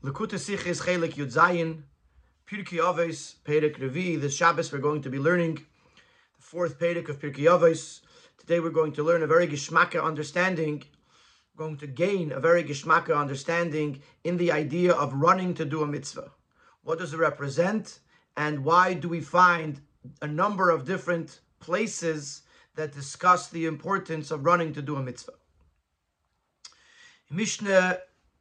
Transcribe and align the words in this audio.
Likkutei 0.00 0.38
Sichos 0.38 0.80
Chelek 0.80 1.14
Yud 1.14 1.32
Zayin, 1.32 1.82
Pirkei 2.46 2.78
Avos, 2.78 3.34
Perek 3.44 3.78
Revi. 3.78 4.20
This 4.20 4.36
Shabbos 4.36 4.70
we're 4.70 4.78
going 4.78 5.02
to 5.02 5.10
be 5.10 5.18
learning 5.18 5.54
the 5.56 5.60
fourth 6.38 6.78
Perek 6.78 7.08
of 7.08 7.18
Pirkei 7.18 7.46
Avos. 7.46 8.02
Today 8.38 8.60
we're 8.60 8.70
going 8.70 8.92
to 8.92 9.02
learn 9.02 9.24
a 9.24 9.26
very 9.26 9.48
Geshmaka 9.48 10.00
understanding, 10.00 10.84
we're 11.52 11.64
going 11.64 11.78
to 11.78 11.88
gain 11.88 12.30
a 12.30 12.38
very 12.38 12.62
Geshmaka 12.62 13.18
understanding 13.18 14.00
in 14.22 14.36
the 14.36 14.52
idea 14.52 14.92
of 14.92 15.12
running 15.14 15.52
to 15.54 15.64
do 15.64 15.82
a 15.82 15.86
mitzvah. 15.88 16.30
What 16.84 17.00
does 17.00 17.12
it 17.12 17.18
represent, 17.18 17.98
and 18.36 18.64
why 18.64 18.94
do 18.94 19.08
we 19.08 19.20
find 19.20 19.80
a 20.22 20.28
number 20.28 20.70
of 20.70 20.84
different 20.86 21.40
places 21.58 22.42
that 22.76 22.92
discuss 22.92 23.48
the 23.48 23.66
importance 23.66 24.30
of 24.30 24.44
running 24.44 24.72
to 24.74 24.80
do 24.80 24.94
a 24.94 25.02
mitzvah? 25.02 25.32
Mishnah 27.30 27.98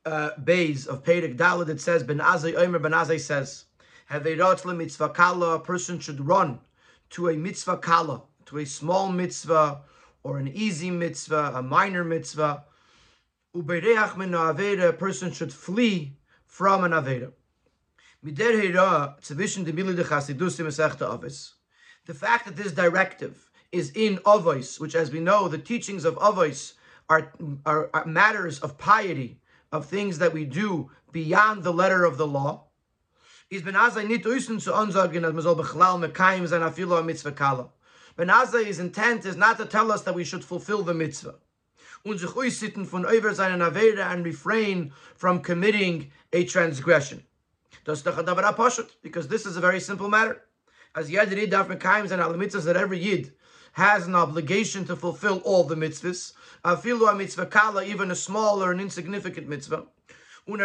uh, 0.07 0.31
Bays 0.43 0.87
of 0.87 1.03
Perek 1.03 1.35
Dalad, 1.35 1.69
it 1.69 1.81
says, 1.81 2.03
Ben 2.03 2.19
Azai 2.19 2.55
Omer 2.55 2.79
Ben 2.79 2.93
Azai 2.93 3.19
says, 3.19 3.65
Have 4.05 4.23
Haveirot 4.23 4.77
mitzvah 4.77 5.09
kala, 5.09 5.55
a 5.55 5.59
person 5.59 5.99
should 5.99 6.25
run 6.25 6.59
to 7.09 7.29
a 7.29 7.35
mitzvah 7.35 7.77
kala, 7.77 8.21
to 8.45 8.59
a 8.59 8.65
small 8.65 9.09
mitzvah, 9.09 9.81
or 10.23 10.37
an 10.37 10.47
easy 10.47 10.91
mitzvah, 10.91 11.51
a 11.55 11.61
minor 11.61 12.03
mitzvah. 12.03 12.63
Ubereach 13.55 14.15
min 14.17 14.33
a 14.33 14.93
person 14.93 15.31
should 15.31 15.51
flee 15.53 16.17
from 16.45 16.83
an 16.85 16.91
aveda. 16.91 17.33
The 18.23 18.33
fact 22.13 22.45
that 22.45 22.55
this 22.55 22.71
directive 22.71 23.49
is 23.71 23.91
in 23.91 24.17
Avos, 24.17 24.79
which 24.79 24.95
as 24.95 25.11
we 25.11 25.19
know, 25.19 25.47
the 25.47 25.57
teachings 25.57 26.03
of 26.03 26.15
Avos 26.15 26.73
are, 27.09 27.31
are, 27.65 27.89
are 27.93 28.05
matters 28.05 28.59
of 28.59 28.77
piety, 28.77 29.39
of 29.71 29.85
things 29.85 30.19
that 30.19 30.33
we 30.33 30.45
do 30.45 30.89
beyond 31.11 31.63
the 31.63 31.73
letter 31.73 32.05
of 32.05 32.17
the 32.17 32.27
law. 32.27 32.65
Is 33.49 33.61
Ben 33.61 33.73
Azai 33.75 34.07
nit 34.07 34.25
intent 38.79 39.25
is 39.25 39.35
not 39.35 39.57
to 39.57 39.65
tell 39.65 39.91
us 39.91 40.01
that 40.01 40.15
we 40.15 40.23
should 40.23 40.43
fulfill 40.43 40.83
the 40.83 40.93
mitzvah. 40.93 41.35
And 42.03 42.21
refrain 44.25 44.91
from 45.15 45.41
committing 45.41 46.11
a 46.33 46.45
transgression. 46.45 47.23
Because 47.85 49.27
this 49.27 49.45
is 49.45 49.55
a 49.57 49.61
very 49.61 49.79
simple 49.79 50.09
matter. 50.09 50.43
As 50.95 51.09
yad 51.09 51.29
daf 51.49 51.67
mekayim 51.67 52.09
sein 52.09 52.19
al 52.19 52.33
mitzvahs 52.33 52.65
that 52.65 52.75
every 52.75 52.99
yid 52.99 53.33
has 53.73 54.07
an 54.07 54.15
obligation 54.15 54.83
to 54.85 54.95
fulfill 54.95 55.37
all 55.45 55.63
the 55.63 55.75
mitzvahs. 55.75 56.33
Afilu 56.67 57.15
mitzvah 57.17 57.45
kala, 57.45 57.85
even 57.85 58.11
a 58.11 58.15
small 58.15 58.61
or 58.61 58.73
an 58.73 58.81
insignificant 58.81 59.47
mitzvah. 59.47 59.85
And 60.45 60.61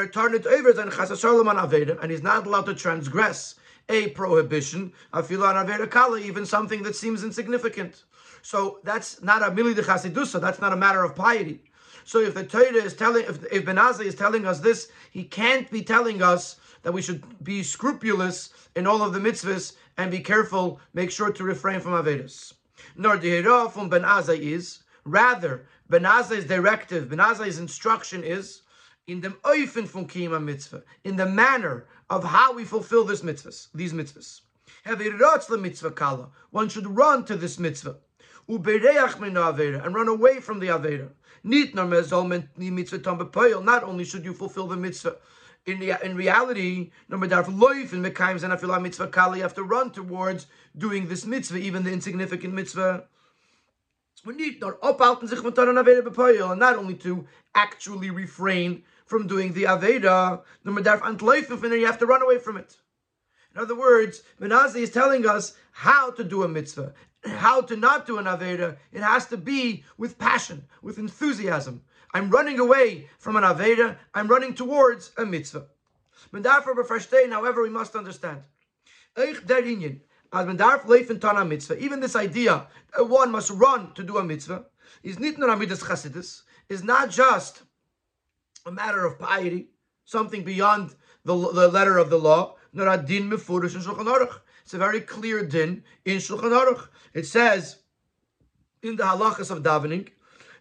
he's 2.11 2.23
not 2.23 2.47
allowed 2.47 2.67
to 2.67 2.75
transgress 2.75 3.55
a 3.89 4.09
prohibition. 4.09 4.93
Afilu 5.15 5.49
an 5.49 5.65
aveda 5.65 5.89
kala, 5.89 6.19
even 6.19 6.45
something 6.45 6.83
that 6.83 6.97
seems 6.97 7.23
insignificant. 7.23 8.03
So 8.43 8.81
that's 8.83 9.23
not 9.23 9.43
a 9.43 9.53
mili 9.53 9.77
de 9.77 9.83
chasidusa. 9.83 10.41
That's 10.41 10.61
not 10.61 10.73
a 10.73 10.77
matter 10.77 11.05
of 11.05 11.15
piety. 11.15 11.63
So 12.05 12.19
if 12.19 12.35
the 12.35 12.43
Torah 12.43 12.83
is 12.83 12.95
telling, 12.95 13.25
if, 13.27 13.45
if 13.53 13.65
Ben 13.65 13.77
Azai 13.77 14.07
is 14.07 14.17
telling 14.17 14.45
us 14.45 14.59
this, 14.59 14.91
he 15.13 15.23
can't 15.23 15.71
be 15.71 15.83
telling 15.83 16.21
us 16.21 16.57
that 16.83 16.93
we 16.93 17.01
should 17.01 17.23
be 17.45 17.63
scrupulous 17.63 18.51
in 18.75 18.89
all 18.89 19.03
of 19.03 19.13
the 19.13 19.21
mitzvahs 19.21 19.75
and 19.97 20.11
be 20.11 20.19
careful, 20.19 20.81
make 20.95 21.13
sure 21.13 21.31
to 21.31 21.45
refrain 21.45 21.79
from 21.79 21.93
avedas. 21.93 22.55
Nor 22.97 23.19
the 23.19 23.71
from 23.73 23.89
Ben 23.89 24.03
Azai 24.03 24.41
is 24.41 24.82
rather 25.05 25.67
Ben 25.89 26.03
Azai's 26.03 26.45
directive, 26.45 27.09
Ben 27.11 27.19
Azai's 27.19 27.59
instruction 27.59 28.25
is 28.25 28.63
in 29.07 29.21
the 29.21 29.31
oifen 29.45 29.87
from 29.87 30.07
kima 30.07 30.43
mitzvah, 30.43 30.83
in 31.05 31.17
the 31.17 31.27
manner 31.27 31.87
of 32.09 32.25
how 32.25 32.53
we 32.53 32.65
fulfill 32.65 33.05
this 33.05 33.23
mitzvahs, 33.23 33.69
these 33.75 33.93
mitzvahs. 33.93 34.43
Mitzvah 35.61 35.91
kala. 35.93 36.29
One 36.51 36.69
should 36.69 36.87
run 36.87 37.25
to 37.27 37.37
this 37.37 37.59
mitzvah. 37.59 37.97
Ubereach 38.49 39.21
min 39.21 39.37
and 39.37 39.95
run 39.95 40.09
away 40.09 40.41
from 40.41 40.59
the 40.61 40.69
avera. 40.69 41.11
Not 43.65 43.85
only 43.85 44.05
should 44.05 44.25
you 44.25 44.33
fulfill 44.33 44.67
the 44.67 44.77
mitzvah, 44.77 45.17
in, 45.65 45.79
the, 45.79 46.05
in 46.05 46.17
reality, 46.17 46.91
no 47.09 47.17
matter 47.17 47.43
loif 47.45 47.93
and 47.93 48.05
mekayim 48.05 48.83
mitzvah 48.83 49.09
kali, 49.09 49.39
you 49.39 49.43
have 49.43 49.55
to 49.55 49.63
run 49.63 49.91
towards 49.91 50.47
doing 50.77 51.09
this 51.09 51.25
mitzvah, 51.25 51.59
even 51.59 51.85
the 51.85 51.93
insignificant 51.93 52.53
mitzvah. 52.53 53.05
We 54.25 54.35
need 54.35 54.61
not 54.61 54.81
ophalten 54.81 55.29
sich 55.29 55.43
mit 55.43 55.59
an 55.59 55.77
aveda 55.77 56.03
bepoil, 56.03 56.51
and 56.51 56.61
not 56.61 56.77
only 56.77 56.95
to 56.97 57.27
actually 57.55 58.11
refrain 58.11 58.85
from 59.05 59.27
doing 59.27 59.53
the 59.53 59.65
aveda, 59.65 60.43
no 60.65 60.73
matter 60.73 60.99
antloifin, 60.99 61.63
and 61.63 61.75
you 61.75 61.87
have 61.87 61.99
to 61.99 62.07
run 62.07 62.23
away 62.23 62.39
from 62.39 62.57
it. 62.57 62.77
In 63.55 63.61
other 63.61 63.75
words, 63.77 64.23
Ben 64.39 64.51
Azai 64.51 64.83
is 64.83 64.91
telling 64.91 65.27
us 65.27 65.57
how 65.73 66.11
to 66.13 66.25
do 66.25 66.45
a 66.45 66.49
mitzvah, 66.49 66.95
how 67.25 67.61
to 67.63 67.77
not 67.77 68.07
do 68.07 68.19
an 68.19 68.27
aveda. 68.27 68.77
It 68.93 69.03
has 69.03 69.27
to 69.27 69.37
be 69.37 69.85
with 69.99 70.19
passion, 70.19 70.65
with 70.83 70.99
enthusiasm. 70.99 71.83
I'm 72.15 72.31
running 72.31 72.59
away 72.59 73.09
from 73.19 73.37
an 73.37 73.43
Aveda, 73.43 73.97
I'm 74.15 74.29
running 74.29 74.55
towards 74.55 75.13
a 75.17 75.25
mitzvah. 75.25 75.67
However, 76.33 77.63
we 77.63 77.71
must 77.71 77.97
understand. 77.97 78.43
Even 80.35 82.01
this 82.01 82.17
idea 82.17 82.67
that 82.97 83.05
one 83.05 83.31
must 83.31 83.51
run 83.51 83.93
to 83.95 84.03
do 84.03 84.17
a 84.17 84.25
mitzvah 84.25 84.65
is 85.03 85.19
is 86.69 86.85
not 86.85 87.11
just 87.11 87.63
a 88.65 88.73
matter 88.73 89.05
of 89.05 89.19
piety, 89.19 89.69
something 90.05 90.45
beyond 90.45 90.95
the, 91.25 91.35
the 91.35 91.69
letter 91.69 91.99
of 91.99 92.11
the 92.11 92.19
law. 92.19 92.57
It's 92.75 94.75
a 94.75 94.79
very 94.79 95.01
clear 95.01 95.45
din 95.45 95.85
in 96.05 96.19
Shulchan 96.19 96.53
Aruch. 96.53 96.89
It 97.13 97.27
says 97.27 97.79
in 98.83 98.97
the 98.97 99.05
halachas 99.05 99.51
of 99.51 99.63
davening, 99.63 100.09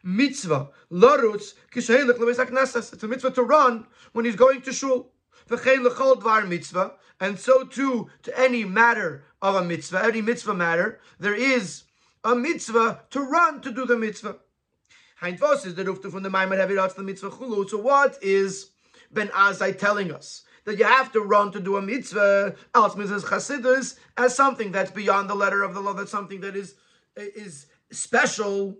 mitzvah 0.03 0.69
larutz 0.91 1.53
kishelik 1.73 2.17
lebeis 2.17 2.93
It's 2.93 3.03
a 3.03 3.07
mitzvah 3.07 3.31
to 3.31 3.43
run 3.43 3.87
when 4.13 4.25
he's 4.25 4.35
going 4.35 4.61
to 4.63 4.73
shul. 4.73 5.11
V'chein 5.47 5.87
lechol 5.87 6.21
dvar 6.21 6.47
mitzvah, 6.47 6.93
and 7.19 7.39
so 7.39 7.63
too 7.63 8.09
to 8.23 8.39
any 8.39 8.65
matter 8.65 9.23
of 9.41 9.55
a 9.55 9.63
mitzvah, 9.63 10.03
any 10.03 10.21
mitzvah 10.21 10.53
matter, 10.53 10.99
there 11.19 11.35
is 11.35 11.83
a 12.23 12.35
mitzvah 12.35 13.03
to 13.09 13.21
run 13.21 13.61
to 13.61 13.71
do 13.71 13.85
the 13.85 13.97
mitzvah. 13.97 14.37
Hein 15.15 15.37
vos 15.37 15.65
is 15.65 15.75
the 15.75 15.83
rufta 15.83 16.11
from 16.11 16.23
the 16.23 16.29
Maimon 16.29 16.57
Heviratz 16.57 16.95
the 16.95 17.03
mitzvah 17.03 17.31
chulu. 17.31 17.69
So 17.69 17.77
what 17.77 18.17
is 18.21 18.71
Ben 19.11 19.27
Azai 19.29 19.77
telling 19.77 20.11
us? 20.11 20.43
That 20.65 20.77
you 20.77 20.85
have 20.85 21.11
to 21.13 21.21
run 21.21 21.51
to 21.53 21.59
do 21.59 21.77
a 21.77 21.81
mitzvah, 21.81 22.55
als 22.75 22.95
mitzvahs 22.95 23.23
chasidus, 23.23 23.97
as 24.17 24.35
something 24.35 24.71
that's 24.71 24.91
beyond 24.91 25.29
the 25.29 25.35
letter 25.35 25.63
of 25.63 25.73
the 25.73 25.79
law, 25.79 25.93
that's 25.93 26.11
something 26.11 26.41
that 26.41 26.55
is 26.55 26.75
is 27.15 27.65
special 27.91 28.77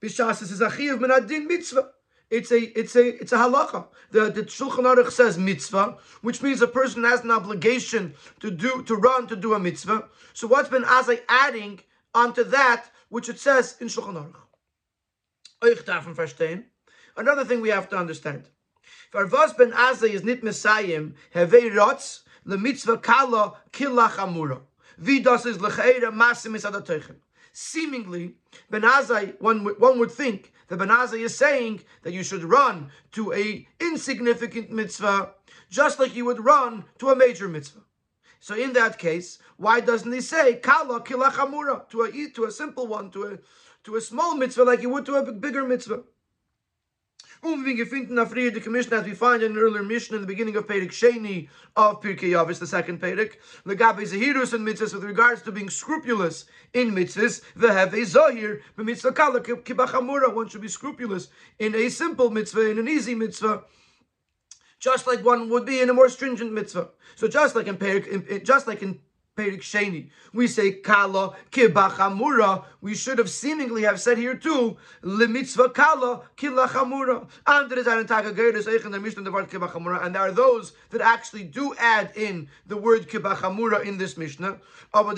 Bishas 0.00 0.42
is 0.42 0.60
a 0.60 0.68
chiyav 0.68 1.00
min 1.00 1.10
adin 1.10 1.46
mitzvah. 1.46 1.90
It's 2.30 2.50
a 2.50 2.58
it's 2.78 2.96
a 2.96 3.20
it's 3.20 3.32
a 3.32 3.36
halacha. 3.36 3.86
The 4.10 4.30
the 4.30 4.42
Shulchan 4.42 4.84
Aruch 4.84 5.12
says 5.12 5.38
mitzvah, 5.38 5.98
which 6.22 6.42
means 6.42 6.60
a 6.60 6.66
person 6.66 7.04
has 7.04 7.22
an 7.22 7.30
obligation 7.30 8.14
to 8.40 8.50
do 8.50 8.82
to 8.82 8.96
run 8.96 9.28
to 9.28 9.36
do 9.36 9.54
a 9.54 9.60
mitzvah. 9.60 10.08
So 10.32 10.48
what's 10.48 10.68
Ben 10.68 10.82
Azai 10.82 11.20
adding 11.28 11.80
onto 12.14 12.42
that 12.44 12.86
which 13.10 13.28
it 13.28 13.38
says 13.38 13.76
in 13.80 13.86
Shulchan 13.86 14.16
Aruch? 14.16 14.42
Another 17.16 17.44
thing 17.44 17.60
we 17.60 17.68
have 17.70 17.88
to 17.90 17.96
understand. 17.96 18.48
Farvas 19.12 19.56
ben 19.56 19.70
Azai 19.72 20.10
is 20.10 20.24
nit 20.24 20.42
Messiah, 20.42 21.04
hevei 21.34 21.70
rotz 21.72 22.22
le 22.44 22.58
mitzvah 22.58 22.98
kala 22.98 23.54
amura. 23.72 24.60
Vidas 25.00 25.46
is 25.46 25.58
lecheira 25.58 26.12
masim 26.12 26.56
is 26.56 26.64
adateichen 26.64 27.16
seemingly, 27.56 28.34
Ben 28.70 28.82
Azai, 28.82 29.40
one, 29.40 29.64
one 29.64 29.98
would 29.98 30.10
think 30.10 30.52
that 30.68 30.78
Ben 30.78 30.88
Azai 30.88 31.24
is 31.24 31.36
saying 31.36 31.82
that 32.02 32.12
you 32.12 32.22
should 32.22 32.44
run 32.44 32.90
to 33.12 33.32
a 33.32 33.66
insignificant 33.80 34.70
mitzvah, 34.70 35.34
just 35.70 35.98
like 35.98 36.14
you 36.14 36.24
would 36.24 36.44
run 36.44 36.84
to 36.98 37.10
a 37.10 37.16
major 37.16 37.48
mitzvah. 37.48 37.80
So 38.40 38.54
in 38.54 38.72
that 38.74 38.98
case, 38.98 39.38
why 39.56 39.80
doesn't 39.80 40.12
he 40.12 40.20
say 40.20 40.56
kala 40.56 41.00
kilachamura 41.00 41.88
to 41.90 42.02
a 42.02 42.30
to 42.30 42.44
a 42.44 42.50
simple 42.50 42.86
one, 42.86 43.10
to 43.10 43.24
a 43.24 43.38
to 43.84 43.96
a 43.96 44.00
small 44.00 44.36
mitzvah 44.36 44.64
like 44.64 44.82
you 44.82 44.90
would 44.90 45.06
to 45.06 45.16
a 45.16 45.32
bigger 45.32 45.64
mitzvah? 45.64 46.02
Moving 47.46 47.76
gefunden 47.76 48.18
auf 48.18 48.34
the 48.34 48.60
commission 48.60 48.92
as 48.94 49.04
we 49.04 49.14
find 49.14 49.40
in 49.40 49.52
an 49.52 49.58
earlier 49.58 49.84
mission 49.84 50.16
in 50.16 50.20
the 50.20 50.26
beginning 50.26 50.56
of 50.56 50.66
Perek 50.66 50.90
Sheni 50.90 51.48
of 51.76 52.00
Pirkei 52.02 52.30
Avos, 52.30 52.58
the 52.58 52.66
second 52.66 53.00
Perek, 53.00 53.34
legabe 53.64 54.00
Zahirus 54.00 54.52
and 54.52 54.66
mitzvahs 54.66 54.92
with 54.92 55.04
regards 55.04 55.42
to 55.42 55.52
being 55.52 55.70
scrupulous 55.70 56.46
in 56.74 56.90
mitzvahs, 56.90 57.42
veheve 57.56 58.04
zohir 58.04 58.62
b'mitzvah 58.76 59.14
kala 59.14 59.40
kibachamura. 59.42 60.34
One 60.34 60.48
should 60.48 60.60
be 60.60 60.66
scrupulous 60.66 61.28
in 61.60 61.76
a 61.76 61.88
simple 61.88 62.30
mitzvah, 62.30 62.68
in 62.68 62.80
an 62.80 62.88
easy 62.88 63.14
mitzvah, 63.14 63.62
just 64.80 65.06
like 65.06 65.24
one 65.24 65.48
would 65.48 65.64
be 65.64 65.80
in 65.80 65.88
a 65.88 65.94
more 65.94 66.08
stringent 66.08 66.52
mitzvah. 66.52 66.88
So 67.14 67.28
just 67.28 67.54
like 67.54 67.68
in 67.68 67.76
Perek, 67.76 68.44
just 68.44 68.66
like 68.66 68.82
in 68.82 68.98
Perek 69.36 69.60
Sheni. 69.60 70.08
We 70.32 70.46
say 70.46 70.72
kala 70.72 71.36
kibachamura. 71.52 72.64
We 72.80 72.94
should 72.94 73.18
have 73.18 73.28
seemingly 73.28 73.82
have 73.82 74.00
said 74.00 74.16
here 74.16 74.34
too 74.34 74.78
lemitzvah 75.02 75.74
kala 75.74 76.22
kilachamura. 76.38 77.26
And 77.46 77.70
there 80.14 80.22
are 80.22 80.32
those 80.32 80.72
that 80.90 81.02
actually 81.02 81.44
do 81.44 81.74
add 81.78 82.12
in 82.16 82.48
the 82.66 82.78
word 82.78 83.10
kibachamura 83.10 83.84
in 83.84 83.98
this 83.98 84.16
Mishnah. 84.16 84.58
However, 84.94 85.14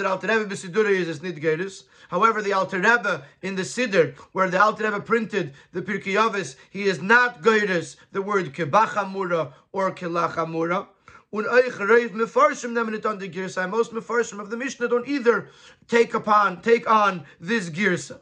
the 2.43 2.53
Alter 2.53 2.79
Rebbe 2.79 3.23
in 3.43 3.55
the 3.55 3.63
Siddur, 3.63 4.17
where 4.33 4.51
the 4.51 4.61
Alter 4.61 4.85
Rebbe 4.85 5.01
printed 5.01 5.55
the 5.73 5.83
Pirkei 5.83 6.15
Avos, 6.15 6.57
he 6.71 6.85
is 6.85 7.01
not 7.01 7.41
goyres 7.43 7.95
the 8.11 8.23
word 8.23 8.53
kibachamura 8.53 9.53
or 9.71 9.93
kilachamura. 9.93 10.89
Und 11.31 11.47
euch 11.47 11.79
reiv 11.79 12.13
mefarshim 12.13 12.73
it 12.95 13.03
the. 13.03 13.69
Most 13.69 13.93
mefarshim 13.93 14.41
of 14.41 14.49
the 14.51 14.57
Mishnah 14.57 14.89
don't 14.89 15.07
either 15.07 15.49
take 15.87 16.15
upon, 16.15 16.63
take 16.63 16.89
on 16.89 17.25
this 17.39 17.69
girsa, 17.69 18.21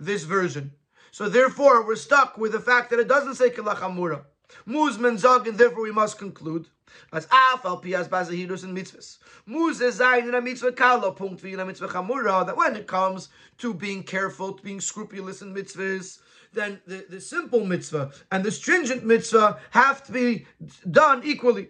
this 0.00 0.24
version. 0.24 0.72
So 1.10 1.28
therefore, 1.28 1.86
we're 1.86 1.96
stuck 1.96 2.38
with 2.38 2.52
the 2.52 2.60
fact 2.60 2.90
that 2.90 2.98
it 2.98 3.08
doesn't 3.08 3.34
say 3.34 3.50
kilachamura. 3.50 4.22
Muzman 4.66 5.18
zog, 5.18 5.46
and 5.46 5.58
therefore 5.58 5.82
we 5.82 5.92
must 5.92 6.18
conclude 6.18 6.68
as 7.12 7.26
af 7.26 7.64
al 7.66 7.82
pias 7.82 8.08
bazahirus 8.08 8.64
and 8.64 8.76
mitzvahs. 8.76 9.18
Muz 9.46 9.80
zayin 9.80 10.28
in 10.28 10.34
a 10.34 10.40
mitzvah 10.40 10.72
kala 10.72 11.12
punkt 11.12 11.44
in 11.44 11.60
a 11.60 11.66
mitzvah 11.66 11.88
chamura. 11.88 12.46
That 12.46 12.56
when 12.56 12.76
it 12.76 12.86
comes 12.86 13.28
to 13.58 13.74
being 13.74 14.02
careful, 14.02 14.54
to 14.54 14.62
being 14.62 14.80
scrupulous 14.80 15.42
in 15.42 15.54
mitzvahs, 15.54 16.20
then 16.54 16.80
the, 16.86 17.04
the 17.10 17.20
simple 17.20 17.64
mitzvah 17.64 18.10
and 18.32 18.42
the 18.42 18.50
stringent 18.50 19.04
mitzvah 19.04 19.58
have 19.70 20.02
to 20.04 20.12
be 20.12 20.46
done 20.90 21.20
equally 21.24 21.68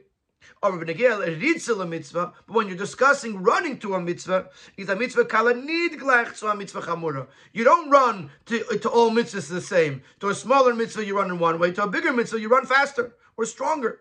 but 0.61 0.75
when 2.47 2.69
you're 2.69 2.77
discussing 2.77 3.43
running 3.43 3.79
to 3.79 3.95
a 3.95 4.01
mitzvah, 4.01 4.49
is 4.77 4.89
a 4.89 4.97
mitzvah 4.97 5.25
kala 5.25 5.53
a 5.53 5.55
mitzvah 5.55 6.81
chamura. 6.83 7.27
You 7.53 7.65
don't 7.65 7.91
run 7.91 8.31
to, 8.47 8.59
to 8.79 8.89
all 8.89 9.11
mitzvahs 9.11 9.49
the 9.49 9.61
same. 9.61 10.03
To 10.21 10.29
a 10.29 10.35
smaller 10.35 10.75
mitzvah, 10.75 11.05
you 11.05 11.17
run 11.17 11.31
in 11.31 11.39
one 11.39 11.59
way. 11.59 11.73
To 11.73 11.85
a 11.85 11.89
bigger 11.89 12.13
mitzvah, 12.13 12.41
you 12.41 12.49
run 12.49 12.67
faster 12.67 13.15
or 13.37 13.45
stronger. 13.45 14.01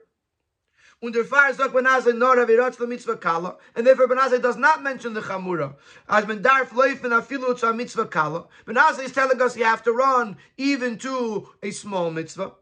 Und 0.99 1.13
der 1.13 1.25
Fahrer 1.25 1.53
sagt 1.53 1.75
Benazai 1.75 2.17
nor 2.17 2.37
avirat 2.37 2.75
the 2.77 2.87
mitzvah 2.87 3.17
kala, 3.17 3.57
and 3.75 3.85
therefore 3.85 4.07
Benazai 4.07 4.41
does 4.41 4.57
not 4.57 4.81
mention 4.81 5.13
the 5.13 5.21
chamura. 5.21 5.75
As 6.09 6.25
ben 6.25 6.41
darf 6.41 6.71
leifen 6.71 7.11
afilu 7.11 7.57
to 7.59 7.69
a 7.69 7.73
mitzvah 7.73 8.07
kala, 8.07 8.47
Benazai 8.65 9.03
is 9.03 9.11
telling 9.11 9.39
us 9.39 9.55
you 9.55 9.63
have 9.63 9.83
to 9.83 9.91
run 9.91 10.37
even 10.57 10.97
to 10.97 11.49
a 11.61 11.69
small 11.69 12.09
mitzvah. 12.09 12.53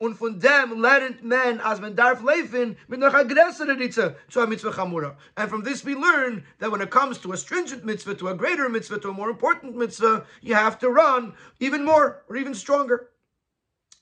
Und 0.00 0.16
von 0.16 0.38
dem 0.38 0.80
lernt 0.80 1.24
man, 1.24 1.60
as 1.60 1.80
man 1.80 1.96
darf 1.96 2.22
leben, 2.22 2.76
mit 2.86 3.00
noch 3.00 3.14
Ritze 3.14 4.16
zu 4.28 4.40
a 4.40 4.46
mitzvah 4.46 4.70
chamura. 4.70 5.16
And 5.36 5.50
from 5.50 5.64
this 5.64 5.84
we 5.84 5.96
learn 5.96 6.44
that 6.60 6.70
when 6.70 6.80
it 6.80 6.90
comes 6.90 7.18
to 7.18 7.32
a 7.32 7.36
stringent 7.36 7.84
mitzvah, 7.84 8.14
to 8.14 8.28
a 8.28 8.34
greater 8.34 8.68
mitzvah, 8.68 9.00
to 9.00 9.10
a 9.10 9.12
more 9.12 9.28
important 9.28 9.74
mitzvah, 9.74 10.24
you 10.40 10.54
have 10.54 10.78
to 10.78 10.88
run 10.88 11.34
even 11.58 11.84
more 11.84 12.22
or 12.28 12.36
even 12.36 12.54
stronger. 12.54 13.08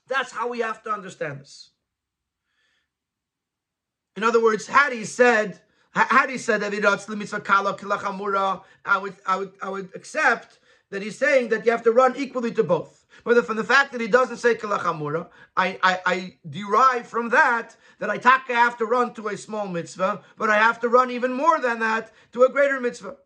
That's 0.07 0.33
how 0.33 0.49
we 0.49 0.61
have 0.61 0.83
to 0.83 0.91
understand 0.91 1.41
this. 1.41 1.71
In 4.17 4.23
other 4.23 4.43
words, 4.43 4.67
had 4.67 4.93
he 4.93 5.05
said, 5.05 5.61
had 5.93 6.29
he 6.29 6.39
said 6.39 6.63
I 6.63 6.71
would, 6.71 6.85
I 8.85 9.37
would, 9.37 9.53
I 9.63 9.69
would 9.71 9.89
accept 9.95 10.59
that 10.91 11.03
he's 11.03 11.19
saying 11.19 11.49
that 11.49 11.65
you 11.65 11.73
have 11.73 11.83
to 11.85 11.93
run 11.93 12.15
equally 12.17 12.53
to 12.53 12.63
both. 12.63 12.96
But 13.25 13.45
from 13.47 13.57
the 13.57 13.65
fact 13.65 13.93
that 13.93 14.01
he 14.01 14.09
doesn't 14.09 14.39
say 14.39 14.55
kalachamura, 14.55 15.29
I, 15.57 15.79
I, 15.83 16.01
I 16.07 16.37
derive 16.49 17.07
from 17.07 17.31
that 17.31 17.77
that 17.99 18.11
I 18.11 18.19
taka 18.19 18.55
have 18.55 18.77
to 18.79 18.87
run 18.87 19.15
to 19.15 19.29
a 19.29 19.37
small 19.37 19.67
mitzvah, 19.67 20.23
but 20.37 20.51
I 20.51 20.57
have 20.57 20.81
to 20.81 20.89
run 20.89 21.11
even 21.11 21.33
more 21.33 21.61
than 21.61 21.81
that 21.81 22.13
to 22.33 22.45
a 22.45 22.49
greater 22.49 22.81
mitzvah. 22.81 23.17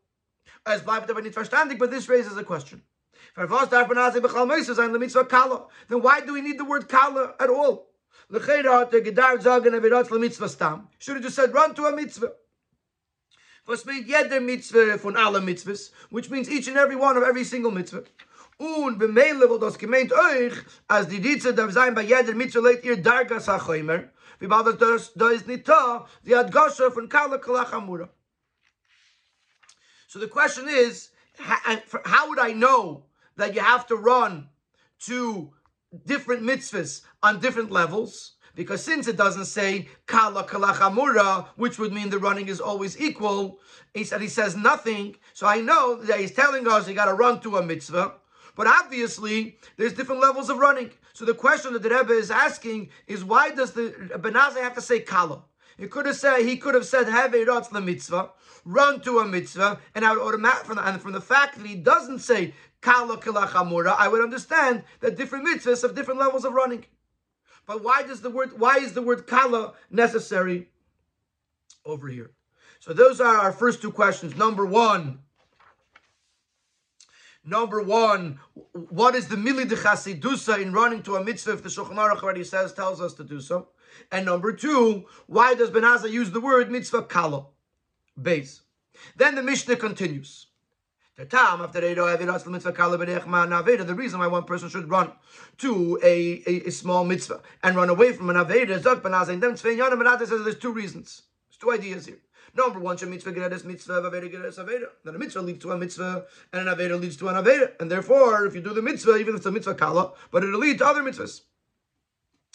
As 0.66 0.82
but 0.82 1.06
this 1.90 2.08
raises 2.08 2.36
a 2.36 2.44
question. 2.44 2.82
Then 3.36 3.48
why 6.02 6.20
do 6.20 6.32
we 6.32 6.40
need 6.40 6.58
the 6.58 6.64
word 6.64 6.88
kala 6.88 7.34
at 7.40 7.50
all? 7.50 7.90
Should 8.32 8.64
have 11.16 11.22
just 11.22 11.36
said 11.36 11.52
run 11.52 11.74
to 11.74 11.86
a 11.86 11.96
mitzvah. 11.96 12.32
Was 13.66 13.84
meint 13.84 14.06
jeder 14.06 14.40
mitzvah 14.40 14.96
von 14.98 15.16
alle 15.16 15.40
mitzvahs, 15.40 15.90
which 16.10 16.30
means 16.30 16.50
each 16.50 16.66
and 16.66 16.76
every 16.76 16.96
one 16.96 17.16
of 17.16 17.22
every 17.22 17.44
single 17.44 17.70
mitzvah. 17.70 18.02
Und 18.60 18.98
bemeile 18.98 19.48
wo 19.48 19.56
das 19.56 19.78
gemeint 19.78 20.12
euch, 20.12 20.52
als 20.86 21.08
die 21.08 21.16
Ritze 21.16 21.54
darf 21.54 21.72
sein 21.72 21.94
bei 21.94 22.02
jeder 22.02 22.34
Mitzvah 22.34 22.60
leht 22.60 22.84
ihr 22.84 22.98
Darga 22.98 23.40
Sachoimer, 23.40 24.10
wie 24.38 24.48
bald 24.48 24.82
das, 24.82 25.14
da 25.14 25.30
ist 25.30 25.46
nicht 25.46 25.66
da, 25.66 26.06
die 26.22 26.36
hat 26.36 26.52
Gosha 26.52 26.90
von 26.90 27.08
Kala 27.08 27.38
Kalachamura. 27.38 28.10
So 30.08 30.18
the 30.18 30.28
question 30.28 30.68
is, 30.68 31.08
uh, 31.38 31.76
how 32.04 32.28
would 32.28 32.38
I 32.38 32.52
know 32.52 33.06
that 33.36 33.54
you 33.54 33.62
have 33.62 33.86
to 33.86 33.96
run 33.96 34.50
to 35.06 35.54
different 36.04 36.42
mitzvahs 36.42 37.00
on 37.22 37.40
different 37.40 37.70
levels? 37.70 38.36
Because 38.54 38.84
since 38.84 39.08
it 39.08 39.16
doesn't 39.16 39.46
say 39.46 39.88
kala 40.06 40.44
kalachamura, 40.44 41.46
which 41.56 41.78
would 41.78 41.94
mean 41.94 42.10
the 42.10 42.18
running 42.18 42.48
is 42.48 42.60
always 42.60 43.00
equal, 43.00 43.58
he 43.94 44.04
said 44.04 44.20
he 44.20 44.28
says 44.28 44.54
nothing. 44.54 45.16
So 45.32 45.46
I 45.46 45.62
know 45.62 45.96
that 46.02 46.20
he's 46.20 46.32
telling 46.32 46.68
us 46.68 46.86
you 46.86 46.92
got 46.92 47.06
to 47.06 47.14
run 47.14 47.40
to 47.40 47.56
a 47.56 47.62
mitzvah. 47.62 48.19
But 48.60 48.66
obviously, 48.66 49.56
there's 49.78 49.94
different 49.94 50.20
levels 50.20 50.50
of 50.50 50.58
running. 50.58 50.90
So 51.14 51.24
the 51.24 51.32
question 51.32 51.72
that 51.72 51.82
the 51.82 51.88
Rebbe 51.88 52.12
is 52.12 52.30
asking 52.30 52.90
is 53.06 53.24
why 53.24 53.52
does 53.52 53.72
the 53.72 53.88
Benazai 54.16 54.60
have 54.60 54.74
to 54.74 54.82
say 54.82 55.00
kala? 55.00 55.44
He 55.78 55.86
could 55.86 56.04
have 56.04 56.16
said 56.16 56.42
he 56.42 56.58
could 56.58 56.74
have 56.74 56.84
said 56.84 57.08
have 57.08 57.34
a 57.34 57.42
the 57.42 57.80
mitzvah, 57.80 58.28
run 58.66 59.00
to 59.00 59.20
a 59.20 59.26
mitzvah, 59.26 59.80
and 59.94 60.04
I 60.04 60.12
would 60.12 60.20
automatically 60.20 60.66
from 60.66 60.76
the, 60.76 60.86
and 60.86 61.00
from 61.00 61.12
the 61.12 61.22
fact 61.22 61.56
that 61.56 61.66
he 61.66 61.74
doesn't 61.74 62.18
say 62.18 62.52
kala 62.82 63.16
kilachamura, 63.16 63.96
I 63.98 64.08
would 64.08 64.22
understand 64.22 64.84
that 65.00 65.16
different 65.16 65.46
mitzvahs 65.46 65.80
have 65.80 65.94
different 65.94 66.20
levels 66.20 66.44
of 66.44 66.52
running. 66.52 66.84
But 67.66 67.82
why 67.82 68.02
does 68.02 68.20
the 68.20 68.28
word 68.28 68.60
why 68.60 68.76
is 68.76 68.92
the 68.92 69.00
word 69.00 69.26
kala 69.26 69.72
necessary 69.90 70.68
over 71.86 72.08
here? 72.08 72.32
So 72.78 72.92
those 72.92 73.22
are 73.22 73.38
our 73.38 73.52
first 73.52 73.80
two 73.80 73.90
questions. 73.90 74.36
Number 74.36 74.66
one. 74.66 75.20
Number 77.50 77.82
one, 77.82 78.38
what 78.72 79.16
is 79.16 79.26
the 79.26 79.34
mili 79.34 79.68
de 79.68 79.74
chasidusa 79.74 80.62
in 80.62 80.72
running 80.72 81.02
to 81.02 81.16
a 81.16 81.24
mitzvah 81.24 81.54
if 81.54 81.64
the 81.64 81.68
Shulchan 81.68 81.96
Aruch 81.96 82.22
already 82.22 82.44
says, 82.44 82.72
tells 82.72 83.00
us 83.00 83.12
to 83.14 83.24
do 83.24 83.40
so? 83.40 83.70
And 84.12 84.24
number 84.24 84.52
two, 84.52 85.06
why 85.26 85.54
does 85.54 85.70
Ben 85.70 85.82
Azai 85.82 86.12
use 86.12 86.30
the 86.30 86.40
word 86.40 86.70
mitzvah 86.70 87.02
kala? 87.02 87.46
Base. 88.22 88.60
Then 89.16 89.34
the 89.34 89.42
Mishnah 89.42 89.74
continues. 89.76 90.46
The 91.16 91.26
reason 93.96 94.20
why 94.20 94.26
one 94.28 94.44
person 94.44 94.68
should 94.68 94.88
run 94.88 95.12
to 95.58 95.98
a, 96.04 96.42
a, 96.46 96.68
a 96.68 96.70
small 96.70 97.04
mitzvah 97.04 97.42
and 97.64 97.74
run 97.74 97.90
away 97.90 98.12
from 98.12 98.30
an 98.30 98.36
aveda 98.36 98.70
is 98.70 98.84
there's 100.44 100.58
two 100.58 100.72
reasons. 100.72 101.22
There's 101.48 101.58
two 101.58 101.72
ideas 101.72 102.06
here. 102.06 102.20
Number 102.54 102.80
one, 102.80 102.96
mitzvah 103.08 103.32
geredes 103.32 103.64
mitzvah, 103.64 104.02
aveda 104.02 104.30
geredes 104.32 104.58
aveda. 104.58 104.88
Then 105.04 105.14
a 105.14 105.18
mitzvah 105.18 105.42
leads 105.42 105.62
to 105.62 105.72
a 105.72 105.78
mitzvah, 105.78 106.24
and 106.52 106.68
an 106.68 106.74
aveda 106.74 107.00
leads 107.00 107.16
to 107.18 107.28
an 107.28 107.36
aveda. 107.36 107.72
And 107.80 107.90
therefore, 107.90 108.46
if 108.46 108.54
you 108.54 108.60
do 108.60 108.74
the 108.74 108.82
mitzvah, 108.82 109.16
even 109.16 109.34
if 109.34 109.38
it's 109.38 109.46
a 109.46 109.52
mitzvah 109.52 109.74
kala, 109.74 110.12
but 110.30 110.42
it'll 110.42 110.60
lead 110.60 110.78
to 110.78 110.86
other 110.86 111.02
mitzvahs. 111.02 111.42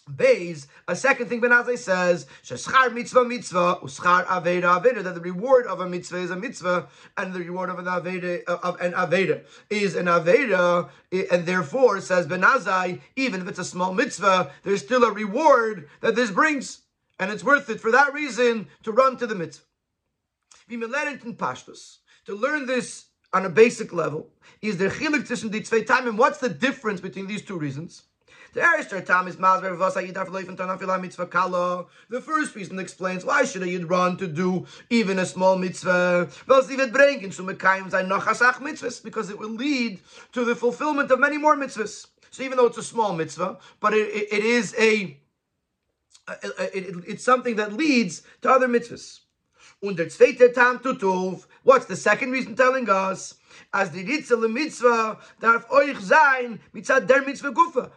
Bays, 0.08 0.68
a 0.88 0.96
second 0.96 1.30
thing 1.30 1.42
Benazai 1.42 1.80
says, 1.80 2.28
Sheschar 2.44 2.94
mitzvah 2.94 3.26
mitzvah, 3.26 3.80
uschar 3.82 4.24
aveda 4.28 4.80
aveda, 4.80 5.04
that 5.04 5.16
the 5.16 5.22
reward 5.22 5.66
of 5.66 5.80
a 5.80 5.90
mitzvah 5.90 6.18
is 6.18 6.30
a 6.30 6.36
mitzvah, 6.36 6.88
and 7.18 7.34
the 7.34 7.40
reward 7.40 7.72
of 7.72 7.80
an 7.80 7.86
aveda 7.86 8.44
uh, 8.48 8.58
of 8.62 8.80
an 8.80 8.94
aveda 8.94 9.44
is 9.72 9.96
an 9.96 10.06
aveda, 10.06 10.90
and 11.12 11.48
therefore, 11.48 12.02
says 12.02 12.28
Benazai, 12.28 13.02
even 13.16 13.42
if 13.42 13.48
it's 13.48 13.58
a 13.58 13.66
small 13.66 13.96
mitzvah, 13.96 14.52
there's 14.62 14.84
still 14.84 15.04
a 15.04 15.12
reward 15.12 15.90
that 16.02 16.16
this 16.16 16.30
brings, 16.30 16.82
and 17.18 17.32
it's 17.32 17.44
worth 17.44 17.68
it 17.72 17.82
for 17.82 17.90
that 17.90 18.14
reason 18.14 18.68
to 18.84 18.92
run 18.92 19.18
to 19.18 19.26
the 19.26 19.34
mitzvah. 19.34 19.66
Pashtus. 20.70 21.98
To 22.26 22.36
learn 22.36 22.66
this 22.66 23.06
on 23.34 23.46
a 23.46 23.50
basic 23.50 23.94
level, 23.94 24.30
is 24.62 24.78
there 24.78 24.90
chilik 24.90 25.28
zwischen 25.28 25.52
die 25.52 25.62
zwei 25.62 25.82
time, 25.82 26.08
And 26.08 26.18
what's 26.18 26.40
the 26.40 26.50
difference 26.50 27.02
between 27.02 27.28
these 27.28 27.44
two 27.44 27.58
reasons? 27.58 28.04
The 28.54 28.62
first 32.22 32.56
reason 32.56 32.80
explains 32.80 33.26
why 33.26 33.44
should 33.44 33.68
you 33.68 33.86
run 33.86 34.16
to 34.18 34.28
do 34.28 34.66
even 34.90 35.20
a 35.20 35.26
small 35.26 35.58
mitzvah? 35.58 36.30
Because 36.48 36.70
it 39.30 39.38
will 39.38 39.50
lead 39.50 40.00
to 40.32 40.46
the 40.46 40.56
fulfillment 40.56 41.12
of 41.12 41.20
many 41.20 41.38
more 41.38 41.58
mitzvahs. 41.58 42.08
So 42.32 42.44
even 42.44 42.58
though 42.58 42.68
it's 42.68 42.78
a 42.78 42.84
small 42.84 43.14
mitzvah, 43.14 43.58
but 43.82 43.94
it, 43.94 44.08
it, 44.08 44.32
it 44.32 44.46
is 44.46 44.74
a, 44.80 45.18
it, 46.74 46.96
it's 47.08 47.24
something 47.26 47.58
that 47.58 47.74
leads 47.74 48.22
to 48.42 48.50
other 48.50 48.70
mitzvahs. 48.70 49.20
Und 49.86 50.00
der 50.00 50.10
zweite 50.10 50.52
Tam 50.52 50.82
tutuf, 50.82 51.48
what's 51.64 51.86
the 51.86 51.96
second 51.96 52.32
reason 52.32 52.56
telling 52.56 52.90
us? 52.90 53.36
As 53.72 53.92
the 53.92 54.04
Ritze 54.04 54.36
le 54.36 54.50
Mitzvah 54.50 55.20
darf 55.40 55.70
euch 55.70 56.00
sein 56.00 56.60
mitzad 56.74 57.08
der 57.08 57.22
Mitzvah 57.22 57.52
gufa, 57.52 57.92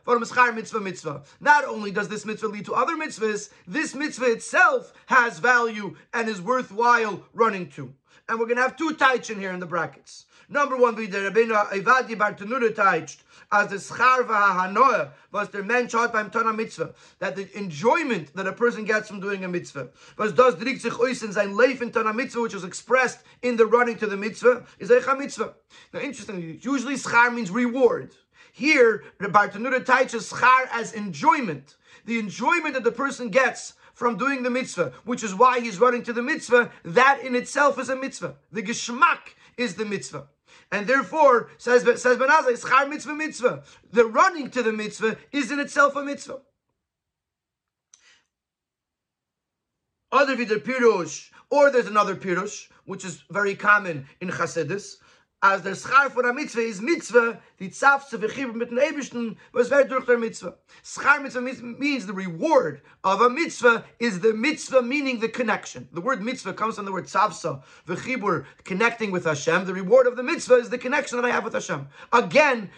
Mitzvah 0.54 0.80
Mitzvah. 0.80 1.22
Not 1.40 1.64
only 1.64 1.90
does 1.90 2.08
this 2.08 2.26
Mitzvah 2.26 2.48
lead 2.48 2.66
to 2.66 2.74
other 2.74 2.94
Mitzvahs, 2.94 3.48
this 3.66 3.94
Mitzvah 3.94 4.32
itself 4.32 4.92
has 5.06 5.38
value 5.38 5.96
and 6.12 6.28
is 6.28 6.42
worthwhile 6.42 7.24
running 7.32 7.70
to. 7.70 7.94
and 8.28 8.38
we're 8.38 8.46
going 8.46 8.56
to 8.56 8.62
have 8.62 8.76
two 8.76 8.90
taichin 8.90 9.38
here 9.38 9.52
in 9.52 9.60
the 9.60 9.66
brackets. 9.66 10.26
Number 10.50 10.78
one, 10.78 10.96
wie 10.96 11.06
uh, 11.06 11.10
der 11.10 11.30
Rabbeinu 11.30 11.52
Evadi 11.72 12.16
Bartenura 12.16 13.16
as 13.52 13.68
the 13.68 13.76
schar 13.76 14.26
v'hanoah 14.26 15.10
was 15.30 15.48
der 15.48 15.62
mensch 15.62 15.92
hat 15.92 16.10
beim 16.10 16.30
Tana 16.30 16.54
Mitzvah, 16.54 16.94
that 17.18 17.36
the 17.36 17.54
enjoyment 17.54 18.34
that 18.34 18.46
a 18.46 18.52
person 18.54 18.86
gets 18.86 19.08
from 19.08 19.20
doing 19.20 19.44
a 19.44 19.48
mitzvah, 19.48 19.90
was 20.16 20.32
does 20.32 20.54
drickt 20.54 20.80
sich 20.80 20.98
aus 20.98 21.22
in 21.22 21.32
sein 21.34 21.54
Leif 21.54 21.82
in 21.82 21.90
Tana 21.90 22.14
Mitzvah, 22.14 22.40
which 22.40 22.54
is 22.54 22.64
expressed 22.64 23.20
in 23.42 23.56
the 23.56 23.66
running 23.66 23.98
to 23.98 24.06
the 24.06 24.16
mitzvah, 24.16 24.64
is 24.78 24.90
a 24.90 25.16
mitzvah. 25.16 25.52
Now, 25.92 26.00
interestingly, 26.00 26.58
usually 26.62 26.94
schar 26.94 27.34
means 27.34 27.50
reward. 27.50 28.14
Here, 28.50 29.04
the 29.20 29.28
Bartenura 29.28 29.84
teaches 29.84 30.32
schar 30.32 30.66
as 30.72 30.94
enjoyment. 30.94 31.76
The 32.06 32.18
enjoyment 32.18 32.72
that 32.72 32.84
the 32.84 32.92
person 32.92 33.28
gets 33.28 33.74
from 33.92 34.16
doing 34.16 34.42
the 34.42 34.50
mitzvah, 34.50 34.94
which 35.04 35.22
is 35.22 35.34
why 35.34 35.60
he's 35.60 35.78
running 35.78 36.02
to 36.04 36.14
the 36.14 36.22
mitzvah, 36.22 36.70
that 36.84 37.20
in 37.22 37.36
itself 37.36 37.78
is 37.78 37.90
a 37.90 37.96
mitzvah. 37.96 38.36
The 38.50 38.62
geschmack 38.62 39.34
is 39.58 39.74
the 39.74 39.84
mitzvah. 39.84 40.28
And 40.70 40.86
therefore, 40.86 41.50
says, 41.56 41.82
says 42.00 42.18
Ben 42.18 42.28
Azai, 42.28 42.62
schar 42.62 42.88
mitzvah 42.88 43.14
mitzvah. 43.14 43.62
The 43.92 44.04
running 44.04 44.50
to 44.50 44.62
the 44.62 44.72
mitzvah 44.72 45.16
is 45.32 45.50
in 45.50 45.60
itself 45.60 45.96
a 45.96 46.04
mitzvah. 46.04 46.40
Other 50.12 50.36
vider 50.36 50.58
pirush, 50.58 51.30
or 51.50 51.70
there's 51.70 51.86
another 51.86 52.16
pirush, 52.16 52.68
which 52.84 53.04
is 53.04 53.22
very 53.30 53.54
common 53.54 54.06
in 54.20 54.28
Chassidus, 54.28 54.96
as 55.42 55.62
der 55.62 55.74
Schar 55.74 56.10
for 56.10 56.28
a 56.28 56.34
Mitzvah 56.34 56.60
is 56.60 56.80
Mitzvah, 56.80 57.40
die 57.60 57.70
Tzaf 57.70 58.08
zu 58.08 58.18
verchibben 58.18 58.56
mit 58.56 58.70
was 59.52 59.70
wird 59.70 59.90
durch 59.90 60.04
der 60.06 60.18
Mitzvah. 60.18 60.54
Schar 60.82 61.20
Mitzvah 61.20 61.40
means 61.40 62.06
the 62.06 62.12
reward 62.12 62.82
of 63.04 63.20
a 63.20 63.30
Mitzvah 63.30 63.84
is 64.00 64.20
the 64.20 64.34
Mitzvah 64.34 64.82
meaning 64.82 65.20
the 65.20 65.28
connection. 65.28 65.88
The 65.92 66.00
word 66.00 66.22
Mitzvah 66.22 66.54
comes 66.54 66.74
from 66.74 66.86
the 66.86 66.92
word 66.92 67.06
Tzavsa, 67.06 67.62
v'chibur, 67.86 68.46
connecting 68.64 69.12
with 69.12 69.24
Hashem. 69.24 69.64
The 69.64 69.74
reward 69.74 70.08
of 70.08 70.16
the 70.16 70.24
Mitzvah 70.24 70.56
is 70.56 70.70
the 70.70 70.78
connection 70.78 71.20
that 71.20 71.24
I 71.24 71.30
have 71.30 71.44
with 71.44 71.54
Hashem. 71.54 71.86
Again, 72.12 72.70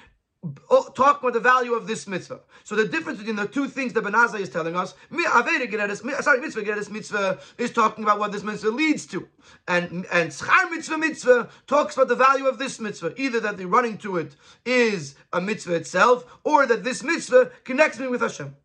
Oh, 0.71 0.89
talk 0.95 1.21
about 1.21 1.35
the 1.35 1.41
value 1.41 1.75
of 1.75 1.87
this 1.87 2.07
mitzvah. 2.07 2.41
So 2.65 2.75
the 2.75 2.89
difference 2.89 3.19
between 3.19 3.37
the 3.37 3.47
two 3.47 3.69
things 3.69 3.93
that 3.93 4.05
Benazai 4.05 4.41
is 4.41 4.49
telling 4.49 4.75
us, 4.75 4.95
sorry, 5.13 6.41
mitzvah 6.41 6.63
geredes 6.63 6.91
mitzvah 6.91 7.39
is 7.59 7.71
talking 7.73 8.05
about 8.05 8.19
what 8.19 8.33
this 8.33 8.43
mitzvah 8.43 8.71
leads 8.71 9.05
to, 9.09 9.29
and 9.69 10.07
and 10.11 10.31
schar 10.31 10.71
mitzvah 10.71 10.97
mitzvah 10.97 11.51
talks 11.67 11.95
about 11.95 12.09
the 12.09 12.17
value 12.17 12.47
of 12.47 12.59
this 12.59 12.81
mitzvah, 12.81 13.13
either 13.21 13.39
that 13.41 13.59
the 13.59 13.67
running 13.67 13.99
to 13.99 14.17
it 14.17 14.35
is 14.65 15.15
a 15.35 15.43
mitzvah 15.43 15.75
itself, 15.75 16.25
or 16.43 16.67
that 16.67 16.85
this 16.85 17.03
mitzvah 17.03 17.51
connects 17.65 17.99
me 17.99 18.07
with 18.07 18.23
Hashem. 18.23 18.57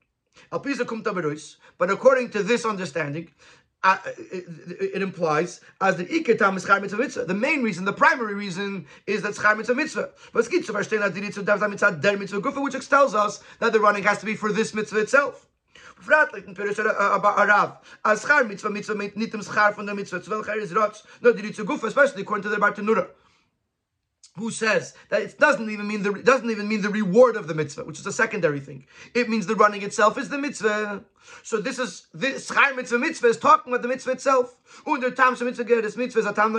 But 0.52 1.92
according 1.92 2.30
to 2.30 2.44
this 2.44 2.64
understanding, 2.64 3.32
uh, 3.86 3.98
it, 4.32 5.02
implies 5.04 5.62
as 5.80 5.96
the 5.96 6.06
iketam 6.06 6.58
is 6.58 6.68
mitzvah 6.68 6.98
mitzvah. 6.98 7.26
The 7.26 7.36
main 7.36 7.62
reason, 7.62 7.86
the 7.86 7.94
primary 7.94 8.34
reason, 8.34 8.88
is 9.06 9.22
that 9.22 9.36
chayim 9.36 9.58
mitzvah 9.58 9.76
mitzvah. 9.76 10.10
It's 10.34 10.50
der 12.02 12.18
mitzvah 12.18 12.42
gufa, 12.42 12.64
which 12.64 12.90
tells 12.90 13.14
us 13.14 13.44
that 13.60 13.74
the 13.74 13.80
running 13.80 14.04
has 14.04 14.18
to 14.20 14.26
be 14.26 14.36
for 14.36 14.52
this 14.52 14.74
mitzvah 14.74 15.02
itself. 15.02 15.48
Frat 15.76 16.34
in 16.34 16.56
Pirush 16.56 16.78
Arav. 16.78 17.78
As 18.04 18.26
char 18.26 18.44
mitzvah 18.44 18.72
mitzvah 18.72 18.96
nitim 18.96 19.46
schar 19.46 19.76
from 19.76 19.86
the 19.86 19.94
mitzvah. 19.94 20.20
Chayir 20.20 20.62
is 20.62 20.72
rotz. 20.72 21.04
No, 21.22 21.32
mitzvah 21.32 21.64
gufa, 21.64 21.84
especially 21.84 22.24
according 22.24 22.44
to 22.44 22.50
the 22.50 22.58
Bartenura 22.58 23.08
who 24.38 24.52
says 24.52 24.94
that 25.10 25.22
it 25.22 25.40
doesn't 25.40 25.70
even 25.70 25.88
mean 25.88 26.04
the 26.04 26.14
doesn't 26.14 26.50
even 26.50 26.68
mean 26.68 26.82
the 26.82 26.90
reward 26.90 27.36
of 27.38 27.48
the 27.48 27.54
mitzvah, 27.54 27.86
which 27.86 28.00
is 28.00 28.06
a 28.06 28.12
secondary 28.12 28.60
thing. 28.60 28.86
It 29.14 29.30
means 29.30 29.46
the 29.46 29.56
running 29.56 29.82
itself 29.82 30.18
is 30.18 30.30
the 30.30 30.38
mitzvah. 30.38 31.04
So 31.44 31.62
this 31.62 31.80
is 31.80 32.08
this 32.14 32.50
schar 32.50 32.76
mitzvah 32.76 33.00
mitzvah 33.00 33.28
is 33.28 33.38
talking 33.38 33.72
about 33.72 33.82
the 33.82 33.88
mitzvah 33.88 34.12
itself. 34.12 34.58
Under 34.86 35.12
tam 35.12 35.36
mitzvah 35.40 35.64
this 35.64 35.96
mitzvah 35.96 36.20
is 36.20 36.26
a 36.26 36.34
tam 36.34 36.54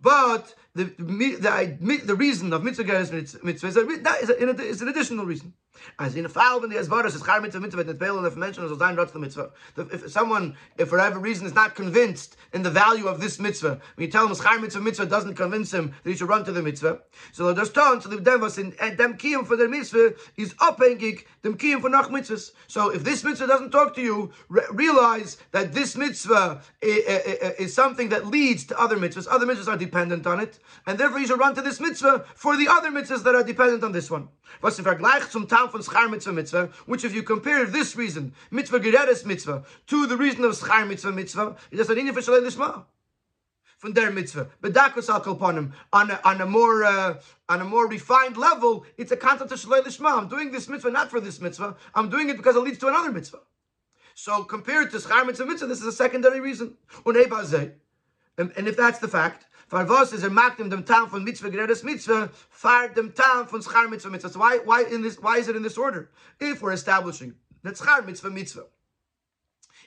But 0.00 0.54
the 0.74 0.84
the, 0.98 2.00
the 2.04 2.14
reason 2.14 2.52
of 2.52 2.62
mitzvah 2.62 2.84
geres 2.84 3.42
mitzvah 3.42 3.66
is, 3.66 3.76
a, 3.76 3.84
that 4.02 4.22
is, 4.22 4.30
a, 4.30 4.62
is 4.62 4.82
an 4.82 4.88
additional 4.88 5.24
reason. 5.24 5.54
As 5.98 6.16
in 6.16 6.24
a 6.24 6.28
foul 6.28 6.60
when 6.60 6.70
the 6.70 6.76
asvaras 6.76 7.14
is 7.14 7.22
char 7.22 7.40
mitzvah 7.40 7.60
mitzvah 7.60 7.84
that 7.84 7.98
bail 7.98 8.24
if 8.24 8.36
mentioned 8.36 8.70
as 8.70 8.76
zayin 8.76 9.12
the 9.12 9.18
mitzvah. 9.18 9.50
If 9.76 10.10
someone, 10.10 10.56
if 10.78 10.88
for 10.88 10.98
whatever 10.98 11.18
reason, 11.18 11.46
is 11.46 11.54
not 11.54 11.74
convinced 11.74 12.36
in 12.52 12.62
the 12.62 12.70
value 12.70 13.06
of 13.06 13.20
this 13.20 13.38
mitzvah, 13.38 13.80
when 13.94 14.06
you 14.06 14.10
tell 14.10 14.26
him 14.26 14.34
char 14.34 14.58
mitzvah 14.58 14.80
mitzvah 14.80 15.06
doesn't 15.06 15.34
convince 15.34 15.72
him 15.72 15.94
that 16.02 16.10
he 16.10 16.16
should 16.16 16.28
run 16.28 16.44
to 16.44 16.52
the 16.52 16.62
mitzvah, 16.62 17.00
so 17.32 17.54
just 17.54 17.74
turn 17.74 18.00
to 18.00 18.08
the 18.08 18.20
dem 18.20 18.40
was 18.40 18.58
in 18.58 18.70
dem 18.96 19.14
kiyum 19.14 19.46
for 19.46 19.56
the 19.56 19.68
mitzvah 19.68 20.14
is 20.36 20.54
abhängig 20.54 21.24
dem 21.42 21.56
kiyum 21.56 21.80
for 21.80 21.90
nach 21.90 22.08
mitzvahs. 22.08 22.52
So 22.66 22.90
if 22.90 23.04
this 23.04 23.24
mitzvah 23.24 23.46
doesn't 23.46 23.70
talk 23.70 23.94
to 23.96 24.02
you, 24.02 24.32
re- 24.48 24.62
realize 24.70 25.36
that 25.52 25.72
this 25.72 25.96
mitzvah 25.96 26.62
is, 26.80 27.04
is 27.58 27.74
something 27.74 28.08
that 28.10 28.26
leads 28.26 28.64
to 28.64 28.80
other 28.80 28.96
mitzvahs. 28.96 29.26
Other 29.30 29.46
mitzvahs 29.46 29.68
are 29.68 29.76
dependent 29.76 30.26
on 30.26 30.40
it, 30.40 30.58
and 30.86 30.98
therefore 30.98 31.20
you 31.20 31.26
should 31.26 31.38
run 31.38 31.54
to 31.54 31.62
this 31.62 31.80
mitzvah 31.80 32.24
for 32.34 32.56
the 32.56 32.68
other 32.68 32.90
mitzvahs 32.90 33.22
that 33.24 33.34
are 33.34 33.42
dependent 33.42 33.84
on 33.84 33.92
this 33.92 34.10
one. 34.10 34.28
Was 34.62 34.78
im 34.78 34.84
Vergleich 34.84 35.30
zum 35.30 35.46
von 35.72 35.82
Schar 35.82 36.10
Mitzvah 36.10 36.32
Mitzvah, 36.32 36.70
which 36.86 37.04
if 37.04 37.14
you 37.14 37.22
compare 37.22 37.64
this 37.66 37.96
reason, 37.96 38.32
Mitzvah 38.50 38.80
Geredes 38.80 39.24
Mitzvah, 39.24 39.64
to 39.86 40.06
the 40.06 40.16
reason 40.16 40.44
of 40.44 40.52
Schar 40.52 40.86
Mitzvah 40.86 41.12
Mitzvah, 41.12 41.56
it 41.70 41.80
is 41.80 41.90
an 41.90 41.96
Shalei 41.98 42.46
Lishma. 42.46 42.84
From 43.84 43.92
their 43.92 44.10
mitzvah, 44.10 44.48
bedakos 44.62 45.10
al 45.10 45.20
kolponim 45.20 45.72
on 45.92 46.10
a, 46.10 46.18
on 46.24 46.40
a 46.40 46.46
more 46.46 46.84
uh, 46.84 47.20
on 47.50 47.60
a 47.60 47.64
more 47.64 47.86
refined 47.86 48.38
level, 48.38 48.86
it's 48.96 49.12
a 49.12 49.16
concept 49.16 49.52
of 49.52 49.58
shalei 49.60 49.82
lishma. 49.82 50.16
I'm 50.16 50.26
doing 50.26 50.50
this 50.50 50.70
mitzvah 50.70 50.90
not 50.90 51.10
for 51.10 51.20
this 51.20 51.38
mitzvah. 51.38 51.76
I'm 51.94 52.08
doing 52.08 52.30
it 52.30 52.38
because 52.38 52.56
it 52.56 52.60
leads 52.60 52.78
to 52.78 52.88
another 52.88 53.12
mitzvah. 53.12 53.40
So 54.14 54.42
compared 54.42 54.90
to 54.92 54.96
schar 54.96 55.26
mitzvah 55.26 55.44
mitzvah, 55.44 55.66
this 55.66 55.82
is 55.82 55.86
a 55.86 55.92
secondary 55.92 56.40
reason. 56.40 56.78
And, 57.04 58.52
and 58.56 58.68
if 58.68 58.76
that's 58.76 59.00
the 59.00 59.08
fact, 59.08 59.46
Far 59.74 59.86
was 59.86 60.12
is 60.12 60.22
er 60.22 60.30
macht 60.30 60.58
dem 60.58 60.84
Tam 60.84 61.08
von 61.08 61.24
Mitzvah 61.24 61.48
Geredes 61.48 61.82
Mitzvah, 61.82 62.30
far 62.48 62.90
dem 62.90 63.12
Tam 63.12 63.48
von 63.48 63.60
Schar 63.60 63.88
Mitzvah 63.90 64.08
Mitzvah. 64.08 64.30
So 64.30 64.38
why, 64.38 64.58
why, 64.58 64.84
in 64.84 65.02
this, 65.02 65.18
why 65.18 65.38
is 65.38 65.48
it 65.48 65.56
in 65.56 65.62
this 65.62 65.76
order? 65.76 66.10
If 66.38 66.62
we're 66.62 66.74
establishing 66.74 67.34
that 67.64 67.74
Schar 67.74 68.06
Mitzvah 68.06 68.30
Mitzvah 68.30 68.66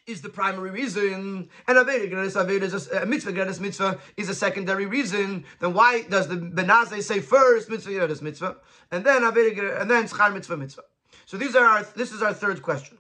is 0.06 0.22
the 0.22 0.27
primary 0.27 0.72
reason, 0.72 1.48
and 1.70 1.77
Aveda 1.77 2.12
Geredes 2.12 2.36
Aveda 2.36 2.63
is 2.63 2.89
a, 2.89 3.03
uh, 3.03 3.06
Mitzvah 3.06 3.32
Geredes 3.32 3.62
Mitzvah 3.62 3.98
is 4.17 4.27
a 4.27 4.36
secondary 4.36 4.88
reason, 4.88 5.46
then 5.62 5.74
why 5.74 6.01
does 6.01 6.27
the 6.27 6.36
Benazai 6.36 7.01
say 7.01 7.22
first 7.22 7.70
Mitzvah 7.70 7.91
Geredes 7.91 8.22
Mitzvah, 8.22 8.58
and 8.91 9.06
then 9.06 9.22
Aveda 9.22 9.79
and 9.79 9.89
then 9.89 10.03
Schar 10.03 10.34
Mitzvah 10.34 10.58
Mitzvah? 10.58 10.84
So 11.25 11.38
these 11.38 11.56
are 11.56 11.63
our, 11.63 11.84
this 11.96 12.12
is 12.12 12.22
our 12.22 12.34
third 12.34 12.62
question. 12.62 12.98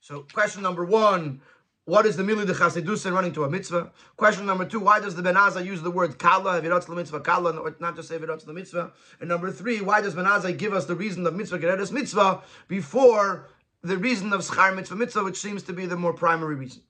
So 0.00 0.24
question 0.32 0.62
number 0.62 0.84
one, 0.84 1.40
what 1.86 2.04
is 2.04 2.16
the 2.16 2.24
mili 2.24 2.44
de 2.44 2.52
chasidus 2.52 3.10
running 3.12 3.32
to 3.32 3.44
a 3.44 3.50
mitzvah? 3.50 3.92
Question 4.16 4.44
number 4.44 4.64
two: 4.64 4.80
Why 4.80 4.98
does 4.98 5.14
the 5.14 5.22
Ben 5.22 5.36
Azai 5.36 5.64
use 5.64 5.82
the 5.82 5.90
word 5.90 6.18
kala 6.18 6.60
virotz 6.60 6.88
mitzvah 6.88 7.20
kala, 7.20 7.56
or 7.56 7.76
not 7.78 7.94
just 7.94 8.08
say 8.08 8.18
virotz 8.18 8.44
mitzvah? 8.46 8.92
And 9.20 9.28
number 9.28 9.52
three: 9.52 9.80
Why 9.80 10.00
does 10.00 10.14
Ben 10.14 10.24
Azai 10.24 10.58
give 10.58 10.74
us 10.74 10.86
the 10.86 10.96
reason 10.96 11.24
of 11.26 11.34
mitzvah 11.34 11.60
geredes 11.60 11.92
mitzvah 11.92 12.42
before 12.66 13.48
the 13.82 13.96
reason 13.96 14.32
of 14.32 14.40
schar 14.40 14.74
mitzvah 14.74 14.96
mitzvah, 14.96 15.22
which 15.22 15.38
seems 15.38 15.62
to 15.62 15.72
be 15.72 15.86
the 15.86 15.96
more 15.96 16.12
primary 16.12 16.56
reason? 16.56 16.82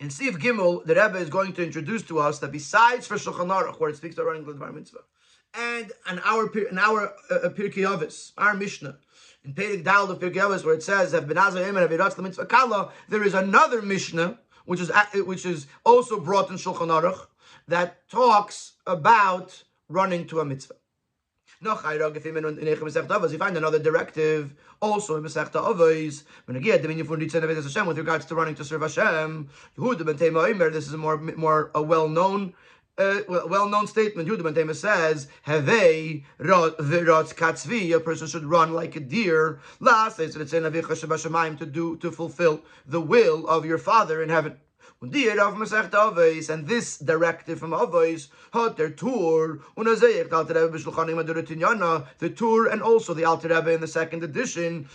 In 0.00 0.10
Sif 0.10 0.36
Gimel, 0.38 0.84
the 0.84 0.96
Rebbe 0.96 1.18
is 1.18 1.30
going 1.30 1.52
to 1.52 1.62
introduce 1.62 2.02
to 2.04 2.18
us 2.18 2.40
that 2.40 2.50
besides 2.50 3.06
for 3.06 3.14
Shulchan 3.14 3.56
Aruch, 3.56 3.78
where 3.78 3.90
it 3.90 3.96
speaks 3.96 4.16
about 4.16 4.26
running 4.26 4.44
to 4.44 4.52
the 4.52 4.72
mitzvah, 4.72 4.98
and 5.54 5.92
an 6.08 6.20
our 6.24 6.50
an 6.68 6.78
our 6.78 7.14
uh, 7.30 7.50
Pirkei 7.50 7.86
Avos, 7.86 8.32
our 8.36 8.54
Mishnah 8.54 8.98
in 9.44 9.54
Perik 9.54 9.84
Dal 9.84 10.10
of 10.10 10.18
Pirkei 10.20 10.64
where 10.64 10.74
it 10.74 10.82
says 10.82 11.12
that 11.12 11.26
Benazar 11.26 11.68
Emer 11.68 11.86
Aviratz 11.86 12.18
Mitzvah 12.18 12.46
Kala, 12.46 12.90
there 13.08 13.22
is 13.22 13.34
another 13.34 13.82
Mishnah 13.82 14.38
which 14.64 14.80
is 14.80 14.90
which 15.14 15.44
is 15.44 15.66
also 15.84 16.20
brought 16.20 16.50
in 16.50 16.56
Shulchan 16.56 16.88
Aruch 16.88 17.26
that 17.68 18.08
talks 18.08 18.72
about 18.86 19.64
running 19.88 20.26
to 20.26 20.40
a 20.40 20.44
mitzvah. 20.44 20.74
No 21.60 21.74
You 21.74 23.38
find 23.38 23.56
another 23.56 23.78
directive 23.78 24.54
also 24.80 25.16
in 25.16 25.22
Masechta 25.22 25.62
Avos. 25.62 26.24
When 26.46 26.56
again, 26.56 26.82
the 26.82 26.88
minyan 26.88 27.06
for 27.06 27.16
nitzan 27.16 27.42
avedus 27.42 27.62
Hashem 27.62 27.86
with 27.86 27.98
regards 27.98 28.24
to 28.26 28.34
running 28.34 28.56
to 28.56 28.64
serve 28.64 28.82
Hashem. 28.82 29.48
This 29.76 30.88
is 30.88 30.96
more 30.96 31.18
more 31.18 31.70
a 31.74 31.82
well 31.82 32.08
known 32.08 32.54
uh, 32.98 33.20
well-known 33.28 33.86
statement. 33.86 34.28
Ben 34.54 34.74
says, 34.74 35.28
"Havei 35.46 36.24
v'rot 36.38 37.34
katzvi." 37.34 37.94
A 37.94 38.00
person 38.00 38.26
should 38.26 38.44
run 38.44 38.72
like 38.72 38.96
a 38.96 39.00
deer. 39.00 39.60
Last, 39.80 40.20
to 41.58 41.66
do 41.66 41.96
to 41.96 42.10
fulfill 42.10 42.62
the 42.86 43.00
will 43.00 43.46
of 43.48 43.64
your 43.64 43.78
Father 43.78 44.22
in 44.22 44.28
heaven. 44.28 44.58
And 45.02 46.66
this 46.66 46.98
directive 46.98 47.58
from 47.58 47.70
Avos, 47.70 48.28
Rebbe 50.54 50.78
B'Shulchanim 50.78 51.24
Aduretinyana, 51.24 52.06
the 52.18 52.30
Tur, 52.30 52.66
and 52.66 52.82
also 52.82 53.14
the 53.14 53.24
Alter 53.24 53.48
Rebbe 53.48 53.72
in 53.72 53.80
the 53.80 53.86
second 53.88 54.22
edition, 54.22 54.88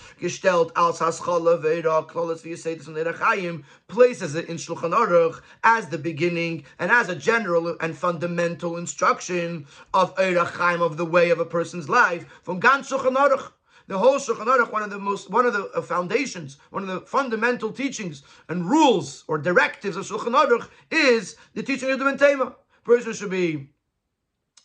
places 3.88 4.36
it 4.36 4.50
in 4.50 4.58
Shulchan 4.58 4.94
Aruch 4.94 5.42
as 5.64 5.90
the 5.90 5.98
beginning, 5.98 6.64
and 6.80 6.92
as 6.92 7.10
a 7.10 7.16
general 7.16 7.76
and 7.82 7.98
fundamental 7.98 8.78
instruction 8.78 9.66
of 9.94 10.14
of 10.18 10.98
the 10.98 11.06
way 11.06 11.30
of 11.30 11.40
a 11.40 11.46
person's 11.46 11.90
life, 11.90 12.26
from 12.44 12.60
Gan 12.60 12.82
Shulchan 12.82 13.16
Aruch. 13.16 13.52
The 13.88 13.98
whole 13.98 14.18
Shulchan 14.18 14.46
Aruch, 14.46 14.72
one 14.72 14.84
of 14.84 14.90
the 14.90 15.00
most, 15.00 15.30
one 15.30 15.46
of 15.46 15.54
the 15.54 15.70
uh, 15.72 15.82
foundations, 15.82 16.58
one 16.70 16.84
of 16.84 16.90
the 16.90 17.02
fundamental 17.02 17.72
teachings 17.72 18.24
and 18.50 18.70
rules 18.70 19.24
or 19.28 19.38
directives 19.38 19.98
of 19.98 20.06
Shulchan 20.06 20.34
Aruch 20.34 20.70
is 20.92 21.36
the 21.54 21.64
teaching 21.64 21.90
of 21.92 22.00
the 22.00 22.06
Bentema. 22.06 22.56
Person 22.84 23.14
should 23.14 23.32
be 23.32 23.70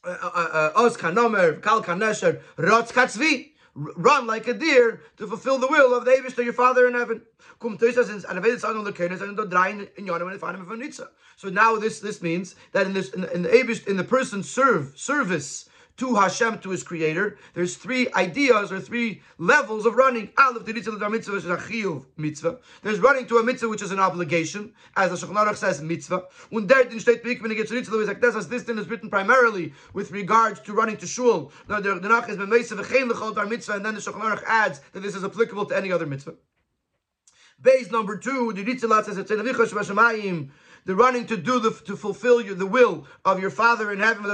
uh, 0.05 0.31
uh, 0.35 0.73
Oz 0.75 0.97
Kanomer, 0.97 1.62
Kal 1.62 1.83
Kanesher, 1.83 2.41
Rotz 2.57 2.93
Katzvi 2.93 3.52
run 3.75 4.26
like 4.26 4.49
a 4.49 4.55
deer 4.55 5.00
to 5.17 5.26
fulfill 5.26 5.59
the 5.59 5.67
will 5.67 5.95
of 5.95 6.05
the 6.05 6.11
Abish 6.11 6.35
to 6.35 6.45
your 6.45 6.52
Father 6.52 6.87
in 6.87 6.95
heaven. 6.95 7.23
So 11.37 11.49
now 11.49 11.76
this 11.76 12.00
this 12.00 12.23
means 12.23 12.55
that 12.73 12.87
in 12.87 12.93
this 12.93 13.11
in, 13.11 13.25
in 13.25 13.43
the 13.43 13.49
Abish, 13.49 13.87
in 13.87 13.97
the 13.97 14.05
person's 14.05 14.50
serve 14.50 14.93
service 14.97 15.69
to 15.99 16.15
Hashem, 16.15 16.59
to 16.61 16.71
his 16.71 16.83
creator. 16.83 17.37
There's 17.55 17.77
three 17.77 18.13
ideas 18.15 18.73
or 18.73 18.81
three 18.81 19.23
levels 19.39 19.87
of 19.87 19.95
running. 19.95 20.31
mitzvah. 22.17 22.59
There's 22.83 22.99
running 22.99 23.27
to 23.27 23.39
a 23.39 23.43
mitzvah 23.43 23.69
which 23.69 23.83
is 23.83 23.93
an 23.93 23.99
obligation, 23.99 24.73
as 24.97 25.11
the 25.11 25.27
Shulchan 25.27 25.57
says, 25.57 25.81
mitzvah. 25.83 26.25
Und 26.51 26.69
der 26.69 26.85
din 26.85 26.99
steht 26.99 27.23
this 28.49 28.65
din 28.65 28.79
is 28.79 28.89
written 28.89 29.11
primarily 29.11 29.73
with 29.93 30.11
regards 30.11 30.61
to 30.61 30.73
running 30.73 30.97
to 30.97 31.07
shul. 31.07 31.53
Now 31.69 31.81
the 31.81 31.95
Nach 31.97 32.29
is 32.29 32.39
mitzvah, 32.39 33.75
and 33.75 33.85
then 33.85 33.95
the 33.95 34.01
Shulchan 34.01 34.43
adds 34.47 34.81
that 34.93 35.01
this 35.01 35.15
is 35.15 35.25
applicable 35.25 35.67
to 35.67 35.77
any 35.77 35.93
other 35.93 36.07
mitzvah. 36.07 36.35
Base 37.61 37.91
number 37.93 38.17
two, 38.17 38.53
the 38.53 38.65
says, 39.05 39.17
the 40.85 40.97
running 40.97 41.27
to 41.27 41.37
do 41.37 41.61
the, 41.61 41.71
to 41.87 41.97
fulfill 41.97 42.41
your, 42.41 42.57
the 42.57 42.67
will 42.67 43.07
of 43.25 43.39
your 43.41 43.51
Father 43.51 43.93
in 43.93 44.01
heaven. 44.01 44.25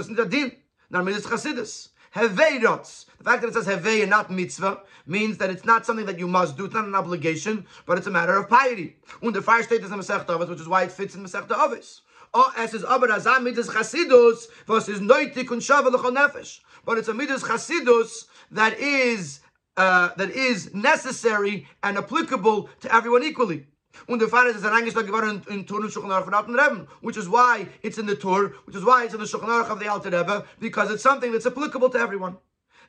Now, 0.91 1.03
mitzvah 1.03 1.37
chasidus. 1.37 1.89
Heveirotz. 2.15 3.05
The 3.19 3.25
fact 3.25 3.43
that 3.43 3.49
it 3.49 3.55
says 3.55 3.67
hevei 3.67 4.01
and 4.01 4.11
not 4.11 4.31
mitzvah 4.31 4.81
means 5.07 5.37
that 5.39 5.51
it's 5.51 5.65
not 5.65 5.85
something 5.85 6.07
that 6.07 6.19
you 6.19 6.27
must 6.27 6.57
do. 6.57 6.65
It's 6.65 6.75
not 6.75 6.87
an 6.87 6.95
obligation, 6.95 7.67
but 7.87 7.99
it's 7.99 8.07
a 8.07 8.11
matter 8.11 8.37
of 8.37 8.49
piety. 8.49 8.97
Und 9.23 9.35
the 9.35 9.43
fire 9.43 9.63
state 9.63 9.83
is 9.83 9.91
in 9.91 9.99
Masechta 9.99 10.27
Avos, 10.27 10.49
which 10.49 10.61
is 10.61 10.69
why 10.69 10.85
it 10.85 10.93
fits 10.93 11.15
in 11.15 11.23
Masechta 11.23 11.51
Avos. 11.51 12.01
Oh, 12.33 12.53
es 12.57 12.75
is 12.75 12.85
aber 12.85 13.09
das 13.09 13.25
mitzvah 13.43 13.73
chasidus, 13.73 14.49
was 14.67 14.89
ist 14.89 15.03
neutik 15.03 15.51
und 15.51 15.61
nefesh. 15.61 16.61
But 16.85 16.99
it's 16.99 17.09
a 17.09 17.15
mitzvah 17.15 17.47
chasidus 17.47 18.27
that 18.53 18.79
is 18.79 19.41
uh, 19.77 20.11
that 20.17 20.31
is 20.31 20.75
necessary 20.75 21.67
and 21.83 21.99
applicable 21.99 22.69
to 22.81 22.95
everyone 22.95 23.23
equally. 23.23 23.67
Es 24.07 24.57
ist 24.57 24.65
eingeschlagen 24.65 25.07
geworden 25.07 25.43
in, 25.49 25.61
in 25.61 25.67
Shulchan 25.67 26.11
Aruch 26.11 26.49
Rebbe, 26.49 26.87
which 27.01 27.17
is 27.17 27.29
why 27.29 27.67
it's 27.83 27.99
in 27.99 28.07
the 28.07 28.15
Tur, 28.15 28.55
which 28.65 28.77
is 28.77 28.85
why 28.85 29.05
it's 29.05 29.15
in 29.15 29.21
the 29.21 29.27
Shulchan 29.27 29.49
Aruch 29.49 29.71
of 29.71 29.81
the 29.81 29.89
Alten 29.89 30.13
Rebbe, 30.13 30.45
because 30.61 30.91
it's 30.91 31.03
something 31.03 31.33
that's 31.33 31.47
applicable 31.47 31.91
to 31.91 31.99
everyone. 31.99 32.37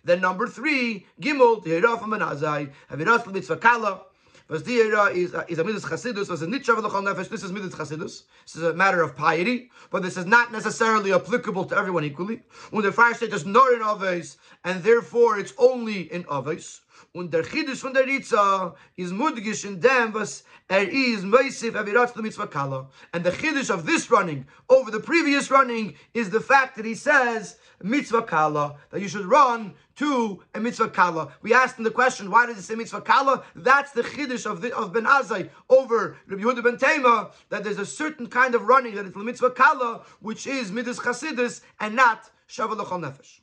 Then 0.03 0.21
number 0.21 0.47
three, 0.47 1.05
Gimel, 1.21 1.63
the 1.63 1.71
Hirah 1.71 1.99
from 1.99 2.11
Benazai, 2.11 2.71
Haviras 2.89 3.31
Mitzvah 3.31 3.57
Kala, 3.57 4.01
was 4.47 4.63
the 4.63 4.73
is, 4.73 5.35
uh, 5.35 5.45
is 5.47 5.59
a 5.59 5.63
Midas 5.63 5.85
Chasidus, 5.85 6.29
was 6.29 6.41
a 6.41 6.47
Nitchav 6.47 6.81
L'chol 6.81 7.03
Nefesh, 7.03 7.29
this 7.29 7.43
is 7.43 7.51
Midas 7.51 7.75
Chasidus, 7.75 8.23
this 8.45 8.55
is 8.55 8.63
a 8.63 8.73
matter 8.73 9.01
of 9.01 9.15
piety, 9.15 9.69
but 9.91 10.01
this 10.01 10.17
is 10.17 10.25
not 10.25 10.51
necessarily 10.51 11.13
applicable 11.13 11.65
to 11.65 11.77
everyone 11.77 12.03
equally. 12.03 12.41
When 12.71 12.83
the 12.83 12.91
fire 12.91 13.13
state 13.13 13.33
is 13.33 13.45
not 13.45 13.71
in 13.73 13.81
Aves, 13.83 14.37
and 14.63 14.81
therefore 14.83 15.37
it's 15.37 15.53
only 15.57 16.11
in 16.11 16.25
Aves. 16.31 16.81
Und 17.13 17.31
der 17.31 17.43
Chiddush 17.43 17.79
von 17.79 17.93
der 17.93 18.05
Ritza 18.05 18.75
is 18.95 19.11
mudgish 19.11 19.65
in 19.65 19.79
dem, 19.79 20.13
was 20.13 20.43
er 20.69 20.87
is 20.87 21.23
meisif 21.23 21.73
avirat 21.73 22.13
the 22.13 22.21
mitzvah 22.21 22.47
kala. 22.47 22.87
And 23.13 23.23
the 23.23 23.31
Chiddush 23.31 23.69
of 23.69 23.85
this 23.85 24.11
running 24.11 24.45
over 24.69 24.91
the 24.91 24.99
previous 24.99 25.49
running 25.49 25.95
is 26.13 26.29
the 26.29 26.41
fact 26.41 26.75
that 26.75 26.85
he 26.85 26.95
says 26.95 27.57
mitzvah 27.81 28.23
kala, 28.23 28.75
that 28.91 29.01
you 29.01 29.07
should 29.07 29.25
run 29.25 29.73
to 29.95 30.41
a 30.53 30.59
mitzvah 30.59 30.89
kala. 30.89 31.33
We 31.41 31.53
asked 31.53 31.77
him 31.77 31.83
the 31.83 31.91
question, 31.91 32.29
why 32.29 32.45
does 32.45 32.57
it 32.57 32.63
say 32.63 32.75
mitzvah 32.75 33.01
kala? 33.01 33.43
That's 33.55 33.91
the 33.91 34.03
Chiddush 34.03 34.49
of, 34.49 34.61
the, 34.61 34.75
of 34.75 34.93
Ben 34.93 35.05
Azai 35.05 35.49
over 35.69 36.17
Rabbi 36.27 36.43
Yehuda 36.43 36.63
ben 36.63 36.77
Tema, 36.77 37.31
that 37.49 37.63
there's 37.63 37.79
a 37.79 37.85
certain 37.85 38.27
kind 38.27 38.55
of 38.55 38.63
running 38.63 38.95
that 38.95 39.05
is 39.05 39.13
the 39.13 39.19
mitzvah 39.19 39.51
kala, 39.51 40.01
which 40.21 40.47
is 40.47 40.71
midas 40.71 40.99
chasidus 40.99 41.61
and 41.79 41.95
not 41.95 42.29
shavuot 42.47 42.77
nefesh. 42.77 43.39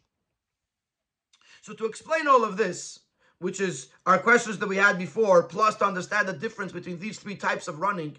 So 1.62 1.74
to 1.74 1.86
explain 1.86 2.28
all 2.28 2.44
of 2.44 2.56
this, 2.56 3.00
which 3.38 3.60
is 3.60 3.88
our 4.06 4.18
questions 4.18 4.58
that 4.58 4.68
we 4.68 4.76
had 4.76 4.98
before, 4.98 5.42
plus 5.42 5.76
to 5.76 5.84
understand 5.84 6.28
the 6.28 6.32
difference 6.32 6.72
between 6.72 6.98
these 6.98 7.18
three 7.18 7.36
types 7.36 7.68
of 7.68 7.80
running, 7.80 8.16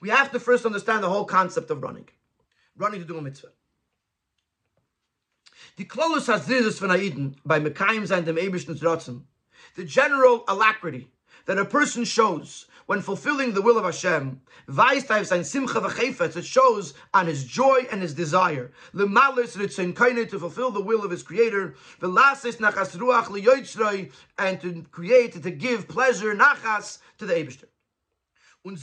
we 0.00 0.08
have 0.10 0.30
to 0.32 0.40
first 0.40 0.66
understand 0.66 1.02
the 1.02 1.08
whole 1.08 1.24
concept 1.24 1.70
of 1.70 1.82
running. 1.82 2.08
Running 2.76 3.00
to 3.00 3.06
do 3.06 3.18
a 3.18 3.22
mitzvah. 3.22 3.48
The 5.76 5.84
Klolus 5.84 6.26
by 7.44 7.60
Mekayim 7.60 9.22
the 9.74 9.84
general 9.84 10.44
alacrity 10.48 11.08
that 11.46 11.58
a 11.58 11.64
person 11.64 12.04
shows 12.04 12.66
when 12.86 13.00
fulfilling 13.00 13.52
the 13.52 13.62
will 13.62 13.78
of 13.78 13.84
Hashem, 13.84 14.40
Vaistaiv 14.68 15.26
sein 15.26 15.44
Simcha 15.44 15.80
v'chefetz, 15.80 16.36
it 16.36 16.44
shows 16.44 16.94
on 17.14 17.26
his 17.26 17.44
joy 17.44 17.86
and 17.90 18.02
his 18.02 18.14
desire. 18.14 18.72
The 18.92 19.06
malice 19.06 19.56
in 19.78 19.92
kind 19.92 20.28
to 20.28 20.38
fulfill 20.38 20.70
the 20.70 20.82
will 20.82 21.04
of 21.04 21.10
his 21.10 21.22
creator, 21.22 21.74
V'lasis 22.00 22.56
nachas 22.56 22.96
ruach 22.96 23.26
liyoitzroi, 23.26 24.12
and 24.38 24.60
to 24.60 24.84
create, 24.90 25.42
to 25.42 25.50
give 25.50 25.88
pleasure, 25.88 26.34
nachas, 26.34 26.98
to 27.18 27.26
the 27.26 27.34
Eibishter. 27.34 27.64
Und 28.64 28.78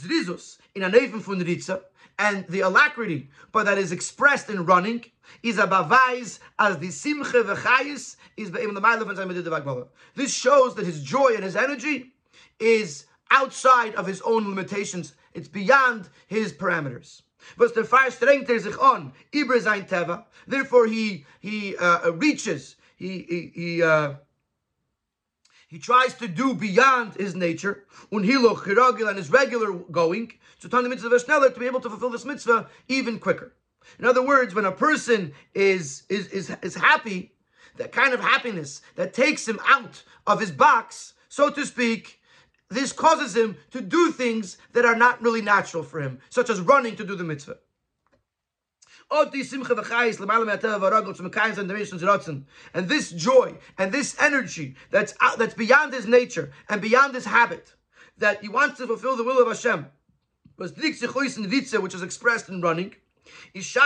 in 0.74 0.82
a 0.82 0.90
Neven 0.90 1.20
von 1.20 1.40
Ritza, 1.40 1.82
and 2.18 2.46
the 2.48 2.60
alacrity, 2.60 3.30
but 3.50 3.64
that 3.64 3.78
is 3.78 3.92
expressed 3.92 4.50
in 4.50 4.66
running, 4.66 5.04
is 5.42 5.58
a 5.58 5.66
bavais 5.66 6.38
as 6.58 6.78
the 6.78 6.88
simche 6.88 7.32
v'chayis 7.32 8.16
is 8.36 8.50
the 8.50 8.58
Mahla 8.58 9.04
and. 9.04 9.88
This 10.14 10.34
shows 10.34 10.74
that 10.74 10.84
his 10.84 11.02
joy 11.02 11.32
and 11.34 11.44
his 11.44 11.56
energy 11.56 12.12
is 12.58 13.06
outside 13.30 13.94
of 13.94 14.06
his 14.06 14.20
own 14.22 14.48
limitations. 14.48 15.14
It's 15.34 15.48
beyond 15.48 16.08
his 16.26 16.52
parameters. 16.52 17.22
But 17.56 17.74
the 17.74 17.84
fire 17.84 18.10
strength 18.10 18.50
er 18.50 18.58
sich 18.58 18.78
on, 18.78 19.12
teva. 19.32 20.24
Therefore, 20.46 20.86
he 20.86 21.24
he 21.40 21.76
uh, 21.76 22.12
reaches. 22.12 22.76
He 22.96 23.24
he 23.28 23.52
he. 23.54 23.82
Uh, 23.82 24.14
he 25.68 25.78
tries 25.78 26.14
to 26.14 26.26
do 26.26 26.52
beyond 26.52 27.14
his 27.14 27.36
nature, 27.36 27.84
unhilo 28.10 28.56
chiragil 28.56 29.08
and 29.08 29.16
his 29.16 29.30
regular 29.30 29.72
going, 29.72 30.32
to 30.60 30.68
turn 30.68 30.82
the 30.82 30.88
mitzvah 30.88 31.16
to 31.16 31.60
be 31.60 31.66
able 31.66 31.80
to 31.80 31.88
fulfill 31.88 32.10
this 32.10 32.24
mitzvah 32.24 32.68
even 32.88 33.20
quicker. 33.20 33.54
In 34.00 34.04
other 34.04 34.20
words, 34.20 34.52
when 34.52 34.64
a 34.64 34.72
person 34.72 35.32
is 35.54 36.02
is 36.08 36.26
is, 36.28 36.50
is 36.62 36.74
happy, 36.74 37.32
that 37.76 37.92
kind 37.92 38.12
of 38.12 38.20
happiness 38.20 38.82
that 38.96 39.14
takes 39.14 39.46
him 39.46 39.60
out 39.66 40.02
of 40.26 40.40
his 40.40 40.50
box, 40.50 41.14
so 41.28 41.50
to 41.50 41.64
speak, 41.64 42.19
this 42.70 42.92
causes 42.92 43.36
him 43.36 43.56
to 43.72 43.80
do 43.80 44.12
things 44.12 44.56
that 44.72 44.84
are 44.84 44.94
not 44.94 45.20
really 45.20 45.42
natural 45.42 45.82
for 45.82 46.00
him, 46.00 46.20
such 46.30 46.48
as 46.48 46.60
running 46.60 46.94
to 46.96 47.04
do 47.04 47.16
the 47.16 47.24
mitzvah. 47.24 47.58
And 49.12 49.32
this 52.88 53.10
joy 53.10 53.58
and 53.76 53.92
this 53.92 54.16
energy 54.20 54.76
that's 54.90 55.14
out, 55.20 55.36
that's 55.38 55.54
beyond 55.54 55.92
his 55.92 56.06
nature 56.06 56.52
and 56.68 56.80
beyond 56.80 57.16
his 57.16 57.24
habit, 57.24 57.74
that 58.18 58.40
he 58.40 58.48
wants 58.48 58.78
to 58.78 58.86
fulfill 58.86 59.16
the 59.16 59.24
will 59.24 59.42
of 59.42 59.48
Hashem, 59.48 59.86
which 60.56 60.74
is 61.94 62.02
expressed 62.02 62.48
in 62.48 62.60
running, 62.60 62.94
is 63.54 63.76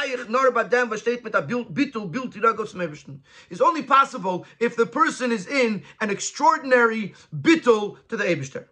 only 3.60 3.82
possible 3.82 4.46
if 4.58 4.76
the 4.76 4.86
person 4.86 5.32
is 5.32 5.46
in 5.46 5.82
an 6.00 6.10
extraordinary 6.10 7.14
bittul 7.34 7.96
to 8.08 8.16
the 8.16 8.24
Eibishter. 8.24 8.66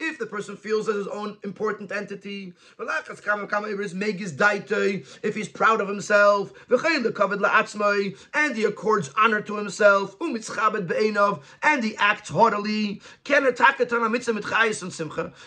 If 0.00 0.18
the 0.18 0.26
person 0.28 0.56
feels 0.56 0.88
as 0.88 0.96
his 0.96 1.06
own 1.06 1.36
important 1.44 1.92
entity, 1.92 2.52
if 5.22 5.34
he's 5.34 5.48
proud 5.48 5.80
of 5.80 5.88
himself, 5.88 6.52
and 8.34 8.56
he 8.56 8.64
accords 8.64 9.10
honor 9.16 9.40
to 9.40 9.56
himself, 9.56 10.16
and 10.20 11.84
he 11.84 11.96
acts 11.96 12.28
haughtily, 12.28 13.00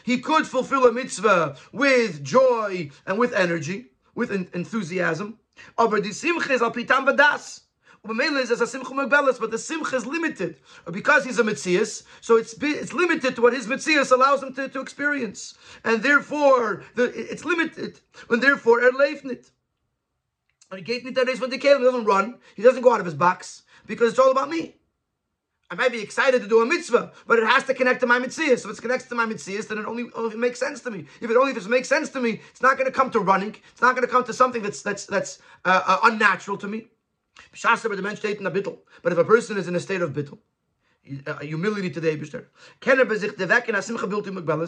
he 0.04 0.20
could 0.20 0.48
fulfill 0.48 0.86
a 0.86 0.92
mitzvah 0.92 1.56
with 1.72 2.24
joy 2.24 2.90
and 3.06 3.20
with 3.20 3.34
energy, 3.34 3.92
with 4.16 4.32
enthusiasm. 4.32 5.40
Is 8.10 8.62
a 8.62 9.40
but 9.40 9.52
the 9.52 9.58
simcha 9.58 9.96
is 9.96 10.06
limited 10.06 10.58
because 10.92 11.26
he's 11.26 11.40
a 11.40 11.44
mitzias. 11.44 12.04
So 12.22 12.38
it's 12.38 12.54
it's 12.62 12.94
limited 12.94 13.36
to 13.36 13.42
what 13.42 13.54
his 13.54 13.68
mitzias 13.68 14.12
allows 14.12 14.44
him 14.44 14.54
to, 14.54 14.70
to 14.70 14.80
experience, 14.80 15.56
and 15.84 16.02
therefore 16.02 16.84
the, 16.96 17.06
it's 17.06 17.46
limited. 17.46 18.00
And 18.30 18.42
therefore 18.42 18.84
er 18.84 18.92
leifnit. 18.92 19.52
And 20.70 20.80
he 20.80 20.84
gave 20.84 21.06
me 21.06 21.12
that 21.12 21.28
when 21.40 21.50
the 21.50 21.58
He 21.58 21.62
doesn't 21.62 22.06
run. 22.06 22.40
He 22.56 22.62
doesn't 22.62 22.82
go 22.82 22.94
out 22.94 23.00
of 23.00 23.06
his 23.06 23.16
box 23.16 23.64
because 23.86 24.12
it's 24.12 24.20
all 24.20 24.32
about 24.32 24.50
me. 24.50 24.76
I 25.70 25.76
might 25.76 25.92
be 25.92 26.02
excited 26.02 26.42
to 26.42 26.48
do 26.48 26.62
a 26.62 26.66
mitzvah, 26.66 27.12
but 27.26 27.40
it 27.40 27.46
has 27.46 27.66
to 27.66 27.74
connect 27.74 28.00
to 28.00 28.08
my 28.08 28.20
mitzvah. 28.20 28.58
So 28.58 28.70
if 28.70 28.78
it 28.78 28.82
connects 28.82 29.08
to 29.10 29.16
my 29.16 29.26
mitzvah, 29.26 29.64
then 29.64 29.80
it 29.80 29.86
only, 29.86 30.06
only 30.16 30.38
makes 30.38 30.60
sense 30.60 30.80
to 30.82 30.92
me. 30.92 31.06
If 31.20 31.30
it 31.30 31.36
only 31.36 31.52
if 31.52 31.58
it 31.58 31.70
makes 31.70 31.90
sense 31.90 32.10
to 32.12 32.22
me, 32.22 32.42
it's 32.52 32.62
not 32.62 32.78
going 32.78 32.86
to 32.86 32.92
come 32.92 33.12
to 33.12 33.20
running. 33.20 33.56
It's 33.74 33.82
not 33.82 33.94
going 33.94 34.08
to 34.08 34.12
come 34.12 34.24
to 34.26 34.34
something 34.34 34.62
that's 34.62 34.82
that's 34.82 35.06
that's 35.06 35.40
uh, 35.66 35.82
uh, 35.86 36.00
unnatural 36.04 36.58
to 36.58 36.68
me. 36.68 36.88
But 39.04 39.12
if 39.12 39.18
a 39.18 39.24
person 39.24 39.58
is 39.58 39.68
in 39.68 39.76
a 39.76 39.80
state 39.80 40.02
of 40.02 40.14
bittul, 40.14 40.40
uh, 41.26 41.40
humility 41.40 41.90
to 41.90 42.00
the 42.00 42.10
Eibishter. 42.10 42.46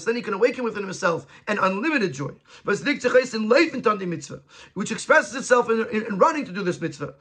Then 0.05 0.15
he 0.15 0.21
can 0.21 0.33
awaken 0.33 0.63
within 0.63 0.83
himself 0.83 1.27
an 1.47 1.59
unlimited 1.59 2.13
joy, 2.13 2.31
which 4.73 4.91
expresses 4.91 5.35
itself 5.35 5.69
in, 5.69 5.85
in, 5.91 6.05
in 6.05 6.17
running 6.17 6.45
to 6.45 6.51
do 6.51 6.63
this 6.63 6.79
mitzvah. 6.79 7.15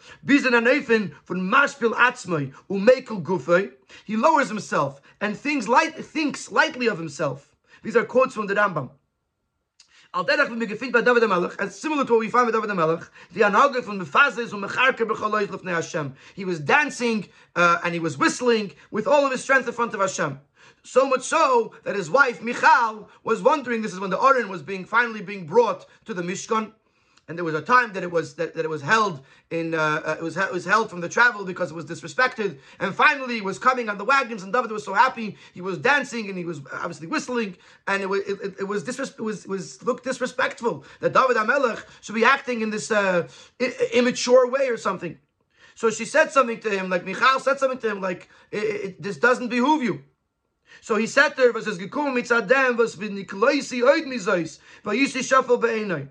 He 4.05 4.17
lowers 4.17 4.49
himself 4.49 5.01
and 5.21 5.69
light, 5.69 6.05
thinks 6.05 6.53
lightly 6.53 6.87
of 6.87 6.99
himself. 6.99 7.57
These 7.83 7.97
are 7.97 8.05
quotes 8.05 8.35
from 8.35 8.47
the 8.47 8.55
Rambam. 8.55 8.91
Al 10.15 10.25
derech 10.25 10.49
wenn 10.49 10.59
wir 10.59 10.67
gefindt 10.67 10.95
bei 10.95 11.03
David 11.03 11.29
Melech, 11.29 11.53
as 11.59 11.79
similar 11.79 12.07
to 12.07 12.15
what 12.15 12.21
we 12.21 12.31
find 12.31 12.47
with 12.47 12.55
David 12.55 12.75
Melech, 12.75 13.11
the 13.35 13.43
anage 13.43 13.85
from 13.85 14.01
Mefazes 14.01 14.55
und 14.55 14.63
Mecharke 14.63 15.05
b'chaloich 15.05 15.49
lefnei 15.49 15.75
Hashem. 15.75 16.15
He 16.35 16.47
was 16.47 16.61
dancing 16.61 17.29
uh, 17.55 17.81
and 17.85 17.93
he 17.93 18.01
was 18.01 18.17
whistling 18.17 18.73
with 18.91 19.07
all 19.07 19.27
of 19.27 19.33
his 19.33 19.43
strength 19.43 19.69
in 19.69 19.75
front 19.75 19.93
of 19.93 20.01
Hashem. 20.01 20.41
So 20.83 21.07
much 21.07 21.25
so 21.25 21.75
that 21.85 21.95
his 21.95 22.09
wife 22.09 22.41
Michal 22.41 23.11
was 23.23 23.43
wondering. 23.43 23.83
This 23.83 23.93
is 23.93 24.01
when 24.01 24.09
the 24.09 24.19
Aron 24.19 24.49
was 24.49 24.63
being 24.63 24.87
finally 24.87 25.21
being 25.21 25.47
brought 25.47 25.85
to 26.07 26.15
the 26.15 26.23
Mishkan 26.23 26.73
and 27.29 27.37
there 27.37 27.45
was 27.45 27.55
a 27.55 27.61
time 27.61 27.93
that 27.93 28.03
it 28.03 28.11
was 28.11 28.35
that, 28.37 28.55
that 28.55 28.65
it 28.65 28.71
was 28.71 28.81
held 28.81 29.21
in 29.51 29.75
uh, 29.75 30.01
uh, 30.05 30.17
it 30.19 30.23
was 30.23 30.39
it 30.39 30.51
was 30.51 30.65
held 30.65 30.89
from 30.89 31.03
the 31.03 31.09
travel 31.11 31.45
because 31.45 31.71
it 31.71 31.75
was 31.75 31.85
disrespected. 31.85 32.59
And 32.81 32.95
finally 32.95 33.35
he 33.35 33.41
was 33.43 33.59
coming 33.59 33.91
on 33.91 33.99
the 33.99 34.05
wagons 34.05 34.43
and 34.43 34.53
David 34.53 34.71
was 34.71 34.83
so 34.83 34.95
happy. 34.95 35.37
He 35.53 35.61
was 35.61 35.77
dancing 35.77 36.31
and 36.31 36.39
he 36.39 36.47
was 36.47 36.63
obviously 36.73 37.07
whistling. 37.07 37.57
And 37.87 38.03
it 38.03 38.09
was 38.09 38.21
it, 38.21 38.55
it 38.61 38.65
was 38.65 38.83
disres- 38.83 39.19
it 39.19 39.21
was 39.23 39.45
it 39.45 39.51
was 39.51 39.83
looked 39.83 40.05
disrespectful 40.05 40.85
that 41.01 41.13
David 41.13 41.37
Amelech 41.37 41.85
should 42.01 42.15
be 42.15 42.25
acting 42.25 42.63
in 42.63 42.71
this 42.71 42.91
uh, 42.91 43.29
immature 43.93 44.51
way 44.51 44.69
or 44.69 44.79
something. 44.79 45.19
So 45.75 45.91
she 45.91 46.07
said 46.07 46.33
something 46.33 46.61
to 46.61 46.71
him 46.71 46.89
like 46.89 47.05
Michal 47.05 47.41
said 47.41 47.59
something 47.59 47.79
to 47.81 47.91
him 47.91 48.01
like 48.01 48.31
this 48.51 49.19
doesn't 49.19 49.49
behoove 49.49 49.83
you. 49.83 50.03
So 50.81 50.97
he 50.97 51.07
sat 51.07 51.37
there, 51.37 51.49
her, 51.49 51.53
"Was 51.53 51.67
es 51.67 51.77
gekommen 51.77 52.15
mit 52.15 52.27
Zadem, 52.27 52.77
was 52.77 52.95
bin 52.97 53.17
Nikolaisi 53.17 53.83
oid 53.83 54.07
mizois, 54.07 54.59
sie 54.85 55.23
schaffel 55.23 55.59
beeinai." 55.59 56.09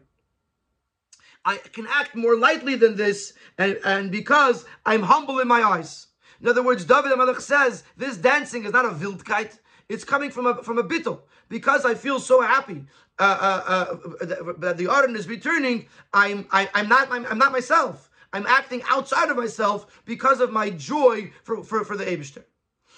I 1.48 1.60
can 1.72 1.88
act 1.90 2.14
more 2.14 2.36
lightly 2.36 2.76
than 2.76 2.98
this, 2.98 3.32
and, 3.58 3.80
and 3.86 4.12
because 4.12 4.66
I'm 4.86 5.02
humble 5.02 5.40
in 5.40 5.48
my 5.48 5.64
eyes. 5.64 6.08
In 6.42 6.48
other 6.50 6.62
words, 6.62 6.84
David 6.84 7.14
HaMelech 7.14 7.40
says, 7.40 7.86
this 7.96 8.18
dancing 8.18 8.66
is 8.66 8.74
not 8.74 8.84
a 8.84 8.90
wildkeit, 8.90 9.58
it's 9.88 10.04
coming 10.04 10.30
from 10.30 10.46
a, 10.46 10.62
from 10.62 10.78
a 10.78 10.84
bittel. 10.84 11.22
Because 11.48 11.86
I 11.86 11.96
feel 11.96 12.20
so 12.20 12.42
happy 12.42 12.84
uh, 13.18 13.24
uh, 13.24 13.64
uh, 13.66 14.56
that 14.58 14.76
the 14.78 14.92
Aron 14.92 15.16
is 15.16 15.30
returning, 15.30 15.88
I'm, 16.14 16.46
I, 16.52 16.64
am 16.64 16.70
i 16.74 16.80
am 16.82 16.90
not, 16.90 17.12
I'm, 17.12 17.26
I'm, 17.28 17.38
not 17.38 17.54
myself. 17.54 18.10
I'm 18.34 18.46
acting 18.46 18.82
outside 18.90 19.30
of 19.30 19.38
myself 19.38 20.04
because 20.04 20.42
of 20.42 20.52
my 20.52 20.70
joy 20.72 21.32
for, 21.44 21.64
for, 21.64 21.86
for 21.86 21.96
the 21.96 22.04
Abishter. 22.04 22.44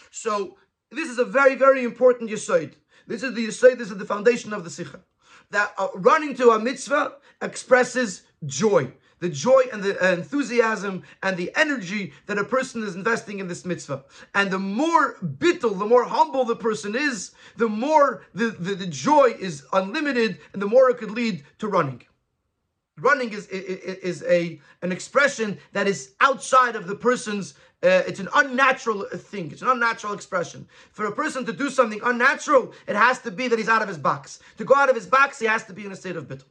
So 0.10 0.58
this 0.90 1.08
is 1.08 1.20
a 1.20 1.26
very, 1.26 1.54
very 1.54 1.84
important 1.84 2.32
yisoid. 2.32 2.74
This 3.06 3.22
is 3.22 3.36
the 3.36 3.46
yisoid, 3.46 3.78
this 3.78 3.92
is 3.92 3.98
the 3.98 4.06
foundation 4.06 4.54
of 4.54 4.64
the 4.64 4.72
Sikha. 4.72 5.02
That 5.52 5.72
uh, 5.78 5.90
running 5.94 6.34
to 6.36 6.50
a 6.50 6.60
mitzvah 6.60 7.14
expresses 7.44 8.24
joy. 8.46 8.92
The 9.20 9.30
joy 9.30 9.64
and 9.74 9.84
the 9.84 10.14
enthusiasm 10.14 11.04
and 11.22 11.36
the 11.36 11.52
energy 11.56 12.14
that 12.26 12.38
a 12.38 12.44
person 12.44 12.84
is 12.84 12.96
investing 12.96 13.40
in 13.40 13.48
this 13.48 13.66
mitzvah. 13.66 14.06
And 14.34 14.50
the 14.50 14.60
more 14.60 15.16
bittul, 15.22 15.78
the 15.78 15.86
more 15.86 16.06
humble 16.06 16.46
the 16.46 16.56
person 16.56 16.96
is, 16.96 17.32
the 17.58 17.68
more 17.68 18.24
the, 18.34 18.52
the, 18.52 18.76
the 18.76 18.88
joy 18.88 19.36
is 19.38 19.66
unlimited 19.74 20.40
and 20.54 20.62
the 20.62 20.68
more 20.68 20.90
it 20.90 20.98
could 20.98 21.12
lead 21.12 21.44
to 21.58 21.68
running. 21.68 22.02
Running 22.98 23.32
is, 23.32 23.48
is, 23.48 23.98
is 23.98 24.24
a, 24.24 24.60
an 24.82 24.92
expression 24.92 25.58
that 25.74 25.88
is 25.88 26.14
outside 26.22 26.76
of 26.76 26.88
the 26.88 26.96
person's 26.96 27.56
uh, 27.82 28.04
it's 28.06 28.20
an 28.20 28.28
unnatural 28.36 29.06
thing. 29.06 29.52
It's 29.54 29.62
an 29.62 29.70
unnatural 29.70 30.14
expression. 30.14 30.68
For 30.92 31.06
a 31.06 31.14
person 31.14 31.46
to 31.46 31.54
do 31.54 31.70
something 31.70 32.02
unnatural, 32.04 32.74
it 32.88 32.96
has 32.98 33.20
to 33.20 33.32
be 33.32 33.48
that 33.48 33.58
he's 33.58 33.70
out 33.70 33.82
of 33.82 33.88
his 33.88 33.98
box. 33.98 34.40
To 34.58 34.66
go 34.66 34.76
out 34.76 34.90
of 34.90 34.96
his 34.96 35.08
box, 35.08 35.40
he 35.40 35.46
has 35.46 35.64
to 35.64 35.74
be 35.74 35.86
in 35.86 35.92
a 35.94 35.96
state 35.96 36.18
of 36.18 36.28
bittul. 36.28 36.44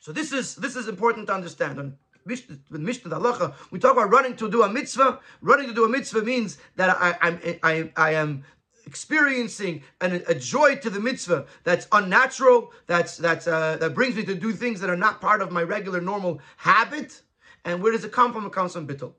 So 0.00 0.12
this 0.12 0.32
is 0.32 0.56
this 0.56 0.76
is 0.76 0.88
important 0.88 1.26
to 1.28 1.34
understand. 1.34 1.78
And 1.78 1.96
with 2.26 2.80
Mishnah 2.80 3.10
Halacha, 3.10 3.54
we 3.70 3.78
talk 3.78 3.92
about 3.92 4.10
running 4.10 4.36
to 4.36 4.50
do 4.50 4.62
a 4.62 4.68
mitzvah. 4.68 5.20
Running 5.40 5.68
to 5.68 5.74
do 5.74 5.84
a 5.84 5.88
mitzvah 5.88 6.22
means 6.22 6.58
that 6.76 6.90
I, 6.90 7.16
I'm 7.20 7.40
I, 7.62 7.90
I 7.96 8.14
am 8.14 8.44
experiencing 8.86 9.82
an, 10.00 10.22
a 10.26 10.34
joy 10.34 10.74
to 10.76 10.88
the 10.88 10.98
mitzvah 10.98 11.44
that's 11.62 11.86
unnatural, 11.92 12.72
that's 12.86 13.16
that's 13.16 13.46
uh, 13.46 13.76
that 13.78 13.94
brings 13.94 14.14
me 14.16 14.24
to 14.24 14.34
do 14.34 14.52
things 14.52 14.80
that 14.80 14.90
are 14.90 14.96
not 14.96 15.20
part 15.20 15.42
of 15.42 15.52
my 15.52 15.62
regular 15.62 16.00
normal 16.00 16.40
habit. 16.56 17.22
And 17.64 17.82
where 17.82 17.92
does 17.92 18.04
it 18.04 18.12
come 18.12 18.32
from? 18.32 18.46
It 18.46 18.52
comes 18.52 18.72
from 18.72 18.86
bittul. 18.86 19.12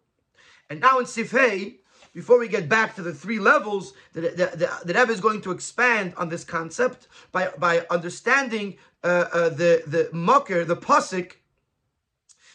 And 0.70 0.80
now 0.80 1.00
in 1.00 1.06
Sifhei, 1.06 1.80
before 2.13 2.39
we 2.39 2.48
get 2.48 2.68
back 2.68 2.96
to 2.96 3.02
the 3.02 3.13
three 3.13 3.39
levels, 3.39 3.94
the, 4.13 4.22
the, 4.22 4.28
the, 4.28 4.70
the 4.86 4.94
Rebbe 4.94 5.12
is 5.12 5.20
going 5.20 5.42
to 5.42 5.52
expand 5.52 6.13
on 6.18 6.30
this 6.30 6.44
concept 6.44 7.08
by, 7.32 7.50
by 7.60 7.86
understanding 7.92 8.78
uh, 9.04 9.08
uh, 9.08 9.50
the 9.50 9.84
the 9.88 10.10
mocker, 10.14 10.66
the 10.66 10.76
pasuk 10.76 11.34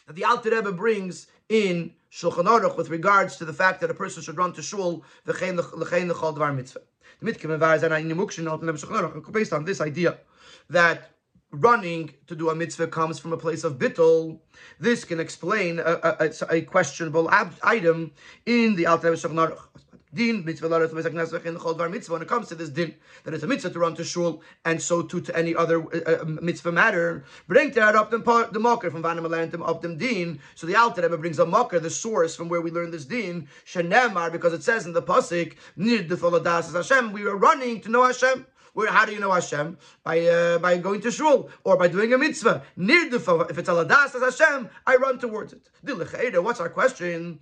that 0.07 0.17
the 0.17 0.25
Alter 0.25 0.51
Rebbe 0.51 0.73
brings 0.73 1.27
in 1.49 1.93
Shulchan 2.13 2.45
Aruch 2.45 2.77
with 2.77 2.91
regards 2.91 3.37
to 3.37 3.45
the 3.45 3.53
fact 3.53 3.81
that 3.81 3.91
a 3.91 3.95
person 3.95 4.23
should 4.23 4.37
run 4.37 4.53
to 4.53 4.63
shul 4.63 5.03
v'chein 5.27 5.57
l'chol 5.57 6.37
dvar 6.37 6.55
mitzvah. 6.55 6.81
The 7.21 7.33
mitkim 7.33 9.33
based 9.33 9.53
on 9.53 9.65
this 9.65 9.81
idea 9.81 10.19
that 10.71 11.11
running 11.51 12.11
to 12.27 12.35
do 12.35 12.51
a 12.51 12.55
mitzvah 12.55 12.89
comes 12.89 13.19
from 13.19 13.33
a 13.33 13.37
place 13.37 13.65
of 13.65 13.79
bittul. 13.79 14.41
This 14.81 15.05
can 15.05 15.21
explain 15.21 15.79
a, 15.79 16.17
a, 16.21 16.31
a 16.51 16.61
questionable 16.63 17.31
ab- 17.31 17.55
item 17.63 18.13
in 18.45 18.75
the 18.75 18.87
Alter 18.87 19.11
Rebbe 19.11 19.21
Shulchan 19.21 19.49
Aruch 19.49 19.61
din 20.15 20.45
mitzvah. 20.45 20.69
When 20.69 22.23
it 22.23 22.29
comes 22.29 22.49
to 22.49 22.55
this 22.55 22.69
din, 22.69 22.95
that 23.25 23.35
it's 23.35 23.43
a 23.43 23.47
mitzvah 23.47 23.71
to 23.71 23.79
run 23.79 23.95
to 23.97 24.05
shul, 24.05 24.43
and 24.65 24.81
so 24.81 25.03
too 25.03 25.21
to 25.21 25.37
any 25.37 25.55
other 25.55 25.83
uh, 25.83 26.23
uh 26.23 26.25
mitzvah 26.25 26.73
matter. 26.73 27.25
Bring 27.49 27.71
that 27.73 27.95
up 27.95 28.11
the 28.11 28.61
mocker 28.61 28.91
from 28.91 29.03
vanim 29.03 29.27
alantim 29.27 29.69
up 29.69 29.83
them 29.83 29.99
din. 29.99 30.41
So 30.55 30.67
the 30.67 30.77
Alter 30.77 31.03
Rebbe 31.03 31.19
brings 31.19 31.39
a 31.39 31.47
mocker, 31.47 31.81
the 31.81 31.91
source 31.91 32.37
from 32.37 32.49
where 32.49 32.61
we 32.61 32.71
learn 32.71 32.91
this 32.91 33.05
din. 33.05 33.49
Shenemar, 33.67 34.31
because 34.33 34.53
it 34.53 34.63
says 34.63 34.87
in 34.87 34.93
the 34.93 35.03
pasuk, 35.03 35.55
the 35.77 36.73
Hashem. 36.73 37.13
We 37.13 37.27
are 37.27 37.37
running 37.37 37.81
to 37.83 37.91
know 37.91 38.05
Hashem. 38.05 38.47
Where, 38.75 38.91
how 38.91 39.07
do 39.07 39.13
you 39.13 39.21
know 39.21 39.33
Hashem? 39.33 39.79
By 40.03 40.21
uh, 40.27 40.59
by 40.59 40.79
going 40.79 41.01
to 41.03 41.11
shul 41.11 41.49
or 41.63 41.77
by 41.77 41.89
doing 41.89 42.13
a 42.13 42.19
mitzvah. 42.19 42.63
Near 42.77 43.09
the 43.09 43.47
if 43.49 43.57
it's 43.57 43.69
aladas 43.69 44.15
as 44.17 44.39
Hashem, 44.39 44.69
I 44.87 44.97
run 44.97 45.19
towards 45.19 45.53
it. 45.53 45.63
What's 45.87 46.61
our 46.61 46.69
question? 46.71 47.39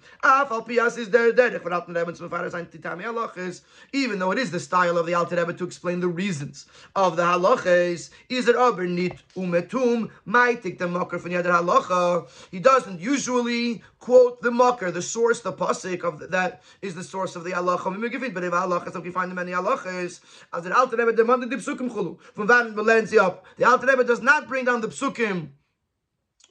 even 3.92 4.18
though 4.18 4.32
it 4.32 4.38
is 4.38 4.50
the 4.50 4.60
style 4.60 4.98
of 4.98 5.06
the 5.06 5.14
Alter 5.14 5.36
Rebbe 5.36 5.54
to 5.54 5.64
explain 5.64 6.00
the 6.00 6.08
reasons 6.08 6.66
of 6.96 7.16
the 7.16 7.22
halachas, 7.22 8.10
is 8.28 8.48
it 8.48 8.56
aber 8.56 8.86
nit 8.86 9.16
umetum 9.36 10.10
might 10.24 10.62
take 10.62 10.78
the 10.78 10.88
mocker 10.88 11.18
from 11.18 11.30
the 11.30 11.38
other 11.38 11.50
halacha. 11.50 12.28
He 12.50 12.58
doesn't 12.58 13.00
usually 13.00 13.82
quote 14.02 14.42
the 14.42 14.50
mocker, 14.50 14.90
the 14.90 15.00
source, 15.00 15.40
the 15.40 15.52
pasuk 15.52 16.02
of 16.02 16.18
the, 16.18 16.26
that 16.26 16.60
is 16.82 16.96
the 16.96 17.04
source 17.04 17.36
of 17.36 17.44
the 17.44 17.52
halacha. 17.52 18.34
But 18.34 18.44
if 18.44 18.52
halachas, 18.52 18.96
if 18.96 19.04
we 19.04 19.12
find 19.12 19.32
many 19.32 19.52
halachas, 19.52 20.20
as 20.52 20.64
the 20.64 20.76
Alter 20.76 20.96
Rebbe 20.96 21.12
demanded 21.12 21.50
the 21.50 21.56
psukim 21.56 21.88
chulu 21.88 22.20
from 22.34 22.48
Van 22.48 22.76
up. 23.20 23.46
The 23.56 23.64
Alter 23.64 23.86
Rebbe 23.86 24.02
does 24.02 24.20
not 24.20 24.48
bring 24.48 24.64
down 24.64 24.80
the 24.80 24.88
psukim 24.88 25.50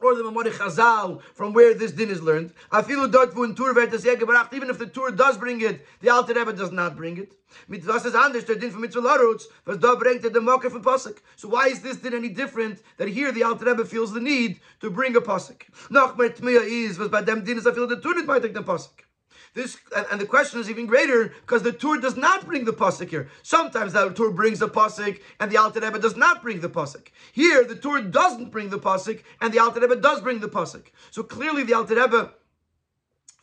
or 0.03 0.15
the 0.15 0.23
Mamori 0.23 0.51
Chazal 0.51 1.21
from 1.33 1.53
where 1.53 1.73
this 1.73 1.91
din 1.91 2.09
is 2.09 2.21
learned. 2.21 2.53
Even 2.73 3.09
if 3.09 4.77
the 4.79 4.89
tour 4.93 5.11
does 5.11 5.37
bring 5.37 5.61
it, 5.61 5.85
the 6.01 6.09
Alter 6.09 6.33
Rebbe 6.33 6.53
does 6.53 6.71
not 6.71 6.95
bring 6.95 7.17
it. 7.17 7.33
Mitzvah 7.67 7.95
is 7.95 8.15
anders 8.15 8.45
der 8.45 8.55
din 8.55 8.71
from 8.71 8.81
mitzvah 8.81 9.01
larutz, 9.01 9.43
was 9.65 9.77
da 9.77 9.95
bringt 9.95 10.21
the 10.21 10.41
mocker 10.41 10.69
from 10.69 10.83
pasuk. 10.83 11.17
So 11.35 11.49
why 11.49 11.67
is 11.67 11.81
this 11.81 11.97
din 11.97 12.13
any 12.13 12.29
different 12.29 12.81
that 12.97 13.09
here 13.09 13.31
the 13.31 13.43
Alter 13.43 13.65
Rebbe 13.65 13.85
feels 13.85 14.13
the 14.13 14.21
need 14.21 14.59
to 14.79 14.89
bring 14.89 15.15
a 15.15 15.21
pasuk? 15.21 15.63
Noch 15.89 16.15
mehr 16.17 16.29
tmiya 16.29 16.63
is 16.63 16.97
was 16.97 17.09
by 17.09 17.21
them 17.21 17.43
din 17.43 17.57
is 17.57 17.63
feel 17.63 17.87
the 17.87 17.99
Tur 17.99 18.13
nicht 18.13 18.41
take 18.41 18.53
the 18.53 18.63
pasuk. 18.63 19.10
This 19.53 19.77
and 20.09 20.21
the 20.21 20.25
question 20.25 20.61
is 20.61 20.69
even 20.69 20.85
greater 20.85 21.27
because 21.41 21.61
the 21.61 21.73
tour 21.73 21.99
does 21.99 22.15
not 22.15 22.45
bring 22.45 22.63
the 22.63 22.71
pasuk 22.71 23.09
here. 23.09 23.29
Sometimes 23.43 23.91
the 23.91 24.09
tour 24.11 24.31
brings 24.31 24.59
the 24.59 24.69
pasuk 24.69 25.19
and 25.41 25.51
the 25.51 25.57
Alter 25.57 25.81
Rebbe 25.81 25.99
does 25.99 26.15
not 26.15 26.41
bring 26.41 26.61
the 26.61 26.69
pasuk. 26.69 27.07
Here 27.33 27.65
the 27.65 27.75
tour 27.75 28.01
doesn't 28.01 28.51
bring 28.51 28.69
the 28.69 28.79
pasuk 28.79 29.21
and 29.41 29.53
the 29.53 29.59
Alter 29.59 29.81
Rebbe 29.81 29.97
does 29.97 30.21
bring 30.21 30.39
the 30.39 30.47
pasuk. 30.47 30.85
So 31.09 31.23
clearly 31.23 31.63
the 31.63 31.73
Alter 31.73 31.95
Rebbe 31.95 32.33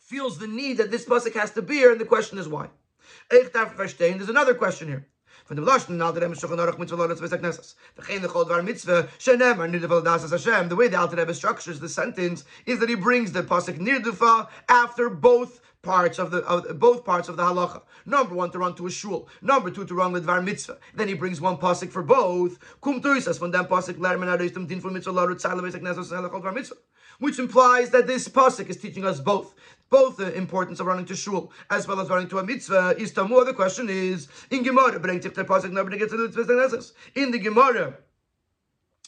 feels 0.09 0.39
the 0.39 0.47
need 0.47 0.77
that 0.77 0.89
this 0.89 1.05
pasuk 1.05 1.35
has 1.35 1.51
to 1.51 1.61
be 1.61 1.75
here, 1.75 1.91
and 1.91 2.01
the 2.01 2.05
question 2.05 2.39
is 2.39 2.47
why. 2.47 2.69
There's 3.29 4.29
another 4.29 4.55
question 4.55 4.87
here. 4.87 5.05
Hashem. 5.47 5.59
The 5.59 5.63
way 10.75 10.87
the 10.87 10.97
Alter 10.99 11.15
Rebbe 11.15 11.33
structures 11.33 11.79
the 11.79 11.89
sentence 11.89 12.43
is 12.65 12.79
that 12.79 12.89
he 12.89 12.95
brings 12.95 13.31
the 13.31 13.43
pasuk 13.43 13.77
nirdufa 13.79 14.47
after 14.67 15.09
both 15.09 15.61
parts 15.81 16.19
of 16.19 16.31
the 16.31 16.39
of 16.39 16.79
both 16.79 17.05
parts 17.05 17.29
of 17.29 17.37
the 17.37 17.43
halacha. 17.43 17.81
Number 18.05 18.35
one 18.35 18.51
to 18.51 18.59
run 18.59 18.75
to 18.75 18.87
a 18.87 18.91
shul. 18.91 19.29
Number 19.41 19.71
two 19.71 19.85
to 19.85 19.95
run 19.95 20.11
with 20.11 20.25
var 20.25 20.41
mitzvah. 20.41 20.77
Then 20.93 21.07
he 21.07 21.13
brings 21.13 21.39
one 21.39 21.57
pasuk 21.57 21.89
for 21.91 22.03
both. 22.03 22.59
Kum 22.81 23.01
tuisas 23.01 23.39
von 23.39 23.51
dem 23.51 23.65
pasuk 23.65 23.97
din 24.67 24.81
for 24.81 24.91
mitzvah 24.91 26.51
mitzvah. 26.51 26.75
which 27.19 27.39
implies 27.39 27.89
that 27.91 28.07
this 28.07 28.27
pasuk 28.27 28.69
is 28.69 28.77
teaching 28.77 29.05
us 29.05 29.19
both 29.19 29.53
both 29.89 30.17
the 30.17 30.33
importance 30.35 30.79
of 30.79 30.85
running 30.85 31.05
to 31.05 31.15
shul 31.15 31.51
as 31.69 31.87
well 31.87 31.99
as 31.99 32.09
running 32.09 32.27
to 32.27 32.39
a 32.39 32.43
mitzvah 32.43 32.95
is 32.97 33.11
tamu. 33.11 33.43
The 33.45 33.53
question 33.53 33.89
is 33.89 34.27
in 34.51 34.63
Gemara, 34.63 34.99
bring 34.99 35.19
the 35.19 35.29
pasuk 35.29 35.97
gets 35.97 36.11
to 36.11 36.27
the 36.27 36.91
In 37.15 37.31
the 37.31 37.39
Gemara, 37.39 37.97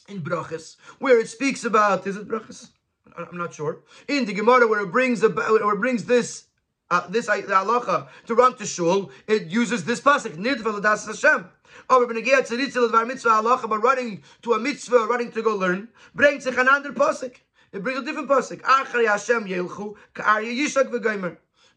in 0.08 0.22
Brachas, 0.22 0.76
where 0.98 1.20
it 1.20 1.28
speaks 1.28 1.64
about 1.64 2.06
is 2.06 2.16
it 2.16 2.26
Brachas? 2.26 2.70
I'm 3.16 3.36
not 3.36 3.52
sure. 3.52 3.80
In 4.08 4.24
the 4.24 4.32
Gemara, 4.32 4.66
where 4.66 4.80
it 4.80 4.90
brings 4.90 5.22
about, 5.22 5.50
where 5.50 5.74
it 5.74 5.80
brings 5.80 6.06
this 6.06 6.46
uh, 6.92 7.06
this 7.08 7.28
uh, 7.28 7.36
halacha 7.36 8.06
to 8.26 8.34
run 8.34 8.54
to 8.56 8.66
shul, 8.66 9.10
it 9.26 9.46
uses 9.46 9.84
this 9.84 10.00
pasuk 10.00 10.36
nidva 10.36 10.74
l'das 10.74 11.06
Hashem. 11.06 11.48
Oh, 11.88 12.02
Rabbi 12.02 12.20
Negia 12.20 12.42
Tziritzel 12.42 12.90
Dvar 12.90 13.06
Mitzvah 13.06 13.30
halacha, 13.30 13.68
but 13.68 13.82
running 13.82 14.22
to 14.42 14.52
a 14.52 14.58
mitzvah, 14.58 15.06
running 15.08 15.32
to 15.32 15.42
go 15.42 15.56
learn, 15.56 15.88
brings 16.14 16.44
sich 16.44 16.56
another 16.58 16.92
pasuk. 16.92 17.34
It 17.72 17.82
brings 17.82 18.00
a 18.00 18.04
different 18.04 18.28
pasuk. 18.28 18.62
Hashem 18.62 19.46
yelchu. 19.46 19.96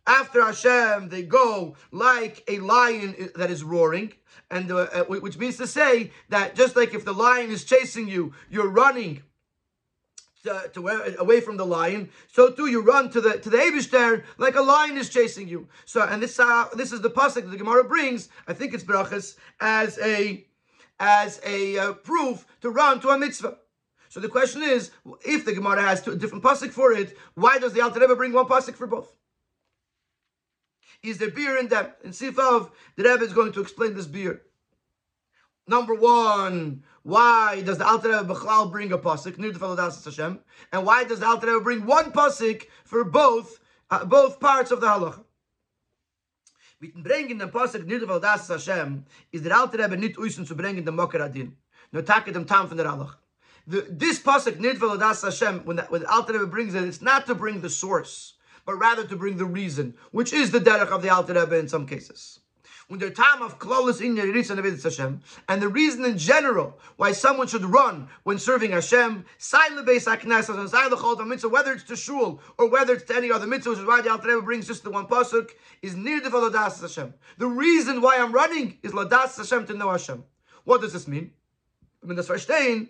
After 0.07 0.43
Hashem, 0.43 1.09
they 1.09 1.23
go 1.23 1.77
like 1.91 2.43
a 2.49 2.59
lion 2.59 3.29
that 3.35 3.49
is 3.49 3.63
roaring, 3.63 4.11
and 4.51 4.69
uh, 4.69 4.87
uh 4.93 5.03
which 5.05 5.37
means 5.37 5.55
to 5.57 5.65
say 5.65 6.11
that 6.27 6.55
just 6.55 6.75
like 6.75 6.93
if 6.93 7.05
the 7.05 7.13
lion 7.13 7.49
is 7.49 7.63
chasing 7.63 8.09
you, 8.09 8.33
you're 8.49 8.69
running 8.69 9.23
to, 10.45 10.69
to 10.73 10.81
where, 10.81 11.15
away 11.17 11.41
from 11.41 11.57
the 11.57 11.65
lion, 11.65 12.09
so 12.31 12.51
too 12.51 12.67
you 12.67 12.81
run 12.81 13.09
to 13.11 13.21
the 13.21 13.37
to 13.39 13.49
the 13.49 13.57
Abishter 13.57 14.23
like 14.37 14.55
a 14.55 14.61
lion 14.61 14.97
is 14.97 15.09
chasing 15.09 15.47
you. 15.47 15.67
So 15.85 16.01
and 16.01 16.21
this 16.23 16.39
uh, 16.39 16.69
this 16.75 16.91
is 16.91 17.01
the 17.01 17.09
pasuk 17.09 17.43
that 17.43 17.51
the 17.51 17.57
Gemara 17.57 17.83
brings. 17.83 18.29
I 18.47 18.53
think 18.53 18.73
it's 18.73 18.83
brachas 18.83 19.35
as 19.59 19.99
a 19.99 20.45
as 20.99 21.41
a 21.45 21.77
uh, 21.77 21.93
proof 21.93 22.45
to 22.61 22.69
run 22.69 22.99
to 23.01 23.09
a 23.09 23.17
mitzvah. 23.17 23.57
So 24.09 24.21
the 24.21 24.29
question 24.29 24.63
is, 24.63 24.91
if 25.25 25.43
the 25.43 25.53
Gemara 25.53 25.81
has 25.81 26.01
two, 26.01 26.15
different 26.15 26.43
pasuk 26.43 26.71
for 26.71 26.93
it, 26.93 27.17
why 27.33 27.59
does 27.59 27.73
the 27.73 27.81
Alter 27.81 27.99
Rebbe 27.99 28.15
bring 28.15 28.31
one 28.31 28.45
pasuk 28.45 28.75
for 28.75 28.87
both? 28.87 29.13
Is 31.03 31.17
there 31.17 31.29
beer 31.29 31.57
in 31.57 31.67
them? 31.67 31.87
In 32.03 32.11
Sifav, 32.11 32.71
the 32.95 33.03
Rebbe 33.03 33.25
is 33.25 33.33
going 33.33 33.51
to 33.53 33.61
explain 33.61 33.93
this 33.93 34.07
beer. 34.07 34.41
Number 35.67 35.95
one, 35.95 36.83
why 37.03 37.61
does 37.61 37.79
the 37.79 37.87
Alter 37.87 38.09
Rebbe 38.09 38.33
Bechlal 38.33 38.71
bring 38.71 38.91
a 38.91 38.97
pasuk, 38.97 39.37
Nir 39.37 39.51
Hashem, 39.53 40.39
and 40.71 40.85
why 40.85 41.03
does 41.03 41.19
the 41.19 41.25
Alter 41.25 41.47
Rebbe 41.47 41.63
bring 41.63 41.85
one 41.85 42.11
pasuk 42.11 42.63
for 42.83 43.03
both 43.03 43.59
uh, 43.89 44.05
both 44.05 44.39
parts 44.39 44.71
of 44.71 44.81
the 44.81 44.87
halacha? 44.87 45.23
We 46.79 46.89
can 46.89 47.01
bring 47.01 47.31
in 47.31 47.37
the 47.37 47.47
pasuk 47.47 47.85
Nir 47.85 47.99
Hashem 48.07 49.05
is 49.31 49.41
the 49.41 49.55
Alter 49.55 49.77
Rebbe 49.77 49.97
uisen 50.15 50.47
to 50.47 50.55
bring 50.55 50.77
in 50.77 50.85
the 50.85 50.91
Mokar 50.91 51.25
Adin. 51.25 51.55
No 51.91 52.01
take 52.01 52.31
them 52.33 52.45
time 52.45 52.67
from 52.67 52.77
the 52.77 52.83
halacha 52.83 53.15
the, 53.67 53.87
this 53.89 54.19
pasuk 54.19 54.57
nidvel 54.57 54.99
das 54.99 55.21
Hashem 55.21 55.61
when 55.65 55.77
that 55.77 55.91
when 55.91 56.01
the 56.01 56.11
Alter 56.11 56.33
Rebbe 56.33 56.47
brings 56.47 56.75
it, 56.75 56.83
it's 56.83 57.01
not 57.01 57.25
to 57.27 57.35
bring 57.35 57.61
the 57.61 57.69
source, 57.69 58.33
but 58.65 58.75
rather 58.75 59.05
to 59.05 59.15
bring 59.15 59.37
the 59.37 59.45
reason, 59.45 59.95
which 60.11 60.33
is 60.33 60.51
the 60.51 60.59
derech 60.59 60.89
of 60.89 61.01
the 61.01 61.09
Alter 61.09 61.33
Rebbe 61.33 61.57
in 61.57 61.67
some 61.67 61.87
cases. 61.87 62.39
When 62.87 62.99
the 62.99 63.09
time 63.09 63.41
of 63.41 63.57
klolis 63.57 63.99
in 63.99 64.15
Yeritza 64.15 64.83
Hashem, 64.83 65.21
and 65.49 65.61
the 65.61 65.67
reason 65.67 66.05
in 66.05 66.19
general 66.19 66.79
why 66.97 67.13
someone 67.13 67.47
should 67.47 67.65
run 67.65 68.07
when 68.23 68.37
serving 68.37 68.71
Hashem, 68.71 69.25
whether 69.49 69.91
it's 71.73 71.83
to 71.83 71.95
shul 71.95 72.39
or 72.59 72.69
whether 72.69 72.93
it's 72.93 73.05
to 73.05 73.15
any 73.15 73.31
other 73.31 73.47
mitzvah, 73.47 73.71
which 73.71 73.79
is 73.79 73.85
why 73.85 74.01
the 74.01 74.11
Alter 74.11 74.39
brings 74.41 74.67
just 74.67 74.83
the 74.83 74.91
one 74.91 75.07
pasuk, 75.07 75.49
is 75.81 75.95
near 75.95 76.21
the 76.21 76.29
ladas 76.29 76.79
Hashem. 76.79 77.15
The 77.39 77.47
reason 77.47 78.01
why 78.01 78.17
I'm 78.17 78.31
running 78.31 78.77
is 78.83 78.91
ladas 78.91 79.35
Hashem 79.35 79.65
to 79.65 79.73
know 79.73 79.89
Hashem. 79.89 80.23
What 80.63 80.81
does 80.81 80.93
this 80.93 81.07
mean? 81.07 81.31
I 82.03 82.05
mean, 82.05 82.17
das 82.17 82.27
verstehen 82.27 82.89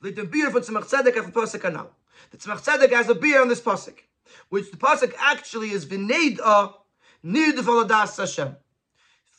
the 0.00 0.24
beer 0.24 0.50
for 0.50 0.60
Tzemach 0.60 0.88
Tzedek 0.88 1.16
of 1.16 1.26
the 1.26 1.32
Pasuk 1.32 1.60
Kanal. 1.60 1.88
The 2.30 2.38
Tzemach 2.38 2.64
Tzedek 2.64 2.92
has 2.92 3.08
a 3.08 3.14
beer 3.14 3.40
on 3.40 3.48
this 3.48 3.60
Pasuk, 3.60 3.98
which 4.48 4.70
the 4.70 4.76
Pasuk 4.76 5.14
actually 5.18 5.70
is 5.70 5.86
Vineda 5.86 6.74
Nid 7.22 7.56
Valadas 7.56 8.16
Hashem. 8.16 8.56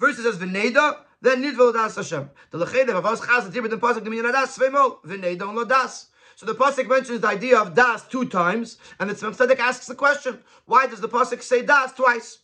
First 0.04 0.20
it 0.20 0.24
says 0.24 0.38
Vineda, 0.38 0.98
then 1.22 1.40
Nid 1.40 1.56
Valadas 1.56 1.96
Hashem. 1.96 2.30
The 2.52 2.58
Lecheda 2.66 2.90
of 2.90 3.06
Avos 3.06 3.20
Chaz, 3.20 3.50
the 3.50 3.62
the 3.62 3.78
Pasuk, 3.78 4.04
the 4.04 4.10
Minadas 4.10 4.60
Svemol, 4.60 5.02
Vineda 5.02 5.48
on 5.48 5.56
Ladas. 5.56 6.08
So 6.36 6.46
the 6.46 6.54
pasuk 6.54 6.90
mentions 6.90 7.22
the 7.22 7.28
idea 7.28 7.58
of 7.58 7.74
das 7.74 8.06
two 8.10 8.26
times, 8.26 8.80
and 9.00 9.10
the 9.10 9.14
Tzemach 9.14 9.38
Tzedek 9.38 9.60
asks 9.60 9.88
the 9.88 9.96
question: 9.96 10.40
Why 10.66 10.88
does 10.88 11.00
the 11.00 11.08
pasuk 11.08 11.42
say 11.42 11.62
das 11.62 11.94
twice? 11.94 12.40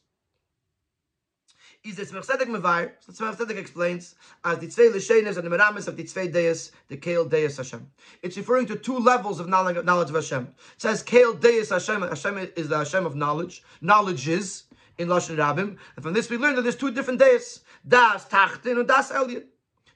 is 1.83 1.97
the 1.97 2.03
Tzemach 2.03 2.25
Tzedek. 2.25 2.91
So 3.01 3.11
Tzemach 3.11 3.35
Tzedek 3.35 3.57
explains 3.57 4.15
as 4.45 4.59
the 4.59 4.67
Tzvei 4.67 4.93
L'Shenes 4.93 5.35
and 5.35 5.45
the 5.45 5.57
Meramis 5.57 5.89
of 5.89 5.97
the 5.97 6.03
Tzvei 6.05 6.31
Deis, 6.31 6.71
the 6.87 6.95
Kael 6.95 7.29
Deis 7.29 7.57
Hashem. 7.57 7.91
It's 8.21 8.37
referring 8.37 8.67
to 8.67 8.77
two 8.77 8.97
levels 8.97 9.41
of 9.41 9.49
knowledge, 9.49 9.75
of 9.75 10.15
Hashem. 10.15 10.43
It 10.43 10.81
says 10.81 11.03
Kael 11.03 11.37
Deis 11.37 11.71
Hashem. 11.71 12.03
Hashem 12.03 12.37
is 12.55 12.69
the 12.69 12.77
Hashem 12.77 13.05
of 13.05 13.17
knowledge. 13.17 13.63
Knowledge 13.81 14.29
is 14.29 14.63
in 14.99 15.07
Lashon 15.07 15.37
Rabbim. 15.37 15.77
And 15.95 16.03
from 16.03 16.13
this 16.13 16.29
we 16.29 16.37
learn 16.37 16.55
that 16.55 16.61
there's 16.61 16.75
two 16.75 16.91
different 16.91 17.19
days. 17.19 17.61
Das 17.87 18.25
Tachtin 18.27 18.77
and 18.77 18.87
Das 18.87 19.11
Elyon. 19.11 19.45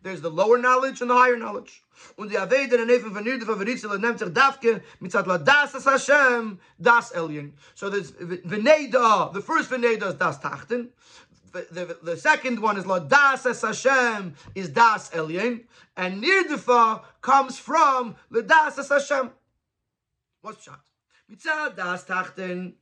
There's 0.02 0.22
the 0.22 0.32
lower 0.32 0.58
knowledge 0.58 1.02
and 1.02 1.10
the 1.10 1.16
higher 1.16 1.38
knowledge. 1.38 1.84
Und 2.18 2.30
die 2.30 2.38
Aveder 2.38 2.82
in 2.82 2.90
Efen 2.90 3.14
von 3.14 3.24
Nirde 3.24 3.46
von 3.46 3.60
Veritzel 3.60 3.98
nimmt 4.00 4.20
sich 4.20 4.34
Davke 4.34 4.82
mitzat 5.00 5.28
la 5.28 5.38
Das 5.38 5.76
es 5.76 5.86
Hashem, 5.86 6.60
Das 6.82 7.12
Elyon. 7.12 7.54
So 7.76 7.90
there's 7.90 8.12
Veneda, 8.12 9.32
the 9.34 9.42
first 9.42 9.70
Veneda 9.70 10.08
is 10.08 10.16
Das 10.16 10.42
Tachten 10.42 10.90
the, 11.54 11.98
the, 12.04 12.18
second 12.18 12.62
one 12.62 12.78
is 12.78 12.86
Lord 12.86 13.10
Das 13.10 13.46
Es 13.46 13.62
Hashem 13.62 14.34
is 14.56 14.70
Das 14.70 15.10
Elyon, 15.12 15.62
and 15.96 16.24
Nirdufa 16.24 17.04
comes 17.22 17.60
from 17.60 18.16
the 18.32 18.42
Das 18.42 18.78
Es 18.78 18.90
Hashem. 18.90 19.32
What's 20.42 20.64
shot? 20.64 20.80
Mitzad 21.32 21.76
Das 21.76 22.06
Tachten. 22.06 22.74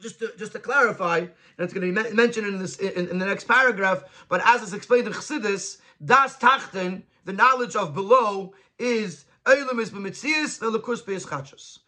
Just 0.00 0.18
to, 0.20 0.32
just 0.38 0.52
to 0.52 0.58
clarify, 0.58 1.18
and 1.18 1.28
it's 1.58 1.74
going 1.74 1.94
to 1.94 2.02
be 2.02 2.14
mentioned 2.14 2.46
in 2.46 2.58
this 2.58 2.76
in, 2.76 3.08
in 3.08 3.18
the 3.18 3.26
next 3.26 3.46
paragraph, 3.46 4.04
but 4.28 4.40
as 4.44 4.62
is 4.62 4.72
explained 4.72 5.06
in 5.06 5.12
Chassidus, 5.12 5.78
Das 6.02 6.36
Tachten, 6.38 7.02
the 7.26 7.32
knowledge 7.34 7.76
of 7.76 7.94
below, 7.94 8.54
is 8.78 9.26
Eilim 9.44 9.78
is 9.80 9.90
b'mitzias, 9.90 10.58
v'lekus 10.58 11.02
b'yischachos. 11.02 11.80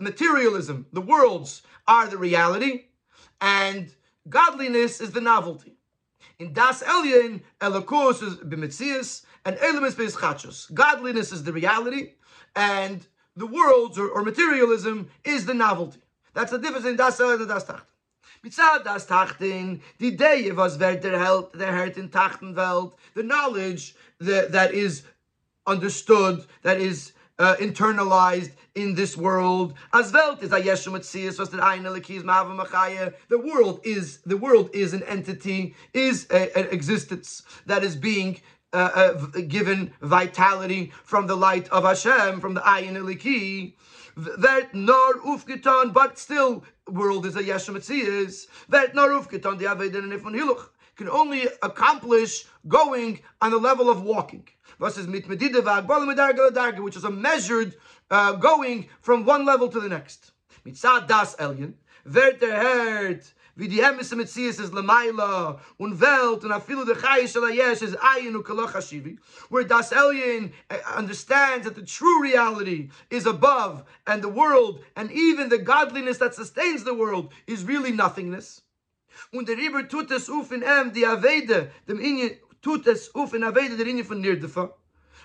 Materialism, 0.00 0.86
the 0.92 1.00
worlds 1.00 1.62
are 1.86 2.06
the 2.08 2.18
reality, 2.18 2.86
and 3.40 3.94
Godliness 4.28 5.00
is 5.00 5.12
the 5.12 5.20
novelty. 5.20 5.76
In 6.38 6.52
Das 6.52 6.82
Elyon, 6.82 7.42
Elokus 7.60 8.22
is 8.22 8.36
b'mitzias, 8.36 9.24
and 9.44 9.58
Elim 9.58 9.84
is 9.84 9.94
b'yischachos. 9.94 10.72
Godliness 10.72 11.30
is 11.32 11.44
the 11.44 11.52
reality, 11.52 12.14
and 12.56 13.06
the 13.36 13.46
worlds 13.46 13.98
or, 13.98 14.08
or, 14.08 14.22
materialism 14.22 15.10
is 15.24 15.44
the 15.44 15.54
novelty. 15.54 16.00
That's 16.34 16.50
the 16.50 16.58
difference 16.58 16.86
in 16.86 16.96
Das 16.96 17.18
and 17.20 17.48
Das 17.48 17.64
Tachten. 17.64 17.86
Mitzad 18.44 18.84
das 18.84 19.06
Tachten, 19.06 19.80
die 19.98 20.08
Idee, 20.08 20.54
was 20.54 20.78
wird 20.78 21.02
der 21.02 21.18
Held, 21.18 21.54
der 21.54 21.72
Herd 21.72 21.96
in 21.96 22.10
Tachtenwelt, 22.10 22.92
the 23.14 23.22
knowledge 23.22 23.94
that, 24.18 24.52
that 24.52 24.74
is 24.74 25.02
understood, 25.66 26.44
that 26.62 26.78
is 26.78 27.12
uh, 27.38 27.54
internalized 27.58 28.50
in 28.74 28.94
this 28.94 29.16
world. 29.16 29.72
As 29.94 30.12
Welt 30.12 30.42
is 30.42 30.52
a 30.52 30.60
Yeshu 30.60 30.92
Metzias, 30.92 31.38
was 31.38 31.48
the 31.48 33.14
The 33.28 33.38
world 33.38 33.80
is 33.82 34.18
the 34.26 34.36
world 34.36 34.70
is 34.74 34.92
an 34.92 35.02
entity, 35.04 35.74
is 35.94 36.26
an 36.26 36.68
existence 36.70 37.42
that 37.64 37.82
is 37.82 37.96
being 37.96 38.40
uh, 38.74 38.90
uh, 38.94 39.40
given 39.48 39.92
vitality 40.02 40.92
from 41.04 41.26
the 41.26 41.36
light 41.36 41.68
of 41.68 41.84
Hashem, 41.84 42.40
from 42.40 42.54
the 42.54 42.60
Ayin 42.60 42.96
Eliki. 42.96 43.74
That 44.16 44.74
nor 44.74 45.14
ufkiton, 45.20 45.92
but 45.92 46.18
still 46.18 46.64
world 46.88 47.26
is 47.26 47.36
a 47.36 47.42
Yeshu 47.42 47.74
Metzias. 47.74 48.46
That 48.68 48.94
nor 48.94 49.08
ufkiton, 49.08 49.58
the 49.58 49.64
Avedin 49.64 50.04
and 50.04 50.12
Ifon 50.12 50.34
Hiluch 50.38 50.68
can 50.96 51.08
only 51.08 51.48
accomplish 51.62 52.44
going 52.68 53.20
on 53.40 53.50
the 53.50 53.58
level 53.58 53.90
of 53.90 54.02
walking. 54.02 54.46
Versus 54.78 55.06
mit 55.06 55.28
which 55.28 55.42
is 56.96 57.04
a 57.04 57.10
measured 57.10 57.76
uh, 58.10 58.32
going 58.32 58.88
from 59.00 59.24
one 59.24 59.44
level 59.44 59.68
to 59.68 59.80
the 59.80 59.88
next. 59.88 60.32
Mitzad 60.66 61.06
das 61.06 61.36
Elyon, 61.36 61.74
Werter 62.04 62.54
hert, 62.54 63.32
wie 63.56 63.68
die 63.68 63.80
Emes 63.80 64.10
im 64.12 64.18
Metzies 64.18 64.58
ist 64.58 64.72
Lamaila, 64.72 65.60
und 65.78 66.00
Welt, 66.00 66.44
und 66.44 66.52
afilu 66.52 66.84
de 66.84 66.94
Chai 66.94 67.26
shel 67.26 67.44
Ayin 67.44 68.34
u'kaloch 68.34 68.72
hashivi, 68.72 69.18
where 69.48 69.64
Das 69.64 69.92
Elyon 69.92 70.52
uh, 70.70 70.76
understands 70.96 71.64
that 71.64 71.74
the 71.76 71.82
true 71.82 72.22
reality 72.22 72.90
is 73.10 73.26
above, 73.26 73.84
and 74.06 74.22
the 74.22 74.28
world, 74.28 74.80
and 74.96 75.10
even 75.12 75.48
the 75.48 75.58
godliness 75.58 76.18
that 76.18 76.34
sustains 76.34 76.84
the 76.84 76.94
world, 76.94 77.32
is 77.46 77.64
really 77.64 77.92
nothingness. 77.92 78.62
Und 79.32 79.46
der 79.46 79.56
Riber 79.56 79.88
tut 79.88 80.10
es 80.10 80.28
uf 80.28 80.50
in 80.52 80.62
em, 80.62 80.92
die 80.92 81.04
Avede, 81.04 81.70
dem 81.86 82.00
Inye, 82.00 82.38
tut 82.60 82.86
es 82.86 83.10
uf 83.14 83.34
in 83.34 83.42
Avede, 83.42 83.76
der 83.76 83.86
Inye 83.86 84.04
von 84.04 84.20
Nirdefa. 84.20 84.72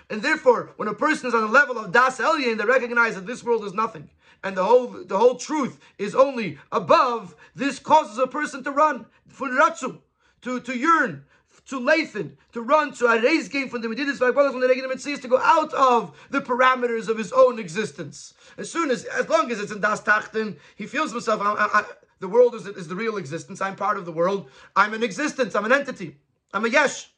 And 0.08 0.22
therefore, 0.22 0.72
when 0.76 0.88
a 0.88 0.94
person 0.94 1.28
is 1.28 1.34
on 1.34 1.42
the 1.42 1.52
level 1.52 1.78
of 1.78 1.92
Das 1.92 2.18
Elyon, 2.18 2.58
they 2.58 2.64
recognize 2.64 3.14
that 3.14 3.26
this 3.26 3.44
world 3.44 3.64
is 3.64 3.72
nothing. 3.72 4.10
And 4.42 4.56
the 4.56 4.64
whole 4.64 4.88
the 4.88 5.18
whole 5.18 5.36
truth 5.36 5.78
is 5.98 6.14
only 6.14 6.58
above, 6.72 7.36
this 7.54 7.78
causes 7.78 8.18
a 8.18 8.26
person 8.26 8.64
to 8.64 8.70
run, 8.70 9.06
funratsu, 9.30 9.98
to, 10.42 10.60
to 10.60 10.76
yearn 10.76 11.24
to 11.70 11.78
Lathan, 11.78 12.32
to 12.52 12.62
run 12.62 12.92
to 12.94 13.06
a 13.06 13.22
race 13.22 13.46
game 13.46 13.68
from 13.68 13.80
the 13.80 13.86
Medidis 13.86 14.18
from 14.18 14.60
the 14.60 14.68
Regin 14.68 14.90
Mitzvahs, 14.90 15.22
to 15.22 15.28
go 15.28 15.38
out 15.38 15.72
of 15.74 16.16
the 16.30 16.40
parameters 16.40 17.08
of 17.08 17.16
his 17.16 17.32
own 17.32 17.60
existence. 17.60 18.34
As 18.58 18.70
soon 18.70 18.90
as, 18.90 19.04
as 19.04 19.28
long 19.28 19.50
as 19.52 19.60
it's 19.60 19.70
in 19.70 19.80
Das 19.80 20.02
Tachten, 20.02 20.56
he 20.74 20.86
feels 20.86 21.12
himself, 21.12 21.40
I, 21.40 21.54
I, 21.72 21.84
the 22.18 22.26
world 22.26 22.56
is, 22.56 22.66
is 22.66 22.88
the 22.88 22.96
real 22.96 23.16
existence, 23.18 23.60
I'm 23.60 23.76
part 23.76 23.98
of 23.98 24.04
the 24.04 24.10
world, 24.12 24.50
I'm 24.74 24.94
an 24.94 25.04
existence, 25.04 25.54
I'm 25.54 25.64
an 25.64 25.72
entity, 25.72 26.16
I'm 26.52 26.64
a 26.64 26.68
yesh. 26.68 27.08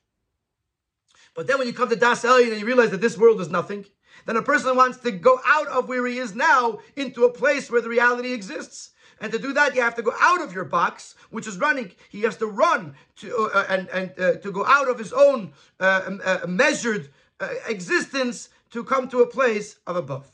But 1.34 1.46
then 1.46 1.58
when 1.58 1.66
you 1.66 1.72
come 1.72 1.88
to 1.88 1.96
Das 1.96 2.22
Elyon 2.22 2.50
and 2.50 2.60
you 2.60 2.66
realize 2.66 2.90
that 2.90 3.00
this 3.00 3.16
world 3.16 3.40
is 3.40 3.48
nothing, 3.48 3.86
then 4.26 4.36
a 4.36 4.42
person 4.42 4.76
wants 4.76 4.98
to 4.98 5.10
go 5.10 5.40
out 5.46 5.68
of 5.68 5.88
where 5.88 6.06
he 6.06 6.18
is 6.18 6.34
now 6.34 6.78
into 6.96 7.24
a 7.24 7.32
place 7.32 7.70
where 7.70 7.80
the 7.80 7.88
reality 7.88 8.32
exists. 8.32 8.90
And 9.20 9.30
to 9.32 9.38
do 9.38 9.52
that, 9.52 9.74
you 9.74 9.82
have 9.82 9.94
to 9.96 10.02
go 10.02 10.12
out 10.20 10.42
of 10.42 10.52
your 10.52 10.64
box, 10.64 11.14
which 11.30 11.46
is 11.46 11.56
running. 11.56 11.92
He 12.08 12.22
has 12.22 12.36
to 12.38 12.46
run 12.46 12.94
to 13.16 13.36
uh, 13.36 13.58
uh 13.58 13.66
and 13.68 13.88
and 13.90 14.10
uh, 14.18 14.34
to 14.38 14.50
go 14.50 14.66
out 14.66 14.88
of 14.88 14.98
his 14.98 15.12
own 15.12 15.52
uh, 15.78 16.18
uh 16.24 16.46
measured 16.48 17.08
uh, 17.38 17.48
existence 17.68 18.48
to 18.72 18.82
come 18.82 19.08
to 19.08 19.20
a 19.20 19.26
place 19.26 19.76
of 19.86 19.96
above. 19.96 20.26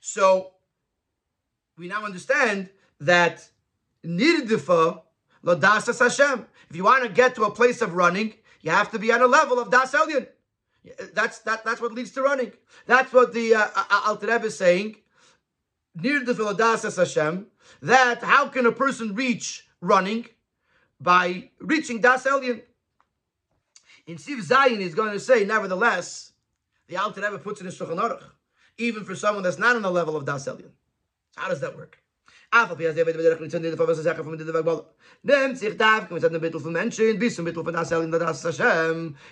So 0.00 0.52
we 1.78 1.86
now 1.86 2.04
understand 2.04 2.70
that 3.00 3.48
nirdifa 4.04 5.02
ladasas 5.44 6.00
Hashem. 6.00 6.46
If 6.68 6.76
you 6.76 6.84
want 6.84 7.04
to 7.04 7.08
get 7.08 7.34
to 7.36 7.44
a 7.44 7.50
place 7.50 7.82
of 7.82 7.94
running, 7.94 8.34
you 8.62 8.70
have 8.70 8.90
to 8.92 8.98
be 8.98 9.12
on 9.12 9.22
a 9.22 9.26
level 9.26 9.58
of 9.58 9.70
das 9.70 9.92
elyon. 9.92 10.26
That's 11.12 11.40
that. 11.40 11.64
That's 11.64 11.80
what 11.80 11.92
leads 11.92 12.10
to 12.12 12.22
running. 12.22 12.52
That's 12.86 13.12
what 13.12 13.34
the 13.34 13.54
uh, 13.54 13.68
Alter 14.06 14.28
Rebbe 14.28 14.46
is 14.46 14.56
saying. 14.56 14.96
Near 15.94 16.24
the 16.24 16.32
Philadas 16.32 16.96
Hashem. 16.96 17.46
That 17.82 18.22
how 18.22 18.48
can 18.48 18.66
a 18.66 18.72
person 18.72 19.14
reach 19.14 19.68
running 19.80 20.26
by 21.00 21.50
reaching 21.60 22.00
Das 22.00 22.24
Elyon? 22.24 22.62
In 24.06 24.16
Siv 24.16 24.40
Zayin, 24.42 24.80
he's 24.80 24.94
going 24.94 25.12
to 25.12 25.20
say, 25.20 25.44
nevertheless, 25.44 26.32
the 26.88 26.96
Alter 26.96 27.20
Rebbe 27.20 27.38
puts 27.38 27.60
it 27.60 27.66
in 27.66 27.72
Shulchan 27.72 28.00
Aruch, 28.00 28.24
even 28.78 29.04
for 29.04 29.14
someone 29.14 29.42
that's 29.42 29.58
not 29.58 29.76
on 29.76 29.82
the 29.82 29.90
level 29.90 30.16
of 30.16 30.24
Das 30.24 30.46
Elyon. 30.46 30.70
How 31.36 31.48
does 31.48 31.60
that 31.60 31.76
work? 31.76 32.02
Afal 32.52 32.76
pi 32.76 32.84
azay 32.84 33.04
bederach 33.04 33.40
nitzon 33.40 33.62
de 33.62 33.76
favas 33.76 34.02
zacher 34.02 34.24
from 34.24 34.36
de 34.36 34.44
vagbal. 34.44 34.86
Dem 35.24 35.54
sich 35.54 35.76
in 38.02 38.10
der 38.10 38.18
das. 38.18 38.60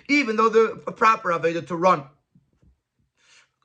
Even 0.07 0.35
though 0.35 0.49
the 0.49 0.91
proper 0.91 1.29
aveda 1.29 1.65
to 1.67 1.75
run 1.75 2.03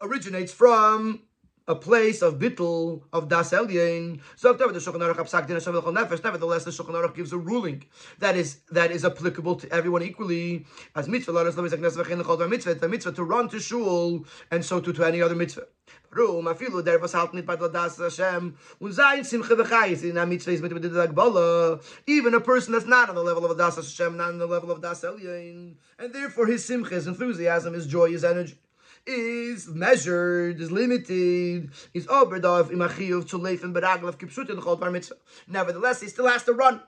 originates 0.01 0.53
from 0.53 1.23
a 1.67 1.75
place 1.75 2.21
of 2.21 2.39
bittul 2.39 3.03
of 3.13 3.29
das 3.29 3.53
elyon. 3.53 4.21
So 4.37 4.53
the 4.53 4.65
Shulchan 4.65 5.01
Aruch 5.01 5.17
Apsak 5.17 5.47
Din 5.47 5.57
Nefesh. 5.57 6.23
Nevertheless, 6.23 6.65
the 6.65 6.71
Shulchan 6.71 6.95
Aruch 6.95 7.15
gives 7.15 7.33
a 7.33 7.39
ruling 7.39 7.85
that 8.19 8.37
is 8.37 8.59
that 8.71 8.91
is 8.91 9.05
applicable 9.05 9.57
to 9.57 9.73
everyone 9.73 10.03
equally. 10.03 10.67
As 10.95 11.09
mitzvah, 11.09 11.33
the 11.33 12.89
mitzvah 12.89 13.13
to 13.13 13.25
run 13.25 13.49
to 13.49 13.59
shul, 13.59 14.27
and 14.51 14.65
so 14.65 14.81
to 14.81 14.93
to 14.93 15.05
any 15.05 15.23
other 15.23 15.35
mitzvah. 15.35 15.67
Rum 16.11 16.45
afilu 16.45 16.85
der 16.85 16.99
was 16.99 17.13
halt 17.13 17.35
nit 17.35 17.47
das 17.47 17.99
Hashem 17.99 18.57
und 18.81 18.93
sein 18.93 19.25
simche 19.25 19.57
vechayis 19.57 20.05
in 20.09 20.17
a 20.17 20.27
mitzvah 20.27 20.53
mit 20.53 20.73
mit 20.73 20.83
der 20.83 21.81
Even 22.07 22.35
a 22.35 22.41
person 22.41 22.73
that's 22.73 22.87
not 22.87 23.09
on 23.09 23.15
the 23.17 23.23
level 23.23 23.51
of 23.51 23.57
das 23.57 23.77
Hashem, 23.77 24.17
not 24.17 24.29
on 24.29 24.39
the 24.39 24.47
level 24.47 24.71
of 24.71 24.81
das 24.81 25.03
elyon, 25.03 25.75
and 25.99 26.13
therefore 26.13 26.47
his 26.47 26.65
simcha, 26.65 26.95
his 26.95 27.07
enthusiasm, 27.07 27.75
his 27.75 27.87
joy, 27.87 28.13
his 28.13 28.23
energy 28.23 28.59
is 29.07 29.69
measured, 29.69 30.61
is 30.61 30.71
limited, 30.71 31.71
is 31.93 32.07
oberdov 32.07 32.71
imachiyuv 32.71 33.29
to 33.29 33.37
leif 33.39 33.63
and 33.65 33.75
beraglav 33.75 34.17
kipshut 34.17 34.49
in 34.51 34.57
the 34.57 34.91
mitzvah. 34.91 35.17
Nevertheless, 35.49 36.01
he 36.01 36.09
still 36.09 36.27
has 36.29 36.43
to 36.45 36.53
run. 36.53 36.81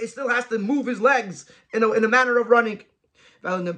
He 0.00 0.06
still 0.06 0.28
has 0.28 0.46
to 0.46 0.58
move 0.58 0.86
his 0.86 1.00
legs 1.00 1.46
in 1.72 1.82
a, 1.82 1.90
in 1.92 2.04
a 2.04 2.08
manner 2.08 2.38
of 2.38 2.48
running. 2.48 2.82
Because 3.42 3.58
in 3.58 3.64
the 3.64 3.74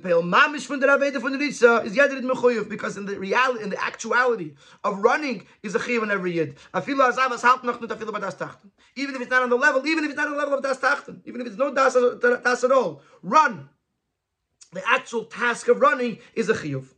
reality, 3.18 3.62
in 3.62 3.70
the 3.70 3.82
actuality 3.82 4.52
of 4.84 4.98
running 4.98 5.46
is 5.62 5.74
a 5.74 5.82
chiv 5.82 6.02
on 6.02 6.10
every 6.10 6.32
yid. 6.32 6.58
Even 6.74 7.00
if 9.14 9.22
it's 9.22 9.30
not 9.30 9.42
on 9.42 9.48
the 9.48 9.56
level, 9.56 9.86
even 9.86 10.04
if 10.04 10.10
it's 10.10 10.18
not 10.18 10.26
on 10.26 10.34
the 10.34 10.38
level 10.38 10.54
of 10.54 10.62
das 10.62 10.78
tachten, 10.78 11.22
even 11.24 11.40
if 11.40 11.46
it's 11.46 11.56
no 11.56 11.72
das, 11.72 11.94
das 11.94 12.62
at 12.62 12.70
all, 12.70 13.00
run. 13.22 13.70
The 14.74 14.82
actual 14.86 15.24
task 15.24 15.68
of 15.68 15.80
running 15.80 16.18
is 16.34 16.50
a 16.50 16.54
chiyuv. 16.54 16.93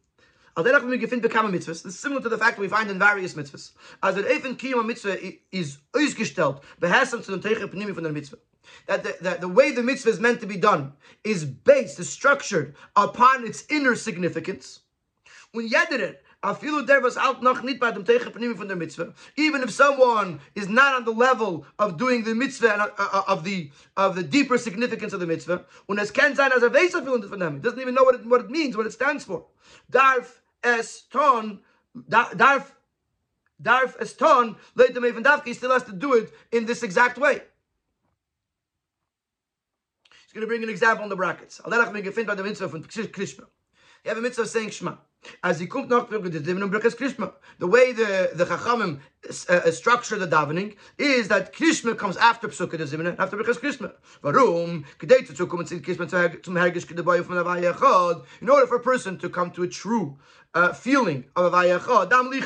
This 0.59 1.85
is 1.85 1.99
similar 1.99 2.23
to 2.23 2.31
the 2.31 2.39
fact 2.39 2.59
we 2.59 2.67
find 2.67 2.91
in 2.91 2.99
various 2.99 3.35
mitzvahs. 3.35 3.73
As 4.03 4.15
the 4.15 4.33
even 4.33 4.57
kiyum 4.57 4.87
mitzvah 4.87 5.19
is 5.53 5.77
ausgestellt, 5.93 6.63
beherrsam 6.81 7.23
zu 7.23 7.39
dem 7.39 7.43
Teicher 7.43 7.69
Pnimi 7.69 7.93
von 7.93 8.05
der 8.05 8.13
mitzvah. 8.13 8.39
That 8.87 9.05
the, 9.05 9.17
that 9.21 9.43
the 9.43 9.49
way 9.49 9.73
the 9.73 9.83
mitzvah 9.83 10.09
is 10.09 10.19
meant 10.19 10.41
to 10.41 10.47
be 10.47 10.57
done 10.57 10.95
is 11.25 11.45
based, 11.45 12.01
is 12.01 12.09
structured 12.09 12.75
upon 12.97 13.47
its 13.47 13.65
inner 13.69 13.95
significance. 13.95 14.81
When 15.53 15.69
yederet, 15.69 16.17
Afilu 16.43 16.87
der 16.87 17.03
was 17.03 17.19
out 17.19 17.43
noch 17.43 17.63
nit 17.63 17.79
bei 17.79 17.91
dem 17.91 18.05
Teicher 18.05 18.31
Pnimi 18.31 18.57
von 18.57 18.69
der 18.69 18.77
mitzvah. 18.77 19.13
Even 19.37 19.63
if 19.63 19.71
someone 19.71 20.41
is 20.55 20.71
not 20.71 20.95
on 20.95 21.05
the 21.05 21.13
level 21.13 21.67
of 21.79 21.99
doing 21.99 22.25
the 22.25 22.35
mitzvah 22.35 22.73
and 22.73 22.81
uh, 22.81 22.89
uh, 22.99 23.23
of 23.29 23.45
the 23.45 23.71
of 23.99 24.17
the 24.17 24.23
deeper 24.23 24.57
significance 24.57 25.13
of 25.13 25.21
the 25.21 25.27
mitzvah, 25.27 25.67
when 25.85 25.99
es 25.99 26.11
ken 26.11 26.35
sein 26.35 26.51
as 26.53 26.63
a 26.63 26.71
von 26.71 27.39
them, 27.39 27.61
doesn't 27.61 27.81
even 27.81 27.95
know 27.95 28.05
what 28.05 28.15
it, 28.15 28.25
what 28.25 28.41
it 28.41 28.49
means, 28.49 28.75
what 28.75 28.87
it 28.87 28.93
stands 28.93 29.23
for. 29.23 29.45
Darf 29.91 30.41
es 30.67 31.03
ton, 31.11 31.61
darf, 32.09 32.75
darf 33.63 33.97
es 34.01 34.13
ton, 34.15 34.57
later 34.75 35.05
even 35.07 35.23
Dafki 35.23 35.55
still 35.55 35.71
has 35.71 35.85
to 35.85 35.93
do 35.93 36.15
it 36.15 36.33
in 36.53 36.67
this 36.67 36.83
exact 36.83 37.19
way. 37.19 37.41
He's 40.11 40.33
going 40.33 40.43
to 40.43 40.47
bring 40.47 40.63
an 40.63 40.69
example 40.69 41.05
in 41.05 41.09
the 41.09 41.17
brackets. 41.17 41.61
By 41.65 41.71
the 41.71 42.43
mitzvah. 42.43 43.47
You 44.07 44.11
have 44.11 44.19
a 44.19 44.21
mitzvah 44.21 44.47
saying 44.47 44.71
Shema. 44.71 44.97
As 45.43 45.59
he 45.59 45.67
the 45.67 45.73
Krishma. 45.73 47.33
The 47.59 47.67
way 47.67 47.93
the 47.93 48.31
the 48.35 48.45
Chachamim 48.45 49.01
uh, 49.49 49.53
uh, 49.53 49.71
structure 49.71 50.17
the 50.17 50.29
davening 50.29 50.77
is 50.99 51.29
that 51.29 51.53
Krishma 51.53 51.97
comes 51.97 52.17
after 52.17 52.49
Psukkah 52.49 52.79
Zimna, 52.87 53.19
after 53.19 53.37
Birkas 53.37 53.59
Krishma. 53.59 53.93
Warum? 54.23 54.85
Kedei 54.99 55.27
zu 55.27 55.47
kommen 55.47 55.67
zu 55.67 55.81
Krishma 55.81 56.09
zum 56.43 56.55
Hergish 56.55 56.87
Kedaboy 56.87 57.25
von 57.25 57.37
Avaya 57.37 57.75
Chod. 57.77 58.25
In 58.41 58.49
order 58.49 58.67
for 58.67 58.77
a 58.77 58.81
person 58.81 59.19
to 59.19 59.29
come 59.29 59.51
to 59.51 59.65
a 59.65 59.69
true 59.69 60.17
uh, 60.57 60.73
feeling 60.73 61.25
of 61.37 61.53
Avaya 61.53 61.79
Chod, 61.85 62.09
Dam 62.09 62.31
That 62.31 62.41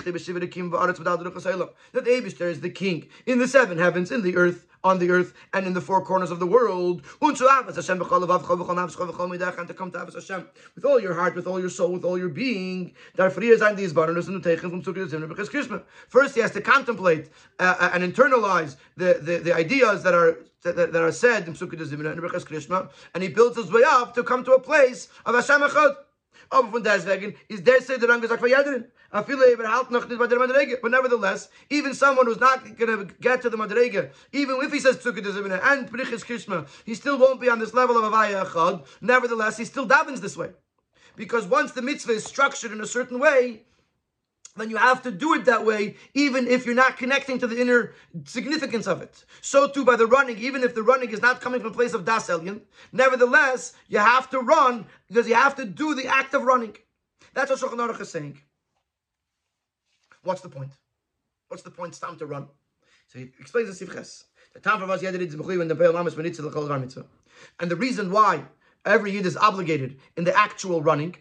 Abish 2.05 2.41
is 2.41 2.61
the 2.61 2.71
king 2.71 3.07
in 3.25 3.39
the 3.39 3.47
seven 3.47 3.79
heavens, 3.79 4.11
in 4.11 4.23
the 4.23 4.37
earth, 4.37 4.67
on 4.83 4.99
the 4.99 5.11
earth 5.11 5.33
and 5.53 5.65
in 5.67 5.75
the 5.75 5.81
four 5.81 6.05
corners 6.05 6.33
of 6.33 6.41
the 6.41 6.47
world. 6.47 7.03
With 7.21 7.41
all 10.85 11.01
your 11.01 11.15
heart, 11.15 11.37
with 11.37 11.47
all 11.47 11.61
your 11.61 11.71
soul, 11.71 11.93
with 11.93 12.05
all 12.05 12.19
your 12.19 12.31
being. 12.31 12.95
First, 13.15 13.39
he 16.35 16.41
has 16.41 16.51
to 16.51 16.61
contemplate 16.61 17.29
uh, 17.61 17.77
uh, 17.79 17.91
and 17.93 18.03
internalize 18.03 18.77
the, 18.97 19.21
the, 19.23 19.39
the 19.39 19.55
ideas 19.55 20.03
that 20.03 20.15
are 20.15 20.39
that, 20.63 20.77
that, 20.77 20.95
are 20.95 21.13
said 21.13 21.49
in 21.49 21.55
Krishma, 21.55 22.91
and 23.15 23.23
he 23.23 23.31
builds 23.31 23.57
his 23.57 23.73
way 23.73 23.83
up 23.87 24.15
to 24.15 24.23
come 24.23 24.45
to 24.45 24.53
a 24.53 24.61
place 24.61 25.09
of 25.25 25.35
Hashem 25.35 25.63
Echad. 25.63 25.97
Aber 26.51 26.69
von 26.69 26.83
deswegen 26.83 27.37
ist 27.49 27.67
der 27.67 27.81
Seder 27.81 28.13
angesagt 28.13 28.41
von 28.41 28.49
jederen. 28.49 28.91
But 29.13 29.29
nevertheless, 30.91 31.49
even 31.69 31.95
someone 31.95 32.27
who's 32.27 32.39
not 32.39 32.65
going 32.77 33.09
to 33.09 33.15
get 33.21 33.43
to 33.43 33.51
the 33.51 33.57
Madrega, 33.57 34.11
even 34.33 34.61
if 34.63 34.73
he 34.73 34.79
says 34.79 34.99
Psukkah 34.99 35.63
and 35.65 35.89
er 35.89 35.91
Prichis 35.91 36.25
Krishma, 36.25 36.69
he 36.85 36.95
still 36.95 37.19
won't 37.19 37.41
be 37.41 37.49
on 37.49 37.59
this 37.59 37.75
level 37.75 37.97
of 37.97 38.05
Avaya 38.05 38.45
Echad. 38.45 38.87
Nevertheless, 39.01 39.57
he 39.57 39.65
still 39.65 39.89
davens 39.89 40.21
this 40.21 40.37
way. 40.37 40.51
Because 41.17 41.47
once 41.47 41.73
the 41.73 41.83
mitzvah 41.83 42.13
is 42.13 42.25
structured 42.25 42.71
in 42.71 42.81
a 42.81 42.87
certain 42.87 43.19
way, 43.19 43.65
then 44.57 44.71
you 44.71 44.77
have 44.77 45.03
to 45.03 45.11
do 45.11 45.35
it 45.35 45.45
that 45.45 45.65
way, 45.65 45.97
even 46.15 46.47
if 46.49 46.67
you're 46.67 46.75
not 46.75 46.97
connecting 46.97 47.39
to 47.39 47.47
the 47.47 47.61
inner 47.61 47.93
significance 48.25 48.87
of 48.87 49.01
it. 49.01 49.25
So 49.41 49.69
too 49.69 49.85
by 49.85 49.97
the 49.97 50.07
running, 50.07 50.39
even 50.39 50.63
if 50.63 50.75
the 50.75 50.83
running 50.83 51.11
is 51.11 51.23
not 51.23 51.41
coming 51.41 51.61
from 51.61 51.71
a 51.71 51.75
place 51.75 51.95
of 51.95 52.05
das 52.05 52.29
elyon, 52.29 52.63
nevertheless, 52.93 53.75
you 53.89 53.99
have 53.99 54.29
to 54.31 54.41
run 54.41 54.87
because 55.09 55.29
you 55.29 55.35
have 55.35 55.55
to 55.57 55.65
do 55.65 55.95
the 55.95 56.07
act 56.07 56.35
of 56.35 56.43
running. 56.43 56.77
That's 57.33 57.51
what 57.51 57.61
Shulchan 57.61 57.79
Aruch 57.79 58.01
is 58.01 58.11
saying. 58.11 58.39
What's 60.23 60.41
the 60.41 60.49
point? 60.49 60.73
What's 61.49 61.63
the 61.63 61.71
point? 61.71 61.91
It's 61.91 62.01
time 62.01 62.17
to 62.17 62.27
run. 62.27 62.49
So 63.07 63.19
he 63.21 63.31
explains 63.39 63.79
the 63.79 63.87
Sivches. 63.87 64.25
The 64.53 64.61
time 64.61 64.81
for 64.81 64.91
us 64.91 65.03
when 65.03 65.13
the 65.13 65.25
mitzvah. 66.81 67.07
And 67.61 67.71
the 67.71 67.77
reason 67.77 68.11
why 68.11 68.45
every 68.85 69.13
yid 69.13 69.27
is 69.27 69.37
obligated 69.37 70.01
in 70.17 70.25
the 70.25 70.37
actual 70.37 70.83
running, 70.83 71.17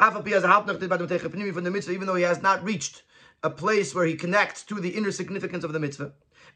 even 0.00 2.06
though 2.06 2.14
he 2.14 2.22
has 2.22 2.42
not 2.42 2.64
reached 2.64 3.02
a 3.42 3.50
place 3.50 3.94
where 3.94 4.06
he 4.06 4.14
connects 4.14 4.62
to 4.64 4.80
the 4.80 4.90
inner 4.90 5.12
significance 5.12 5.64
of 5.64 5.72
the 5.72 5.80
mitzvah, 5.80 6.12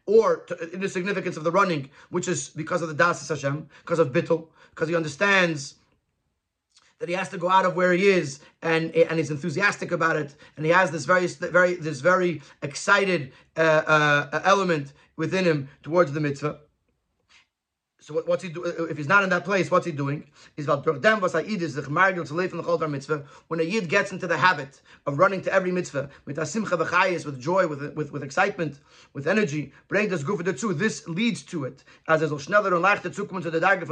or 0.06 0.44
to 0.44 0.72
inner 0.72 0.88
significance 0.88 1.36
of 1.36 1.44
the 1.44 1.50
running, 1.50 1.90
which 2.10 2.28
is 2.28 2.48
because 2.48 2.82
of 2.82 2.88
the 2.88 2.94
Das 2.94 3.28
Hashem, 3.28 3.68
because 3.84 3.98
of 3.98 4.12
Bittul, 4.12 4.48
because 4.70 4.88
he 4.88 4.96
understands 4.96 5.74
that 7.00 7.08
he 7.08 7.14
has 7.14 7.30
to 7.30 7.38
go 7.38 7.48
out 7.48 7.64
of 7.64 7.74
where 7.74 7.92
he 7.92 8.06
is 8.06 8.40
and 8.62 8.94
and 8.94 9.18
he's 9.18 9.30
enthusiastic 9.30 9.90
about 9.90 10.16
it 10.16 10.34
and 10.56 10.66
he 10.66 10.72
has 10.72 10.90
this 10.90 11.06
very 11.06 11.26
very 11.26 11.74
this 11.74 12.00
very 12.00 12.42
excited 12.62 13.32
uh, 13.56 13.60
uh, 13.60 14.42
element 14.44 14.92
within 15.16 15.44
him 15.44 15.68
towards 15.82 16.12
the 16.12 16.20
mitzvah 16.20 16.60
so 18.00 18.14
what, 18.14 18.26
what's 18.26 18.42
he 18.42 18.48
do? 18.48 18.64
If 18.64 18.96
he's 18.96 19.08
not 19.08 19.22
in 19.22 19.30
that 19.30 19.44
place, 19.44 19.70
what's 19.70 19.86
he 19.86 19.92
doing? 19.92 20.26
Is. 20.56 20.66
When 23.48 23.60
a 23.60 23.62
yid 23.62 23.88
gets 23.88 24.12
into 24.12 24.26
the 24.26 24.36
habit 24.36 24.80
of 25.06 25.18
running 25.18 25.42
to 25.42 25.52
every 25.52 25.70
mitzvah 25.70 26.08
with 26.24 26.38
asimcha 26.38 27.24
with 27.26 27.40
joy, 27.40 27.66
with, 27.66 27.94
with 27.94 28.10
with 28.10 28.22
excitement, 28.22 28.80
with 29.12 29.28
energy, 29.28 29.72
bring 29.88 30.08
this 30.08 30.22
goof 30.22 30.42
two. 30.58 30.72
This 30.72 31.06
leads 31.06 31.42
to 31.44 31.64
it. 31.64 31.84
As 32.08 32.22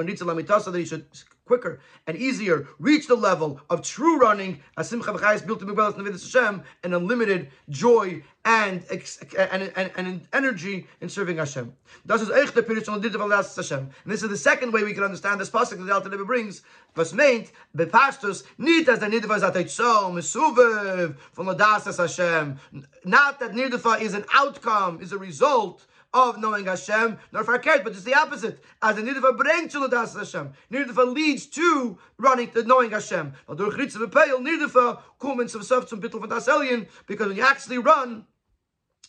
Ritzel 0.06 0.32
Amitasa 0.32 0.72
that 0.72 0.78
he 0.78 0.84
should 0.84 1.06
quicker 1.48 1.80
and 2.06 2.16
easier 2.16 2.68
reach 2.78 3.08
the 3.08 3.16
level 3.16 3.60
of 3.70 3.82
true 3.82 4.18
running, 4.18 4.60
asimcha 4.76 5.10
v'chayis 5.16 5.44
built 5.44 5.58
to 5.58 5.66
Migbelas 5.66 5.94
Navidus 5.94 6.32
Hashem, 6.32 6.62
and 6.84 6.94
unlimited 6.94 7.50
joy 7.70 8.22
and, 8.44 8.84
and, 9.36 9.72
and, 9.76 9.90
and 9.96 10.28
energy 10.32 10.86
in 11.00 11.08
serving 11.08 11.38
Hashem. 11.38 11.72
Das 12.06 12.22
is 12.22 12.28
the 12.28 13.52
Hashem. 13.56 13.78
And 13.78 14.12
this 14.12 14.22
is 14.22 14.28
the 14.28 14.36
second 14.36 14.72
way 14.72 14.84
we 14.84 14.94
can 14.94 15.02
understand 15.02 15.40
this 15.40 15.50
pasuk 15.50 15.78
that 15.78 15.84
the 15.84 15.92
Alter 15.92 16.24
brings. 16.24 16.62
Was 16.96 17.12
meint, 17.12 17.50
bepastus, 17.76 18.42
as 18.88 18.98
the 19.00 19.06
nidva 19.06 19.40
zat 19.40 19.70
so 19.70 20.10
mesuvev 20.10 21.16
from 21.32 21.46
Ladas 21.46 21.96
Hashem. 21.96 22.58
Not 23.04 23.40
that 23.40 23.52
nidva 23.52 24.00
is 24.00 24.14
an 24.14 24.24
outcome, 24.34 25.00
is 25.00 25.12
a 25.12 25.18
result 25.18 25.86
of 26.14 26.38
knowing 26.38 26.64
Hashem, 26.66 27.18
nor 27.32 27.44
verkehrt, 27.44 27.84
but 27.84 27.92
it's 27.92 28.02
the 28.02 28.14
opposite. 28.14 28.62
As 28.82 28.96
the 28.96 29.02
nidva 29.02 29.36
brings 29.36 29.72
to 29.72 29.80
Ladas 29.80 30.16
Hashem, 30.16 30.52
nidva 30.72 31.12
leads 31.12 31.46
to 31.46 31.98
running 32.16 32.50
to 32.52 32.64
knowing 32.64 32.90
Hashem. 32.90 33.34
Because 37.06 37.28
when 37.28 37.36
you 37.36 37.42
actually 37.42 37.78
run, 37.78 38.24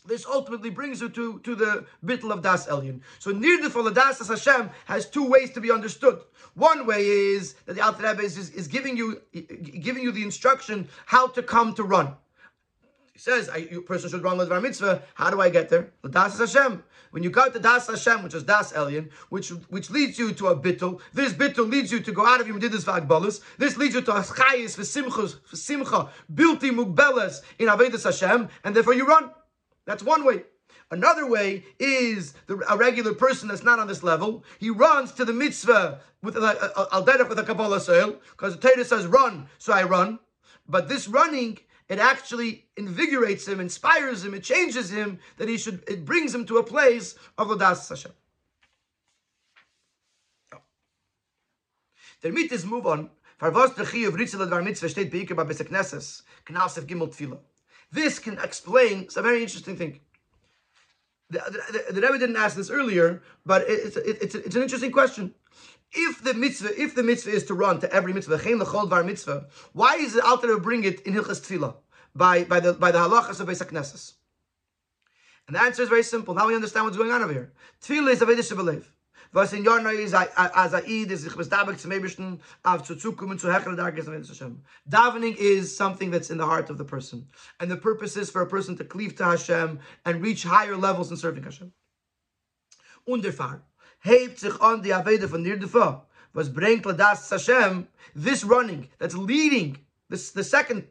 this 0.06 0.26
ultimately 0.26 0.70
brings 0.70 1.02
you 1.02 1.10
to, 1.10 1.40
to 1.40 1.56
the 1.56 1.86
bittel 2.06 2.32
of 2.32 2.42
Das 2.42 2.68
Elyon. 2.68 3.02
So 3.20 3.32
Nirdifal 3.32 3.94
Das 3.94 4.28
Hashem 4.28 4.70
has 4.86 5.10
two 5.10 5.30
ways 5.30 5.52
to 5.52 5.62
be 5.62 5.72
understood. 5.72 6.20
One 6.56 6.86
way 6.86 7.06
is 7.06 7.54
that 7.66 7.76
the 7.76 7.82
Alter 7.82 8.04
Rebbe 8.04 8.22
is, 8.22 8.38
is, 8.38 8.50
is, 8.52 8.68
giving 8.68 8.98
you 8.98 9.22
giving 9.34 10.04
you 10.04 10.12
the 10.12 10.24
instruction 10.24 10.88
how 11.06 11.28
to 11.28 11.44
come 11.44 11.74
to 11.76 11.84
run. 11.84 12.16
He 13.20 13.24
says, 13.24 13.50
a 13.54 13.82
person 13.82 14.10
should 14.10 14.24
run 14.24 14.38
Bar 14.48 14.62
Mitzvah. 14.62 15.04
How 15.14 15.30
do 15.30 15.42
I 15.42 15.50
get 15.50 15.68
there? 15.68 15.92
Das 16.10 16.40
Hashem. 16.40 16.82
When 17.12 17.22
you 17.22 17.30
got 17.30 17.52
to 17.52 17.60
Das 17.60 17.88
Hashem, 17.88 18.24
which 18.24 18.34
is 18.34 18.44
Das 18.44 18.72
Elyon, 18.72 19.12
which 19.28 19.50
which 19.68 19.90
leads 19.90 20.18
you 20.18 20.32
to 20.32 20.48
a 20.48 20.56
bittul, 20.58 21.02
this 21.12 21.34
bittul 21.34 21.70
leads 21.70 21.92
you 21.92 22.00
to 22.00 22.14
go 22.14 22.26
out 22.26 22.40
of 22.40 22.48
your 22.48 22.58
medidus 22.58 22.86
v'agbalus. 22.86 23.42
This 23.58 23.76
leads 23.76 23.94
you 23.94 24.02
to 24.04 24.12
aschayis 24.12 24.78
v'simchus 24.78 25.36
v'simcha 25.52 26.08
bilti 26.34 26.72
mugbelas 26.72 27.42
in 27.58 27.68
avedus 27.68 28.06
Hashem, 28.06 28.48
and 28.64 28.74
therefore 28.74 28.94
you 28.94 29.06
run. 29.06 29.32
That's 29.84 30.02
one 30.02 30.24
way. 30.24 30.44
Another 30.90 31.28
way 31.28 31.66
is 31.78 32.36
the, 32.48 32.64
a 32.70 32.78
regular 32.78 33.14
person 33.14 33.50
that's 33.50 33.64
not 33.64 33.80
on 33.80 33.88
this 33.88 34.02
level. 34.02 34.46
He 34.60 34.70
runs 34.70 35.12
to 35.14 35.26
the 35.26 35.34
mitzvah 35.34 36.00
with 36.24 36.38
al 36.38 37.04
derech 37.04 37.28
with 37.28 37.38
a 37.38 37.44
kabbalah 37.44 37.82
soil 37.82 38.16
because 38.32 38.56
the 38.56 38.70
Torah 38.70 38.86
says 38.86 39.06
run, 39.08 39.50
so 39.58 39.74
I 39.74 39.84
run. 39.84 40.20
But 40.70 40.88
this 40.88 41.08
running, 41.10 41.58
it 41.90 41.98
actually 41.98 42.66
invigorates 42.78 43.48
him, 43.48 43.60
inspires 43.60 44.24
him, 44.24 44.36
it 44.36 44.44
changes 44.44 44.92
him 44.92 45.20
that 45.38 45.50
he 45.50 45.58
should. 45.58 45.84
It 45.88 46.06
brings 46.06 46.34
him 46.34 46.46
to 46.46 46.58
a 46.58 46.64
place 46.64 47.16
of 47.38 47.48
ladas 47.48 47.90
Hashem. 47.90 48.12
Der 52.22 52.32
is 52.36 52.66
move 52.66 52.86
on. 52.86 53.10
This 57.92 58.20
can 58.20 58.38
explain, 58.40 59.08
a 59.16 59.22
very 59.22 59.42
interesting 59.42 59.78
thing. 59.78 60.00
The, 61.30 61.40
the, 61.72 61.94
the, 61.94 62.02
Rebbe 62.02 62.18
didn't 62.18 62.36
ask 62.36 62.58
this 62.58 62.70
earlier, 62.70 63.22
but 63.46 63.64
it's, 63.68 63.96
it, 63.96 64.18
it's, 64.22 64.36
it's 64.36 64.56
an 64.56 64.64
interesting 64.64 64.92
question. 64.92 65.34
If 65.92 66.24
the 66.24 66.34
mitzvah, 66.34 66.80
if 66.80 66.94
the 66.94 67.04
mitzvah 67.04 67.32
is 67.32 67.46
to 67.46 67.54
run 67.54 67.80
to 67.80 67.92
every 67.92 68.14
mitzvah, 68.14 68.38
mitzvah, 69.04 69.48
why 69.74 69.96
is 69.96 70.16
it 70.16 70.24
to 70.24 70.60
bring 70.60 70.84
it 70.84 71.02
in 71.02 71.14
Hilchas 71.14 71.42
Tefillah 71.42 71.76
by, 72.16 72.44
by 72.44 72.60
the 72.60 72.74
by 72.74 72.92
the 72.92 73.00
halachas 73.00 73.40
of 73.40 73.48
Beis? 73.48 74.14
And 75.48 75.56
the 75.56 75.62
answer 75.62 75.82
is 75.82 75.90
very 75.90 76.04
simple. 76.04 76.36
Now 76.36 76.48
we 76.48 76.54
understand 76.54 76.86
what's 76.86 76.98
going 76.98 77.12
on 77.12 77.24
over 77.24 77.34
here. 77.34 77.54
Tefillah 77.82 78.12
is 78.12 78.22
a 78.22 78.26
Vedish 78.26 78.52
was 79.32 79.54
in 79.54 79.64
Jorno 79.64 79.94
is 79.94 80.14
as 80.14 80.74
a 80.74 80.78
Eid 80.78 81.12
is 81.12 81.36
was 81.36 81.50
dabek 81.50 81.78
zum 81.78 81.92
Ebischen 81.92 82.40
auf 82.66 82.84
zu 82.84 82.96
zukommen 82.96 83.40
zu 83.40 83.48
hechere 83.48 83.76
Darkes 83.76 84.28
Hashem. 84.28 84.62
Davening 84.90 85.36
is 85.38 85.76
something 85.76 86.10
that's 86.10 86.32
in 86.32 86.38
the 86.38 86.46
heart 86.46 86.70
of 86.70 86.78
the 86.78 86.84
person. 86.84 87.28
And 87.60 87.70
the 87.70 87.78
purpose 87.78 88.18
is 88.18 88.32
for 88.32 88.42
a 88.42 88.48
person 88.48 88.76
to 88.78 88.84
cleave 88.84 89.16
to 89.18 89.26
Hashem 89.26 89.80
and 90.06 90.22
reach 90.22 90.44
higher 90.44 90.76
levels 90.76 91.12
in 91.12 91.18
serving 91.18 91.44
Hashem. 91.44 91.72
Underfahr. 93.08 93.62
Hebt 94.00 94.40
sich 94.40 94.60
on 94.62 94.82
die 94.82 94.94
Avede 94.94 95.28
von 95.28 95.44
Nirdefa. 95.44 96.06
Was 96.34 96.54
bringt 96.54 96.86
Ladas 96.86 97.30
Hashem, 97.30 97.88
this 98.16 98.44
running, 98.44 98.88
that's 99.00 99.16
leading, 99.16 99.78
this 100.10 100.32
the 100.32 100.44
second 100.44 100.86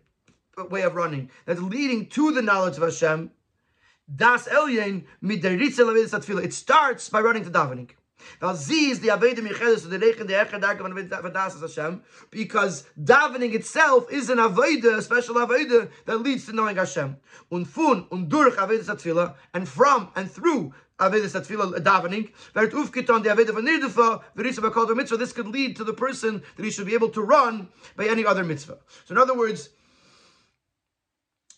way 0.70 0.82
of 0.82 0.94
running, 0.94 1.30
that's 1.46 1.60
leading 1.60 2.06
to 2.06 2.32
the 2.32 2.42
knowledge 2.42 2.76
of 2.76 2.82
Hashem, 2.82 3.30
Das 4.14 4.48
Elyon 4.48 5.04
mit 5.20 5.42
der 5.42 5.58
Ritzel 5.58 6.42
It 6.42 6.54
starts 6.54 7.10
by 7.10 7.20
running 7.20 7.44
to 7.44 7.50
davening. 7.50 7.90
Now, 8.40 8.54
Z 8.54 8.90
is 8.90 9.00
the 9.00 9.08
Aveda 9.08 9.38
Michelis, 9.38 9.88
the 9.88 9.98
Reich 9.98 10.18
and 10.18 10.28
the 10.28 10.34
Echer 10.34 10.60
Darka 10.60 10.78
von 10.78 10.92
Vadas 10.92 11.60
Hashem, 11.60 12.02
because 12.30 12.84
davening 13.00 13.54
itself 13.54 14.10
is 14.10 14.30
an 14.30 14.38
Aveda, 14.38 14.98
a 14.98 15.02
special 15.02 15.36
Aveda, 15.36 15.90
that 16.06 16.18
leads 16.18 16.46
to 16.46 16.52
knowing 16.52 16.76
Hashem. 16.76 17.16
Und 17.52 17.66
fun, 17.66 18.06
und 18.10 18.28
durch 18.28 18.56
Aveda 18.56 18.82
Satfila, 18.82 19.34
and 19.54 19.68
from 19.68 20.08
and 20.16 20.30
through 20.30 20.72
Aveda 20.98 21.26
Satfila 21.26 21.76
uh, 21.76 21.80
davening, 21.80 22.30
wird 22.54 22.72
aufgetan 22.72 23.22
the 23.22 23.30
Aveda 23.30 23.54
von 23.54 23.64
Nirdefa, 23.64 24.22
Verisa 24.36 24.58
Bakal 24.58 24.94
Mitzvah, 24.96 25.16
this 25.16 25.32
could 25.32 25.46
lead 25.46 25.76
to 25.76 25.84
the 25.84 25.92
person 25.92 26.42
that 26.56 26.64
he 26.64 26.70
should 26.70 26.86
be 26.86 26.94
able 26.94 27.08
to 27.10 27.22
run 27.22 27.68
by 27.96 28.06
any 28.06 28.26
other 28.26 28.44
mitzvah. 28.44 28.78
So 29.04 29.14
in 29.14 29.18
other 29.18 29.36
words, 29.36 29.70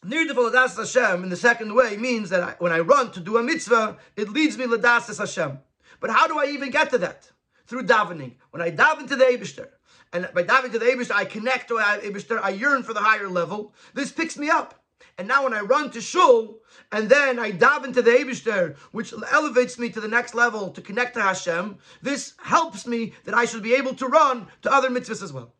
Nirdefa 0.05 0.51
Ladas 0.51 0.77
Hashem, 0.77 1.23
in 1.23 1.31
the 1.31 1.37
second 1.37 1.75
way, 1.75 1.97
means 1.97 2.31
that 2.31 2.43
I, 2.43 2.55
when 2.59 2.73
I 2.73 2.81
run 2.81 3.13
to 3.13 3.21
do 3.21 3.39
a 3.39 3.43
mitzvah, 3.43 3.97
it 4.17 4.29
leads 4.29 4.59
me 4.59 4.67
Ladas 4.67 5.17
Hashem. 5.17 5.59
But 6.01 6.11
how 6.11 6.27
do 6.27 6.39
I 6.39 6.47
even 6.47 6.71
get 6.71 6.91
to 6.91 6.99
that? 6.99 7.31
Through 7.67 7.85
davening. 7.85 8.35
When 8.51 8.63
I 8.63 8.71
daven 8.71 9.09
to 9.09 9.17
the 9.17 9.25
Abishter, 9.25 9.69
and 10.13 10.29
by 10.35 10.43
davening 10.43 10.73
to 10.73 10.79
the 10.79 10.87
Abishter, 10.87 11.13
I 11.13 11.25
connect 11.25 11.69
to 11.69 11.75
Abishter, 11.75 12.41
I 12.43 12.51
yearn 12.51 12.83
for 12.83 12.93
the 12.93 13.01
higher 13.01 13.29
level, 13.29 13.75
this 13.95 14.11
picks 14.11 14.37
me 14.37 14.51
up. 14.51 14.80
And 15.19 15.29
now 15.29 15.45
when 15.45 15.55
I 15.55 15.61
run 15.61 15.91
to 15.91 16.01
Shul, 16.01 16.59
and 16.93 17.09
then 17.09 17.39
I 17.39 17.51
dive 17.51 17.85
into 17.85 18.03
the 18.03 18.11
Abishter, 18.11 18.77
which 18.93 19.13
elevates 19.33 19.79
me 19.79 19.91
to 19.91 20.01
the 20.01 20.09
next 20.09 20.35
level 20.35 20.71
to 20.71 20.81
connect 20.81 21.15
to 21.15 21.23
Hashem, 21.23 21.79
this 22.03 22.35
helps 22.39 22.87
me 22.87 23.13
that 23.25 23.35
I 23.35 23.45
should 23.45 23.63
be 23.63 23.75
able 23.75 23.95
to 23.95 24.07
run 24.07 24.49
to 24.63 24.73
other 24.73 24.89
mitzvahs 24.89 25.23
as 25.23 25.33
well. 25.33 25.53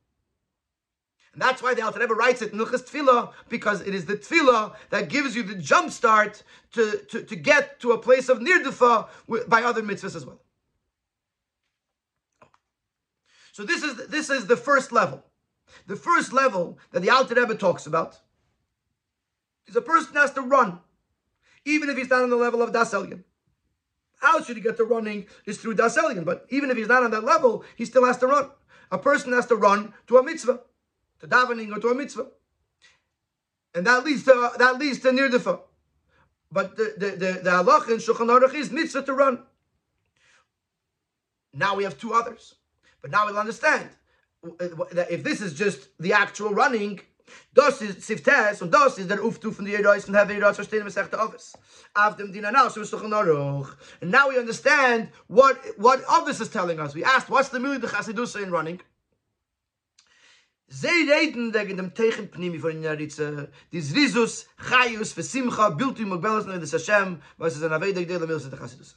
And 1.33 1.41
that's 1.41 1.63
why 1.63 1.75
the 1.75 1.83
Alter 1.83 2.01
Rebbe 2.01 2.15
writes 2.15 2.43
it 2.43 2.53
Nuchas 2.53 2.89
Tefillah, 2.89 3.33
because 3.49 3.83
it 3.83 3.95
is 3.95 4.07
the 4.07 4.17
Tefillah 4.17 4.75
that 4.91 5.09
gives 5.09 5.37
you 5.37 5.43
the 5.43 5.55
jump 5.55 5.93
start 5.93 6.43
to, 6.73 6.99
to, 7.11 7.23
to 7.23 7.37
get 7.37 7.81
to 7.81 7.93
a 7.93 7.99
place 7.99 8.29
of 8.29 8.39
Nirdufa 8.41 9.09
by 9.49 9.63
other 9.63 9.83
mitzvahs 9.83 10.17
as 10.17 10.27
well. 10.27 10.41
So 13.53 13.65
this 13.65 13.83
is, 13.83 14.09
this 14.09 14.31
is 14.31 14.47
the 14.47 14.57
first 14.57 14.91
level. 14.91 15.25
The 15.87 15.97
first 15.97 16.33
level 16.33 16.79
that 16.93 17.01
the 17.01 17.11
Alter 17.11 17.35
Rebbe 17.35 17.55
talks 17.55 17.87
about 17.87 18.19
is 19.71 19.77
a 19.77 19.81
person 19.81 20.15
has 20.15 20.33
to 20.33 20.43
run, 20.43 20.81
even 21.65 21.89
if 21.89 21.97
he's 21.97 22.11
not 22.11 22.23
on 22.23 22.31
the 22.31 22.37
level 22.37 22.63
of 22.63 22.73
Das 22.73 22.93
Elyon. 22.93 23.25
How 24.21 24.43
should 24.43 24.57
he 24.57 24.63
get 24.63 24.77
to 24.77 24.85
running 24.85 25.27
is 25.47 25.59
through 25.59 25.75
Das 25.75 25.97
Elyon, 25.97 26.25
but 26.25 26.47
even 26.51 26.71
if 26.71 26.77
he's 26.77 26.89
not 26.89 27.03
on 27.03 27.11
that 27.13 27.25
level, 27.25 27.65
he 27.77 27.85
still 27.85 28.05
has 28.05 28.19
to 28.19 28.27
run. 28.27 28.51
A 28.91 28.99
person 28.99 29.33
has 29.33 29.47
to 29.47 29.57
run 29.57 29.95
to 30.09 30.19
a 30.19 30.23
mitzvah 30.23 30.61
to 31.21 31.29
davening 31.29 31.75
or 31.75 31.81
to 31.81 31.89
a 31.89 31.95
mitzvah. 31.95 32.27
And 33.75 33.87
that 33.87 34.05
leads 34.05 34.25
to 34.25 34.51
that 34.59 34.79
leads 34.79 34.99
to 35.01 35.11
nirdafa. 35.11 35.61
But 36.51 36.77
the 36.77 36.95
the 36.99 37.11
the, 37.11 37.33
the 37.45 37.51
halach 37.51 37.89
in 37.89 37.99
Shulchan 37.99 38.29
Aruch 38.29 38.55
is 38.55 38.71
mitzvah 38.73 39.03
to 39.03 39.15
run. 39.15 39.45
Now 41.55 41.77
we 41.77 41.85
have 41.85 41.99
two 41.99 42.13
others. 42.13 42.57
But 43.01 43.11
now 43.11 43.27
we'll 43.27 43.39
understand 43.39 43.89
that 44.43 45.11
if 45.11 45.23
this 45.23 45.41
is 45.41 45.55
just 45.55 45.89
the 45.99 46.13
actual 46.13 46.53
running, 46.53 47.01
Das 47.53 47.81
ist 47.81 48.03
Ziftes 48.03 48.63
und 48.63 48.73
das 48.73 48.99
ist 48.99 49.11
der 49.11 49.25
Uftu 49.25 49.53
von 49.53 49.65
der 49.65 49.85
Reis 49.85 50.09
und 50.09 50.15
Heavy 50.15 50.39
Reis 50.39 50.57
verstehen 50.57 50.85
wir 50.85 50.91
sagt 50.91 51.15
Ovis. 51.15 51.53
Auf 51.95 52.17
dem 52.17 52.33
Dina 52.33 52.51
Nau, 52.51 52.69
so 52.69 52.81
ist 52.81 52.93
doch 52.93 53.03
ein 53.03 53.13
Aruch. 53.13 53.71
And 54.01 54.11
now 54.11 54.31
we 54.31 54.39
understand 54.39 55.09
what, 55.29 55.57
what 55.77 56.01
Ovis 56.09 56.41
is 56.41 56.51
telling 56.51 56.79
us. 56.79 56.95
We 56.95 57.05
asked, 57.05 57.29
what's 57.29 57.51
the 57.51 57.59
Mühle 57.59 57.81
der 57.81 57.91
Chassidusa 57.91 58.41
in 58.41 58.51
running? 58.51 58.81
Sie 60.73 60.87
reden 60.87 61.53
wegen 61.53 61.77
dem 61.77 61.95
Teichen 61.95 62.31
Pnimi 62.31 62.61
von 62.61 62.71
den 62.71 62.85
Yaritze, 62.85 63.51
des 63.73 63.93
Rizus, 63.93 64.47
Chaius, 64.69 65.17
Vesimcha, 65.17 65.71
Biltu, 65.71 66.07
Mugbelas, 66.07 66.47
Nei 66.47 66.59
des 66.59 66.73
Hashem, 66.73 67.21
was 67.39 67.57
ist 67.57 67.65
ein 67.65 67.73
Avedek, 67.73 68.07
der 68.07 68.21
Lamilse 68.21 68.51
der 68.51 68.61
Chassidusa. 68.61 68.95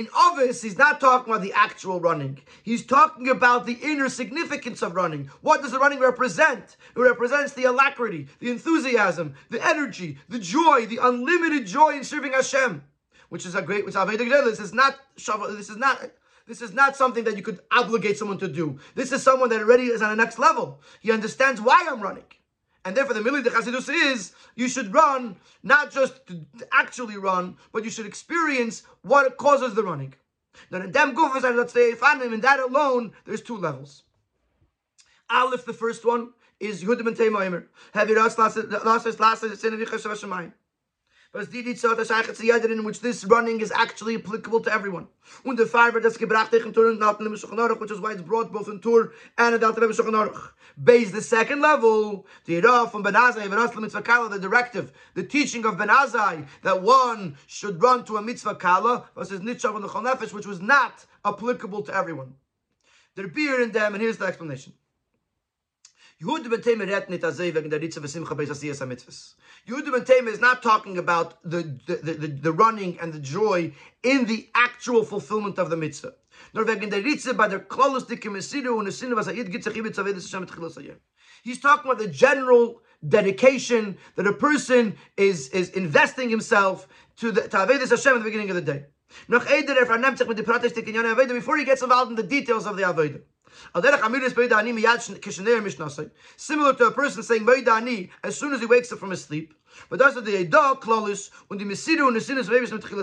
In 0.00 0.08
Ovis, 0.16 0.62
he's 0.62 0.78
not 0.78 0.98
talking 0.98 1.30
about 1.30 1.42
the 1.42 1.52
actual 1.52 2.00
running. 2.00 2.38
He's 2.62 2.86
talking 2.86 3.28
about 3.28 3.66
the 3.66 3.74
inner 3.82 4.08
significance 4.08 4.80
of 4.80 4.94
running. 4.94 5.28
What 5.42 5.60
does 5.60 5.72
the 5.72 5.78
running 5.78 5.98
represent? 5.98 6.78
It 6.96 6.98
represents 6.98 7.52
the 7.52 7.64
alacrity, 7.64 8.26
the 8.38 8.50
enthusiasm, 8.50 9.34
the 9.50 9.62
energy, 9.62 10.16
the 10.30 10.38
joy, 10.38 10.86
the 10.86 11.00
unlimited 11.02 11.66
joy 11.66 11.98
in 11.98 12.04
serving 12.04 12.32
Hashem, 12.32 12.82
which 13.28 13.44
is 13.44 13.54
a 13.54 13.60
great, 13.60 13.84
which 13.84 13.92
this 13.92 14.58
is 14.58 14.72
not, 14.72 14.96
this 15.16 15.68
is 15.68 15.76
not, 15.76 16.00
This 16.46 16.62
is 16.62 16.72
not 16.72 16.96
something 16.96 17.24
that 17.24 17.36
you 17.36 17.42
could 17.42 17.60
obligate 17.70 18.16
someone 18.16 18.38
to 18.38 18.48
do. 18.48 18.78
This 18.94 19.12
is 19.12 19.22
someone 19.22 19.50
that 19.50 19.60
already 19.60 19.88
is 19.88 20.00
on 20.00 20.08
the 20.08 20.16
next 20.16 20.38
level. 20.38 20.80
He 21.00 21.12
understands 21.12 21.60
why 21.60 21.86
I'm 21.86 22.00
running. 22.00 22.24
And 22.84 22.96
therefore, 22.96 23.14
the 23.14 23.20
of 23.38 23.44
the 23.44 23.50
Chassidus 23.50 23.88
is 23.92 24.32
you 24.54 24.68
should 24.68 24.92
run, 24.92 25.36
not 25.62 25.90
just 25.90 26.26
to 26.28 26.46
actually 26.72 27.16
run, 27.16 27.56
but 27.72 27.84
you 27.84 27.90
should 27.90 28.06
experience 28.06 28.82
what 29.02 29.36
causes 29.36 29.74
the 29.74 29.82
running. 29.82 30.14
Now, 30.70 30.80
in 30.80 30.90
Dem 30.90 31.14
Gufas, 31.14 31.42
let's 31.56 31.72
say, 31.72 31.90
in 31.90 32.40
that 32.40 32.60
alone, 32.60 33.12
there's 33.24 33.42
two 33.42 33.56
levels. 33.56 34.04
Aleph, 35.28 35.64
the 35.64 35.72
first 35.72 36.04
one, 36.04 36.32
is 36.58 36.82
Yehudim 36.82 37.06
and 37.06 37.16
Teimaymer. 37.16 37.66
Have 37.92 38.08
you 38.08 38.16
lost 38.16 38.38
last 38.38 38.54
sin 38.54 38.64
of 39.74 39.80
in 41.32 42.84
which 42.84 43.00
this 43.00 43.24
running 43.24 43.60
is 43.60 43.70
actually 43.70 44.16
applicable 44.16 44.60
to 44.60 44.72
everyone. 44.72 45.06
Und 45.44 45.58
der 45.58 45.66
Farbe 45.66 46.00
das 46.00 46.18
gebracht 46.18 46.52
in 46.52 46.72
Tur 46.72 46.90
und 46.90 47.02
Alten 47.02 47.24
Shulchan 47.36 47.80
which 47.80 47.92
is 47.92 48.00
why 48.00 48.12
it's 48.12 48.22
brought 48.22 48.50
both 48.52 48.66
in 48.66 48.80
Tur 48.80 49.12
and 49.38 49.54
in 49.54 49.62
Alten 49.62 49.84
Aruch. 49.84 50.50
Base 50.82 51.12
the 51.12 51.22
second 51.22 51.60
level, 51.60 52.26
the 52.46 52.56
Ira 52.56 52.88
from 52.88 53.02
Ben 53.02 53.14
Azai, 53.14 53.48
Mitzvah 53.80 54.02
Kala, 54.02 54.28
the 54.28 54.40
directive, 54.40 54.92
the 55.14 55.22
teaching 55.22 55.64
of 55.64 55.78
Ben 55.78 55.88
Azai, 55.88 56.48
that 56.62 56.82
one 56.82 57.36
should 57.46 57.80
run 57.80 58.04
to 58.04 58.16
a 58.16 58.22
Mitzvah 58.22 58.56
Kala, 58.56 59.08
versus 59.14 59.40
Nitchav 59.40 59.76
and 59.76 59.84
the 59.84 60.34
which 60.34 60.46
was 60.46 60.60
not 60.60 61.06
applicable 61.24 61.82
to 61.82 61.94
everyone. 61.94 62.34
There 63.14 63.28
beer 63.28 63.60
in 63.60 63.70
them, 63.70 63.94
and 63.94 64.02
here's 64.02 64.18
the 64.18 64.24
explanation. 64.24 64.72
Yehuda 66.20 66.50
ben 66.50 66.60
Tema 66.60 66.84
redt 66.84 67.08
nit 67.08 67.22
azay 67.22 67.52
wegen 67.52 67.70
der 67.70 67.78
Ritze 67.78 67.98
v'simcha 67.98 68.36
beis 68.36 68.50
asiyas 68.50 68.80
ha-mitzvahs. 68.80 69.34
Yehuda 69.68 69.92
ben 69.92 70.04
Tema 70.04 70.30
is 70.30 70.40
not 70.40 70.62
talking 70.62 70.98
about 70.98 71.42
the, 71.42 71.78
the, 71.86 71.96
the, 71.96 72.26
the, 72.28 72.52
running 72.52 72.98
and 73.00 73.12
the 73.12 73.20
joy 73.20 73.72
in 74.02 74.24
the 74.26 74.48
actual 74.54 75.04
fulfillment 75.04 75.58
of 75.58 75.70
the 75.70 75.76
mitzvah. 75.76 76.14
Nor. 76.54 76.64
He's 81.42 81.60
talking 81.60 81.90
about 81.90 81.98
the 81.98 82.08
general 82.08 82.80
dedication 83.06 83.96
that 84.16 84.26
a 84.26 84.32
person 84.32 84.96
is, 85.16 85.48
is 85.48 85.70
investing 85.70 86.28
himself 86.30 86.88
to 87.16 87.30
the 87.32 87.42
to 87.42 87.56
Avedis 87.56 87.90
Hashem 87.90 88.14
at 88.14 88.18
the 88.18 88.24
beginning 88.24 88.50
of 88.50 88.56
the 88.56 88.62
day. 88.62 88.84
Er 89.32 89.40
before 91.34 91.56
he 91.56 91.64
gets 91.64 91.82
involved 91.82 92.10
in 92.10 92.16
the 92.16 92.22
details 92.22 92.66
of 92.66 92.76
the 92.76 92.82
Avodah. 92.82 93.20
Similar 96.36 96.74
to 96.74 96.84
a 96.84 96.90
person 96.90 97.22
saying 97.22 97.46
Moidani 97.46 98.10
as 98.24 98.38
soon 98.38 98.52
as 98.52 98.60
he 98.60 98.66
wakes 98.66 98.92
up 98.92 98.98
from 98.98 99.10
his 99.10 99.24
sleep. 99.24 99.54
But 99.88 99.98
that's 99.98 100.14
the 100.14 100.22
mit 100.22 100.42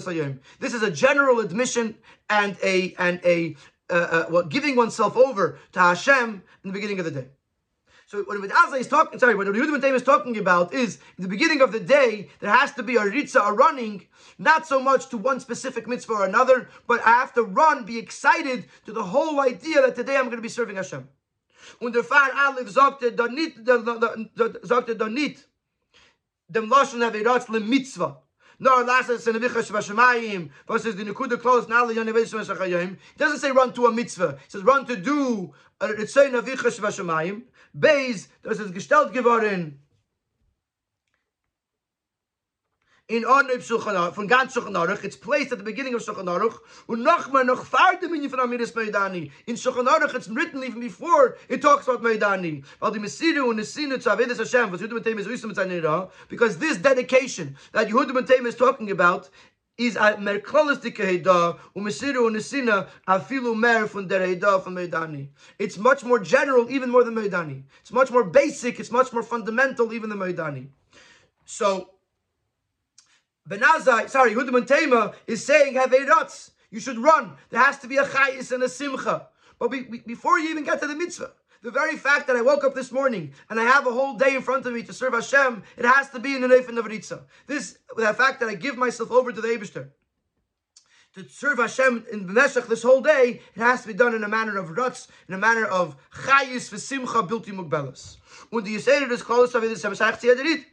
Hayom. 0.06 0.40
This 0.60 0.74
is 0.74 0.84
a 0.84 0.92
general 0.92 1.40
admission 1.40 1.96
and 2.30 2.58
a 2.64 2.94
and 2.98 3.22
a 3.24 3.56
uh, 3.90 3.94
uh, 3.94 4.26
well, 4.30 4.44
giving 4.44 4.76
oneself 4.76 5.16
over 5.16 5.58
to 5.72 5.80
Hashem 5.80 6.30
in 6.64 6.70
the 6.70 6.74
beginning 6.74 7.00
of 7.00 7.06
the 7.06 7.12
day. 7.12 7.28
So 8.08 8.24
what 8.24 8.40
Asa 8.50 8.78
is 8.78 8.88
talking, 8.88 9.20
sorry, 9.20 9.36
what 9.36 9.48
Yehuda 9.48 9.82
Ben 9.82 9.94
is 9.94 10.02
talking 10.02 10.38
about 10.38 10.74
is 10.74 10.98
in 11.18 11.24
the 11.24 11.28
beginning 11.28 11.60
of 11.60 11.74
the 11.74 11.80
day 11.82 12.30
there 12.40 12.50
has 12.50 12.72
to 12.76 12.84
be 12.84 12.96
a 12.96 13.02
ritza, 13.02 13.46
a 13.46 13.52
running, 13.52 14.08
not 14.40 14.66
so 14.66 14.80
much 14.80 15.10
to 15.10 15.18
one 15.18 15.42
specific 15.42 15.90
mitzvah 15.90 16.14
or 16.14 16.26
another, 16.26 16.70
but 16.88 17.02
I 17.06 17.10
have 17.10 17.34
to 17.34 17.44
run, 17.44 17.84
be 17.84 17.98
excited 17.98 18.64
to 18.86 18.94
the 18.94 19.04
whole 19.04 19.42
idea 19.42 19.82
that 19.82 19.98
today 19.98 20.16
I'm 20.16 20.28
going 20.28 20.38
to 20.38 20.42
be 20.42 20.48
serving 20.48 20.78
Hashem. 20.78 21.06
Und 21.82 21.94
der 21.94 22.04
Fahr 22.04 22.32
Aleph 22.34 22.70
sagte 22.70 23.14
da 23.14 23.28
nicht, 23.28 23.58
sagte 23.66 24.96
da 24.96 25.10
nicht, 25.10 25.46
dem 26.50 26.70
Loschen 26.70 27.02
Aviratz 27.02 27.50
le 27.50 27.60
Mitzvah. 27.60 28.22
Nor 28.60 28.86
lasas 28.86 29.28
in 29.28 29.34
the 29.40 29.48
vichash 29.48 29.70
vashamayim 29.70 30.50
versus 30.66 30.96
the 30.96 31.04
nekuda 31.04 31.40
close 31.40 31.68
now 31.68 31.86
the 31.86 31.94
yonivesh 31.94 32.34
vashachayim. 32.34 32.94
It 32.94 33.18
doesn't 33.18 33.40
say 33.40 33.52
run 33.52 33.72
to 33.74 33.86
a 33.86 33.92
mitzvah. 33.92 34.40
It 34.46 34.52
says 34.52 34.64
run 34.64 34.86
to 34.88 34.96
do 34.96 35.54
a 35.80 35.90
ritzayin 35.90 36.42
avichash 36.42 36.80
vashamayim. 36.80 37.44
Beis, 37.80 38.30
das 38.42 38.60
ist 38.60 38.74
gestellt 38.74 39.14
geworden 39.14 39.88
in 43.10 43.26
Ornib 43.26 43.64
Shulchan 43.64 43.96
Aruch, 43.96 44.16
von 44.16 44.28
ganz 44.28 44.58
Aruch, 44.58 45.06
it's 45.06 45.16
placed 45.16 45.54
at 45.54 45.60
the 45.60 45.64
beginning 45.64 45.96
of 45.96 46.02
Aruch, 46.28 46.60
und 46.88 47.04
nochmal 47.04 47.46
noch 47.46 47.66
farde 47.66 48.10
minyan 48.10 48.30
von 48.30 48.42
Amiris 48.42 48.74
Meidani. 48.76 49.32
In 49.46 49.56
Aruch, 49.56 50.14
it's 50.14 50.28
written 50.28 50.62
even 50.62 50.82
before 50.82 51.38
it 51.48 51.62
talks 51.62 51.88
about 51.88 52.04
Meidani. 52.04 52.66
Weil 52.82 52.92
die 52.92 53.00
Mesiru 53.00 53.50
und 53.50 53.56
Nesinu 53.56 53.98
zu 53.98 54.12
Avedis 54.12 54.40
Hashem, 54.40 54.74
was 54.74 54.82
Yehudim 54.82 55.02
Tem 55.02 55.18
is 55.20 55.26
Uysam 55.26 55.54
Tzanira, 55.54 56.10
because 56.28 56.58
this 56.58 56.78
dedication 56.80 57.56
that 57.72 57.88
Yehudim 57.88 58.28
Tem 58.28 58.46
is 58.46 58.56
talking 58.56 58.92
about 58.92 59.30
is 59.78 59.96
a 59.96 60.16
merklolis 60.16 60.80
dikeheda 60.80 61.60
umesiru 61.76 62.28
unesina 62.28 62.88
afilu 63.08 63.56
mer 63.56 63.88
from 63.88 64.08
from 64.08 64.76
Meidani. 64.76 65.28
It's 65.60 65.78
much 65.78 66.04
more 66.04 66.20
general, 66.20 66.70
even 66.70 66.90
more 66.90 67.04
than 67.04 67.16
Meidani. 67.16 67.64
It's 67.82 67.92
much 67.92 68.12
more 68.12 68.24
basic. 68.24 68.80
It's 68.80 68.92
much 68.92 69.14
more 69.14 69.24
fundamental, 69.24 69.94
even 69.94 70.10
than 70.10 70.18
Meidani. 70.18 70.68
So 71.46 71.92
Ben 73.46 73.62
Azai, 73.62 74.10
sorry, 74.10 74.34
Yehuda 74.34 74.68
Tema 74.68 75.14
is 75.26 75.46
saying 75.46 75.76
have. 75.76 76.52
You 76.70 76.80
should 76.82 76.98
run. 76.98 77.34
There 77.50 77.62
has 77.64 77.78
to 77.80 77.88
be 77.88 77.98
a 77.98 78.04
chayis 78.04 78.52
and 78.52 78.64
a 78.64 78.70
simcha. 78.70 79.28
But 79.58 79.72
be, 79.72 79.84
be, 79.84 80.00
before 80.00 80.38
you 80.38 80.50
even 80.50 80.66
get 80.66 80.82
to 80.82 80.88
the 80.88 80.96
mitzvah, 80.96 81.32
the 81.62 81.72
very 81.72 81.98
fact 81.98 82.28
that 82.28 82.36
I 82.36 82.42
woke 82.42 82.64
up 82.64 82.76
this 82.76 82.92
morning 82.92 83.34
and 83.50 83.60
I 83.60 83.64
have 83.64 83.88
a 83.88 83.92
whole 83.92 84.16
day 84.16 84.36
in 84.36 84.42
front 84.42 84.66
of 84.66 84.74
me 84.74 84.84
to 84.84 84.94
serve 84.94 85.14
Hashem, 85.14 85.64
it 85.78 85.86
has 85.86 86.10
to 86.12 86.20
be 86.20 86.36
in 86.36 86.42
the 86.42 86.48
Neif 86.48 86.68
and 86.70 86.78
the 86.78 87.26
This, 87.48 87.78
the 87.96 88.14
fact 88.14 88.40
that 88.40 88.50
I 88.50 88.56
give 88.56 88.78
myself 88.78 89.12
over 89.12 89.32
to 89.32 89.42
the 89.42 89.48
Eibishter, 89.48 89.90
to 91.16 91.28
serve 91.30 91.58
Hashem 91.58 92.06
in 92.12 92.28
B'meshach 92.28 92.68
this 92.68 92.84
whole 92.84 93.02
day, 93.02 93.42
it 93.56 93.60
has 93.60 93.82
to 93.82 93.88
be 93.88 93.94
done 93.94 94.14
in 94.14 94.24
a 94.24 94.28
manner 94.28 94.58
of 94.58 94.70
rutz, 94.70 95.08
in 95.28 95.34
a 95.34 95.38
manner 95.38 95.66
of 95.66 95.96
chayis 96.12 96.70
v'simcha 96.72 97.28
bilti 97.28 97.48
mugbelas. 97.48 98.18
Und 98.52 98.66
die 98.66 98.74
Yisrael 98.74 99.10
is 99.12 99.24
close 99.24 99.52
to 99.52 99.60
the 99.60 100.64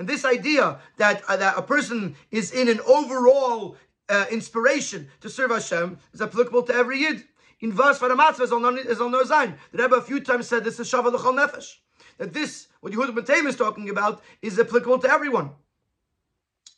and 0.00 0.08
this 0.08 0.24
idea 0.24 0.78
that, 0.96 1.22
uh, 1.28 1.36
that 1.36 1.58
a 1.58 1.62
person 1.62 2.16
is 2.30 2.52
in 2.52 2.68
an 2.68 2.80
overall 2.86 3.76
uh, 4.08 4.24
inspiration 4.30 5.08
to 5.20 5.28
serve 5.28 5.50
Hashem 5.50 5.98
is 6.14 6.22
applicable 6.22 6.62
to 6.64 6.74
every 6.74 7.00
Yid 7.00 7.24
in 7.60 7.72
verse 7.72 7.98
for 7.98 8.08
the 8.08 8.14
matzvah 8.14 8.44
is 8.86 9.00
on 9.00 9.12
no 9.12 9.24
sign. 9.24 9.56
The 9.72 9.82
Rebbe 9.82 9.96
a 9.96 10.02
few 10.02 10.20
times 10.20 10.48
said 10.48 10.64
this 10.64 10.80
is 10.80 10.92
L'chol 10.92 11.34
Nefesh. 11.34 11.76
That 12.18 12.32
this, 12.32 12.68
what 12.80 12.92
Yehuda 12.92 13.26
Ben 13.26 13.46
is 13.46 13.56
talking 13.56 13.90
about, 13.90 14.22
is 14.42 14.58
applicable 14.58 14.98
to 15.00 15.10
everyone 15.10 15.50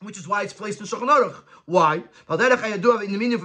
which 0.02 0.18
is 0.18 0.28
why 0.28 0.42
it's 0.42 0.52
placed 0.52 0.80
in 0.80 0.86
Shulchan 0.86 1.08
Aruch. 1.08 1.42
Why? 1.66 1.96
In 1.96 2.02
the 2.38 3.18
meaning 3.18 3.34
of 3.34 3.42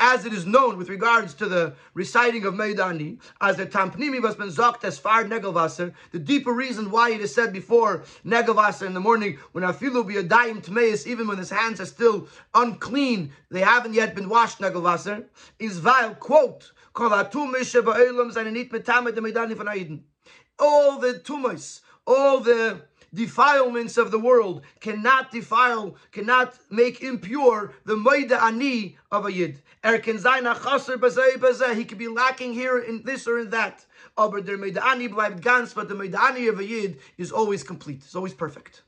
as 0.00 0.24
it 0.24 0.32
is 0.32 0.46
known 0.46 0.76
with 0.76 0.88
regards 0.88 1.34
to 1.34 1.46
the 1.46 1.74
reciting 1.94 2.44
of 2.44 2.54
Meidani, 2.54 3.18
as 3.40 3.56
the 3.56 3.66
Tampnimi 3.66 4.22
was 4.22 4.34
been 4.34 4.48
zokt 4.48 4.84
as 4.84 4.98
far 4.98 5.24
Negelvasser, 5.24 5.92
the 6.10 6.18
deeper 6.18 6.52
reason 6.52 6.90
why 6.90 7.10
it 7.10 7.20
is 7.20 7.34
said 7.34 7.52
before 7.52 8.04
Negelvasser 8.24 8.86
in 8.86 8.94
the 8.94 9.00
morning, 9.00 9.38
when 9.52 9.64
Afilu 9.64 10.06
be 10.06 10.16
a 10.16 10.22
daim 10.22 10.60
tmeis, 10.60 11.06
even 11.06 11.26
when 11.26 11.38
his 11.38 11.50
hands 11.50 11.80
are 11.80 11.86
still 11.86 12.28
unclean, 12.54 13.32
they 13.50 13.60
haven't 13.60 13.94
yet 13.94 14.14
been 14.14 14.28
washed 14.28 14.58
Negelvasser, 14.58 15.24
is 15.58 15.78
vile, 15.78 16.14
quote, 16.14 16.72
all 20.58 20.98
the 20.98 21.18
tumors, 21.24 21.80
all 22.06 22.40
the 22.40 22.82
defilements 23.14 23.98
of 23.98 24.10
the 24.10 24.18
world 24.18 24.62
cannot 24.80 25.30
defile, 25.30 25.96
cannot 26.10 26.58
make 26.70 27.02
impure 27.02 27.72
the 27.84 27.94
Moida 27.94 28.40
Ani 28.40 28.96
of 29.10 29.26
a 29.26 29.32
Yid. 29.32 29.62
Er 29.84 29.98
can 29.98 30.16
He 31.76 31.84
could 31.84 31.98
be 31.98 32.08
lacking 32.08 32.52
here 32.54 32.78
in 32.78 33.02
this 33.02 33.26
or 33.26 33.38
in 33.38 33.50
that. 33.50 33.84
Aber 34.16 34.40
der 34.40 34.56
Moida 34.56 34.82
Ani 34.82 35.08
bleibt 35.08 35.40
ganz, 35.40 35.74
but 35.74 35.88
the 35.88 35.94
Moida 35.94 36.18
Ani 36.18 36.48
of 36.48 36.58
a 36.58 36.64
Yid 36.64 36.98
is 37.18 37.32
always 37.32 37.62
complete, 37.62 38.02
it's 38.04 38.14
always 38.14 38.34
perfect. 38.34 38.82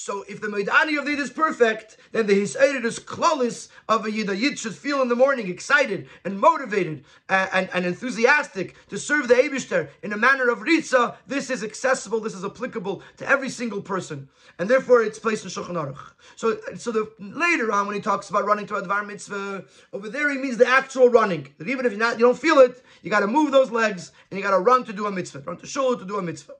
So 0.00 0.24
if 0.28 0.40
the 0.40 0.46
Maidani 0.46 0.96
of 0.96 1.06
the 1.06 1.10
Yid 1.10 1.18
is 1.18 1.30
perfect, 1.30 1.96
then 2.12 2.28
the 2.28 2.40
Hisairid 2.40 2.84
is 2.84 3.00
klolis 3.00 3.66
of 3.88 4.06
a 4.06 4.12
Yid. 4.12 4.30
A 4.30 4.36
Yid 4.36 4.56
should 4.56 4.76
feel 4.76 5.02
in 5.02 5.08
the 5.08 5.16
morning 5.16 5.48
excited 5.48 6.08
and 6.24 6.38
motivated 6.38 7.04
and, 7.28 7.50
and, 7.52 7.68
and 7.74 7.84
enthusiastic 7.84 8.76
to 8.90 8.96
serve 8.96 9.26
the 9.26 9.34
Abishter 9.34 9.88
in 10.04 10.12
a 10.12 10.16
manner 10.16 10.50
of 10.50 10.60
Ritza. 10.60 11.16
This 11.26 11.50
is 11.50 11.64
accessible, 11.64 12.20
this 12.20 12.34
is 12.34 12.44
applicable 12.44 13.02
to 13.16 13.28
every 13.28 13.48
single 13.48 13.82
person. 13.82 14.28
And 14.60 14.70
therefore 14.70 15.02
it's 15.02 15.18
placed 15.18 15.42
in 15.42 15.50
Shulchan 15.50 15.74
Aruch. 15.74 16.12
So, 16.36 16.58
so 16.76 16.92
the, 16.92 17.10
later 17.18 17.72
on 17.72 17.88
when 17.88 17.96
he 17.96 18.00
talks 18.00 18.30
about 18.30 18.44
running 18.44 18.68
to 18.68 18.74
Advar 18.74 19.04
Mitzvah, 19.04 19.64
over 19.92 20.08
there 20.08 20.30
he 20.30 20.38
means 20.38 20.58
the 20.58 20.68
actual 20.68 21.08
running. 21.08 21.52
That 21.58 21.68
even 21.68 21.84
if 21.84 21.90
you're 21.90 21.98
not, 21.98 22.20
you 22.20 22.24
don't 22.24 22.38
feel 22.38 22.60
it, 22.60 22.84
you 23.02 23.10
got 23.10 23.20
to 23.20 23.26
move 23.26 23.50
those 23.50 23.72
legs 23.72 24.12
and 24.30 24.38
you 24.38 24.44
got 24.44 24.52
to 24.52 24.60
run 24.60 24.84
to 24.84 24.92
do 24.92 25.06
a 25.06 25.10
mitzvah, 25.10 25.40
run 25.40 25.56
to 25.56 25.66
shul 25.66 25.96
to 25.96 26.04
do 26.04 26.18
a 26.18 26.22
mitzvah. 26.22 26.54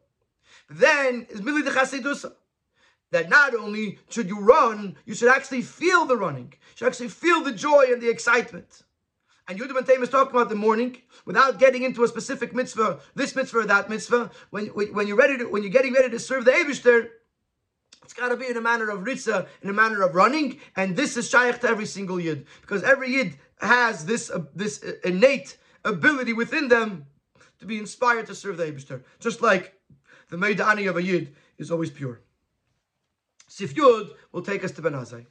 Then 0.69 1.29
is 1.31 1.41
Mili 1.41 1.65
de 1.65 1.71
Chasidusa 1.71 2.33
that 3.11 3.29
not 3.29 3.55
only 3.55 3.99
should 4.11 4.29
you 4.29 4.41
run, 4.41 4.97
you 5.07 5.15
should 5.15 5.29
actually 5.29 5.63
feel 5.63 6.05
the 6.05 6.17
running. 6.17 6.53
You 6.53 6.77
should 6.77 6.89
actually 6.89 7.09
feel 7.09 7.43
the 7.43 7.53
joy 7.53 7.87
and 7.93 8.03
the 8.03 8.11
excitement. 8.11 8.83
And 9.47 9.59
Yehuda 9.59 9.87
Ben 9.87 10.03
is 10.03 10.11
talking 10.11 10.37
about 10.37 10.51
the 10.51 10.55
morning 10.55 10.99
without 11.25 11.59
getting 11.59 11.83
into 11.83 12.05
a 12.05 12.09
specific 12.09 12.55
mitzvah, 12.55 13.01
this 13.15 13.35
mitzvah 13.35 13.61
or 13.61 13.67
that 13.67 13.89
mitzvah. 13.89 14.31
When, 14.51 14.67
when 14.67 15.07
you're 15.07 15.17
ready 15.17 15.39
to, 15.39 15.47
when 15.47 15.63
you're 15.63 15.73
getting 15.73 15.95
ready 15.95 16.11
to 16.11 16.19
serve 16.19 16.45
the 16.45 16.51
Eibushter, 16.51 17.09
it's 18.03 18.13
got 18.13 18.29
to 18.29 18.37
be 18.37 18.47
in 18.47 18.59
a 18.59 18.61
manner 18.61 18.91
of 18.91 19.01
ritza, 19.01 19.47
in 19.63 19.71
a 19.71 19.73
manner 19.73 20.03
of 20.03 20.15
running, 20.15 20.61
and 20.77 20.97
this 20.97 21.17
is 21.17 21.29
shaykh 21.29 21.61
to 21.61 21.69
every 21.69 21.87
single 21.87 22.21
yid 22.21 22.47
because 22.61 22.83
every 22.83 23.11
yid 23.11 23.39
has 23.61 24.05
this 24.05 24.31
uh, 24.31 24.45
this 24.55 24.79
innate 25.05 25.59
ability 25.85 26.33
within 26.33 26.69
them 26.69 27.07
to 27.59 27.67
be 27.67 27.79
inspired 27.79 28.27
to 28.27 28.35
serve 28.35 28.57
the 28.57 28.65
Eibishter. 28.65 29.03
Just 29.21 29.43
like 29.43 29.75
the 30.31 30.37
Meidani 30.37 30.89
of 30.89 30.97
a 30.97 31.03
Yid 31.03 31.35
is 31.59 31.71
always 31.71 31.91
pure. 31.91 32.21
Sif 33.49 33.75
Yud 33.75 34.11
will 34.31 34.43
take 34.43 34.63
us 34.63 34.71
to 34.73 34.83
Ben 34.83 34.93
Azai. 34.93 35.27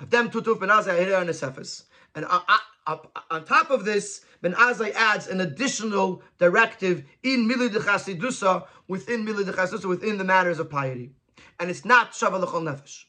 Avdem 0.00 0.30
tutuf 0.30 0.60
Ben 0.60 0.68
Azai 0.68 0.98
here 1.04 1.16
on 1.16 1.26
the 1.26 1.32
Sefis. 1.32 1.84
And 2.14 2.26
on 2.26 3.44
top 3.44 3.70
of 3.70 3.84
this, 3.84 4.22
Ben 4.42 4.52
Azai 4.54 4.92
adds 4.92 5.28
an 5.28 5.40
additional 5.40 6.22
directive 6.38 7.04
in 7.22 7.48
Milid 7.48 7.70
Chasidusa, 7.70 8.66
within 8.88 9.24
Milid 9.24 9.46
Chasidusa, 9.54 9.88
within 9.88 10.18
the 10.18 10.24
matters 10.24 10.58
of 10.58 10.68
piety. 10.68 11.12
And 11.60 11.70
it's 11.70 11.84
not 11.84 12.12
Shavah 12.12 12.40
L'chol 12.40 12.62
Nefesh. 12.62 13.04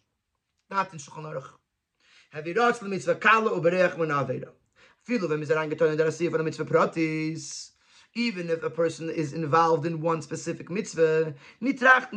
Not 0.69 0.93
in 0.93 0.99
Shulchan 0.99 1.23
Aruch. 1.23 1.49
Havirat 2.35 2.81
L'mitzvah 2.81 3.15
Kala 3.15 3.49
Uberech 3.51 3.97
Min 3.97 4.09
Aveda. 4.09 4.49
Filu 5.07 5.27
v'mizarang 5.27 5.71
in 5.71 5.97
the 5.97 6.03
Rasiv 6.03 6.31
on 6.33 6.37
the 6.37 6.43
mitzvah 6.43 6.65
pratis 6.65 7.70
even 8.13 8.49
if 8.49 8.61
a 8.61 8.69
person 8.69 9.09
is 9.09 9.31
involved 9.31 9.85
in 9.85 10.01
one 10.01 10.21
specific 10.21 10.69
mitzvah, 10.69 11.33
he's 11.61 11.81
not 11.81 12.11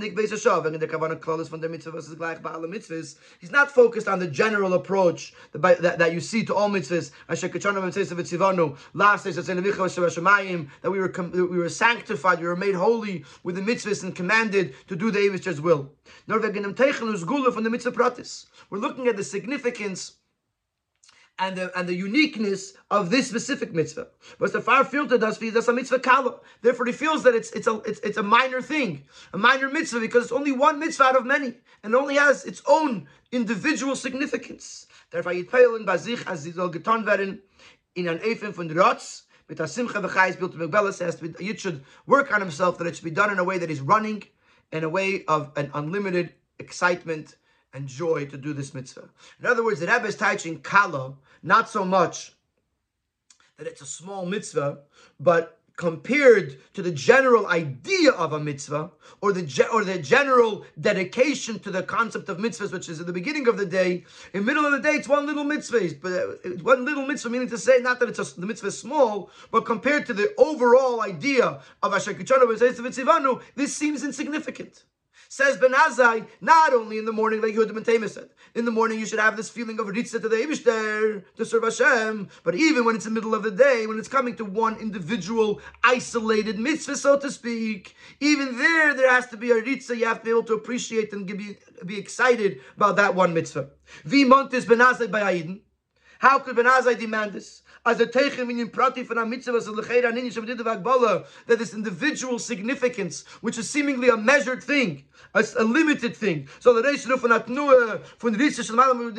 focused 3.70 4.09
on 4.09 4.18
the 4.18 4.26
general 4.26 4.74
approach 4.74 5.34
that, 5.53 5.80
that, 5.82 5.99
that 5.99 6.12
you 6.12 6.18
see 6.18 6.45
to 6.45 6.53
all 6.55 6.68
mitzvahs. 6.68 7.12
That 10.82 10.90
we 10.90 10.99
were 10.99 11.12
we 11.47 11.59
were 11.59 11.68
sanctified, 11.68 12.40
we 12.40 12.47
were 12.47 12.57
made 12.57 12.74
holy 12.74 13.24
with 13.45 13.55
the 13.55 13.61
mitzvahs 13.62 14.03
and 14.03 14.16
commanded 14.16 14.74
to 14.88 14.97
do 14.97 15.12
the 15.12 15.20
Avish's 15.20 15.61
will. 15.61 15.92
We're 16.26 16.38
looking 18.78 19.07
at 19.07 19.16
the 19.16 19.24
significance 19.24 20.12
and 21.39 21.57
the 21.57 21.76
and 21.78 21.89
the 21.89 21.95
uniqueness 21.95 22.74
of 22.91 23.11
this 23.11 23.28
specific 23.28 23.72
mitzvah. 23.72 24.09
But 24.39 24.53
the 24.53 24.61
far 24.61 24.85
filter 24.85 25.18
does 25.18 25.37
feel 25.37 25.53
that's 25.53 25.68
a 25.68 25.72
mitzvah 25.72 25.99
kala. 25.99 26.41
Therefore, 26.62 26.87
he 26.87 26.93
feels 26.93 27.22
that 27.24 27.35
it's 27.35 27.51
it's 27.53 27.66
a 27.66 27.80
it's, 27.80 28.01
it's 28.01 28.16
a 28.16 28.22
minor 28.22 28.62
thing, 28.62 29.05
a 29.32 29.39
minor 29.39 29.68
mitzvah 29.68 30.01
because 30.01 30.24
it's 30.24 30.32
only 30.32 30.53
one 30.53 30.78
mitzvah 30.78 31.05
out 31.05 31.16
of 31.16 31.26
many, 31.26 31.55
and 31.82 31.95
only 31.95 32.16
has 32.16 32.45
its 32.45 32.62
own 32.66 33.09
individual 33.32 33.97
significance. 33.97 34.87
Therefore, 35.11 35.32
Yitpeilen 35.32 35.85
in 37.95 38.09
an 38.09 38.18
von 38.53 38.68
Rotz. 38.70 39.22
Simcha 39.66 40.01
built 40.01 40.53
should 41.61 41.85
work 42.07 42.32
on 42.32 42.41
himself 42.41 42.78
that 42.78 42.87
it 42.87 42.97
should 42.97 43.05
be 43.05 43.11
done 43.11 43.30
in 43.30 43.39
a 43.39 43.45
way 43.45 43.59
that 43.59 43.68
he's 43.68 43.82
running, 43.82 44.22
in 44.72 44.85
a 44.85 44.89
way 44.89 45.24
of 45.26 45.53
an 45.57 45.70
unlimited 45.74 46.32
excitement 46.59 47.37
and 47.75 47.89
joy 47.89 48.25
to 48.27 48.39
do 48.39 48.53
this 48.53 48.72
mitzvah. 48.72 49.09
In 49.41 49.47
other 49.47 49.64
words, 49.64 49.81
the 49.81 49.87
Rebbe 49.87 50.07
is 50.07 50.16
teaching 50.16 50.61
kala, 50.61 51.14
not 51.43 51.68
so 51.68 51.85
much 51.85 52.33
that 53.59 53.66
it's 53.66 53.83
a 53.83 53.87
small 53.87 54.25
mitzvah, 54.25 54.79
but 55.20 55.59
compared 55.77 56.57
to 56.72 56.83
the 56.83 56.91
general 56.91 57.49
idea 57.49 58.12
of 58.12 58.33
a 58.33 58.39
mitzvah 58.39 58.93
or 59.20 59.33
the 59.33 59.68
or 59.72 59.85
the 59.85 59.99
general 59.99 60.64
dedication 60.81 61.59
to 61.59 61.70
the 61.70 61.83
concept 61.83 62.29
of 62.29 62.39
mitzvahs, 62.39 62.72
which 62.72 62.89
is 62.89 63.01
at 63.01 63.07
the 63.07 63.12
beginning 63.12 63.49
of 63.49 63.57
the 63.57 63.66
day, 63.66 64.05
in 64.33 64.45
middle 64.45 64.64
of 64.64 64.70
the 64.70 64.79
day, 64.79 64.95
it's 64.95 65.09
one 65.09 65.27
little 65.27 65.43
mitzvah. 65.43 65.91
But 66.01 66.12
uh, 66.12 66.51
one 66.62 66.85
little 66.85 67.07
mitzvah, 67.07 67.31
meaning 67.31 67.49
to 67.51 67.59
say 67.59 67.79
not 67.81 67.99
that 68.01 68.09
it's 68.09 68.20
a, 68.20 68.41
the 68.41 68.47
mitzvah 68.47 68.68
is 68.68 68.79
small, 68.79 69.31
but 69.51 69.64
compared 69.66 70.07
to 70.07 70.14
the 70.14 70.33
overall 70.39 71.03
idea 71.03 71.61
of 71.83 71.93
Asher 71.93 72.14
Kichanu 72.14 73.43
this 73.57 73.77
seems 73.77 74.05
insignificant. 74.05 74.85
Says 75.35 75.57
Ben 75.57 75.72
Azai, 75.72 76.28
not 76.41 76.72
only 76.72 76.97
in 76.97 77.07
the 77.07 77.12
morning, 77.12 77.43
like 77.43 77.55
Yehuda 77.57 77.74
Ben 77.74 78.09
said, 78.09 78.30
in 78.55 78.64
the 78.64 78.70
morning 78.70 79.01
you 79.01 79.05
should 79.05 79.18
have 79.18 79.37
this 79.37 79.51
feeling 79.51 79.80
of 79.80 79.87
ritzah 79.87 80.22
to 80.22 80.28
the 80.28 80.37
Eibishter, 80.37 81.24
to 81.35 81.45
serve 81.45 81.64
Hashem, 81.64 82.28
but 82.45 82.55
even 82.55 82.85
when 82.85 82.95
it's 82.95 83.05
in 83.05 83.14
the 83.14 83.20
middle 83.20 83.35
of 83.35 83.43
the 83.43 83.51
day, 83.51 83.85
when 83.89 83.99
it's 83.99 84.07
coming 84.07 84.37
to 84.37 84.45
one 84.45 84.76
individual, 84.76 85.61
isolated 85.82 86.61
mitzvah, 86.61 86.95
so 86.95 87.18
to 87.18 87.32
speak, 87.32 87.97
even 88.20 88.57
there, 88.57 88.95
there 88.95 89.11
has 89.11 89.26
to 89.26 89.37
be 89.37 89.51
a 89.51 89.61
ritzah, 89.61 89.99
you 89.99 90.07
have 90.07 90.20
to 90.20 90.24
be 90.24 90.30
able 90.30 90.45
to 90.45 90.55
appreciate 90.55 91.12
and 91.12 91.26
be, 91.26 91.57
be 91.85 91.99
excited 91.99 92.61
about 92.76 92.95
that 92.95 93.16
one 93.16 93.35
mitzvah. 93.35 93.70
Vi 94.05 94.22
montes 94.22 94.64
Ben 94.64 94.78
Azai 94.78 95.11
by 95.11 95.59
How 96.20 96.39
could 96.39 96.55
Ben 96.55 96.66
Azai 96.66 96.97
demand 96.97 97.32
this? 97.32 97.63
As 97.87 98.01
a 98.01 98.07
teichem 98.07 98.51
in 98.51 98.68
prati 98.70 99.05
from 99.05 99.18
a 99.18 99.26
mitzvah 99.26 99.57
as 99.57 99.66
a 99.66 99.72
lecheira 99.72 100.09
of 100.37 100.47
that 101.47 101.59
this 101.59 101.74
individual 101.74 102.39
significance, 102.39 103.24
which 103.41 103.59
is 103.59 103.68
seemingly 103.68 104.09
a 104.09 104.16
measured 104.16 104.62
thing, 104.62 105.05
a, 105.35 105.45
a 105.59 105.64
limited 105.64 106.16
thing. 106.16 106.49
So 106.61 106.72
the 106.72 106.82
reish 106.82 107.09
ruf 107.09 107.22
atnua 107.22 108.03
von 108.18 108.35
ritze 108.35 108.61
shalamayim 108.61 109.14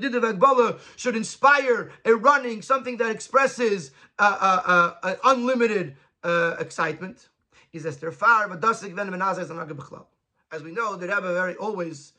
midid 0.00 0.14
of 0.14 0.82
should 0.96 1.16
inspire 1.16 1.92
a 2.04 2.14
running, 2.14 2.62
something 2.62 2.96
that 2.96 3.10
expresses 3.10 3.92
uh, 4.18 4.36
uh, 4.40 4.94
uh, 5.02 5.14
unlimited 5.24 5.96
uh, 6.24 6.56
excitement. 6.58 7.28
Says, 7.78 7.98
far, 7.98 8.48
but 8.48 8.62
dasik 8.62 8.94
ven 8.94 10.06
As 10.50 10.62
we 10.62 10.70
know, 10.70 10.96
the 10.96 11.08
Rebbe 11.08 11.34
very 11.34 11.56
always, 11.56 12.14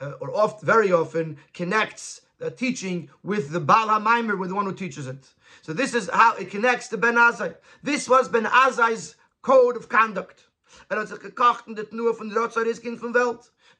uh, 0.00 0.12
or 0.20 0.34
oft, 0.34 0.62
very 0.62 0.90
often, 0.90 1.36
connects 1.52 2.22
teaching 2.50 3.08
with 3.22 3.50
the 3.50 3.60
Baal 3.60 3.88
HaMaimer, 3.88 4.38
with 4.38 4.50
the 4.50 4.54
one 4.54 4.66
who 4.66 4.74
teaches 4.74 5.06
it. 5.06 5.28
So 5.62 5.72
this 5.72 5.94
is 5.94 6.10
how 6.12 6.34
it 6.36 6.50
connects 6.50 6.88
to 6.88 6.98
Ben 6.98 7.14
Azai. 7.14 7.54
This 7.82 8.08
was 8.08 8.28
Ben 8.28 8.44
Azai's 8.44 9.16
code 9.42 9.76
of 9.76 9.88
conduct. 9.88 10.44
Er. 10.90 11.04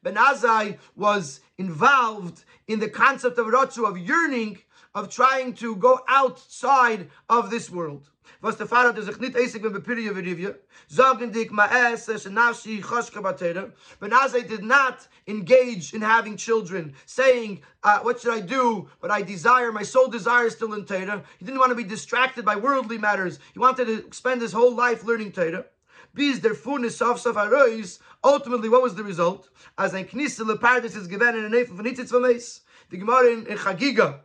Ben 0.03 0.15
Azai 0.15 0.77
was 0.95 1.41
involved 1.57 2.45
in 2.67 2.79
the 2.79 2.89
concept 2.89 3.37
of 3.37 3.47
Rotzu, 3.47 3.87
of 3.87 3.97
yearning, 3.97 4.59
of 4.93 5.09
trying 5.09 5.53
to 5.55 5.75
go 5.75 5.99
outside 6.07 7.09
of 7.29 7.49
this 7.49 7.69
world. 7.69 8.09
Was 8.41 8.57
der 8.57 8.67
Vater 8.67 8.93
der 8.93 9.03
sich 9.03 9.19
nicht 9.19 9.35
eisig 9.35 9.61
mit 9.63 9.73
Bepirie 9.73 10.09
verrivje, 10.13 10.55
sagen 10.87 11.31
dik 11.31 11.51
ma 11.51 11.65
es, 11.65 12.07
es 12.09 12.25
nafshi 12.25 12.81
choshka 12.81 13.21
batera, 13.21 13.71
but 13.99 14.11
as 14.13 14.35
I 14.35 14.41
did 14.41 14.63
not 14.63 15.07
engage 15.27 15.93
in 15.93 16.01
having 16.01 16.37
children, 16.37 16.93
saying, 17.05 17.61
uh, 17.83 17.99
what 17.99 18.19
should 18.19 18.33
I 18.33 18.41
do? 18.41 18.89
But 19.01 19.11
I 19.11 19.21
desire, 19.21 19.71
my 19.71 19.83
soul 19.83 20.07
desire 20.07 20.49
still 20.49 20.73
in 20.73 20.85
Torah. 20.85 21.23
He 21.37 21.45
didn't 21.45 21.59
want 21.59 21.71
to 21.71 21.75
be 21.75 21.83
distracted 21.83 22.45
by 22.45 22.55
worldly 22.55 22.97
matters. 22.97 23.39
He 23.53 23.59
wanted 23.59 23.85
to 23.85 24.05
spend 24.11 24.41
his 24.41 24.51
whole 24.51 24.75
life 24.75 25.03
learning 25.03 25.31
Torah. 25.31 25.65
Bis 26.13 26.39
der 26.39 26.53
funis 26.53 27.01
of 27.01 27.19
saf 27.19 27.35
arois, 27.35 27.99
ultimately 28.23 28.69
what 28.69 28.83
was 28.83 28.95
the 28.95 29.03
result? 29.03 29.49
As 29.77 29.93
ein 29.93 30.05
knisse 30.05 30.45
le 30.45 30.57
paradis 30.57 30.95
is 30.95 31.07
given 31.07 31.35
in 31.35 31.45
a 31.45 31.49
name 31.49 31.65
von 31.65 31.85
Nitzitz 31.85 32.11
Vameis. 32.11 32.61
The 32.89 32.97
Gemara 32.97 33.31
in 33.31 33.45
Chagiga 33.45 34.19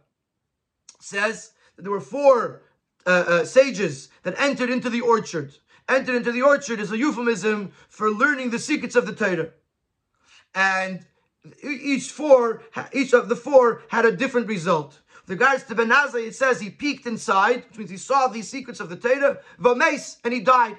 says 1.00 1.52
that 1.76 1.82
there 1.82 1.92
were 1.92 2.00
four 2.00 2.62
uh, 3.08 3.24
uh, 3.26 3.44
sages 3.44 4.10
that 4.22 4.38
entered 4.38 4.68
into 4.68 4.90
the 4.90 5.00
orchard. 5.00 5.54
Entered 5.88 6.16
into 6.16 6.30
the 6.30 6.42
orchard 6.42 6.78
is 6.78 6.92
a 6.92 6.98
euphemism 6.98 7.72
for 7.88 8.10
learning 8.10 8.50
the 8.50 8.58
secrets 8.58 8.94
of 8.96 9.06
the 9.06 9.14
Torah. 9.14 9.48
And 10.54 11.06
each 11.62 12.10
four, 12.10 12.62
each 12.92 13.14
of 13.14 13.30
the 13.30 13.36
four 13.36 13.80
had 13.88 14.04
a 14.04 14.14
different 14.14 14.46
result. 14.46 15.00
With 15.22 15.40
regards 15.40 15.64
to 15.64 15.74
Ben 15.74 15.88
Azai, 15.88 16.28
it 16.28 16.34
says 16.34 16.60
he 16.60 16.68
peeked 16.68 17.06
inside, 17.06 17.64
which 17.68 17.78
means 17.78 17.90
he 17.90 17.96
saw 17.96 18.28
these 18.28 18.50
secrets 18.50 18.78
of 18.78 18.90
the 18.90 18.96
Torah, 18.96 19.38
Vames, 19.58 20.18
and 20.22 20.34
he 20.34 20.40
died. 20.40 20.76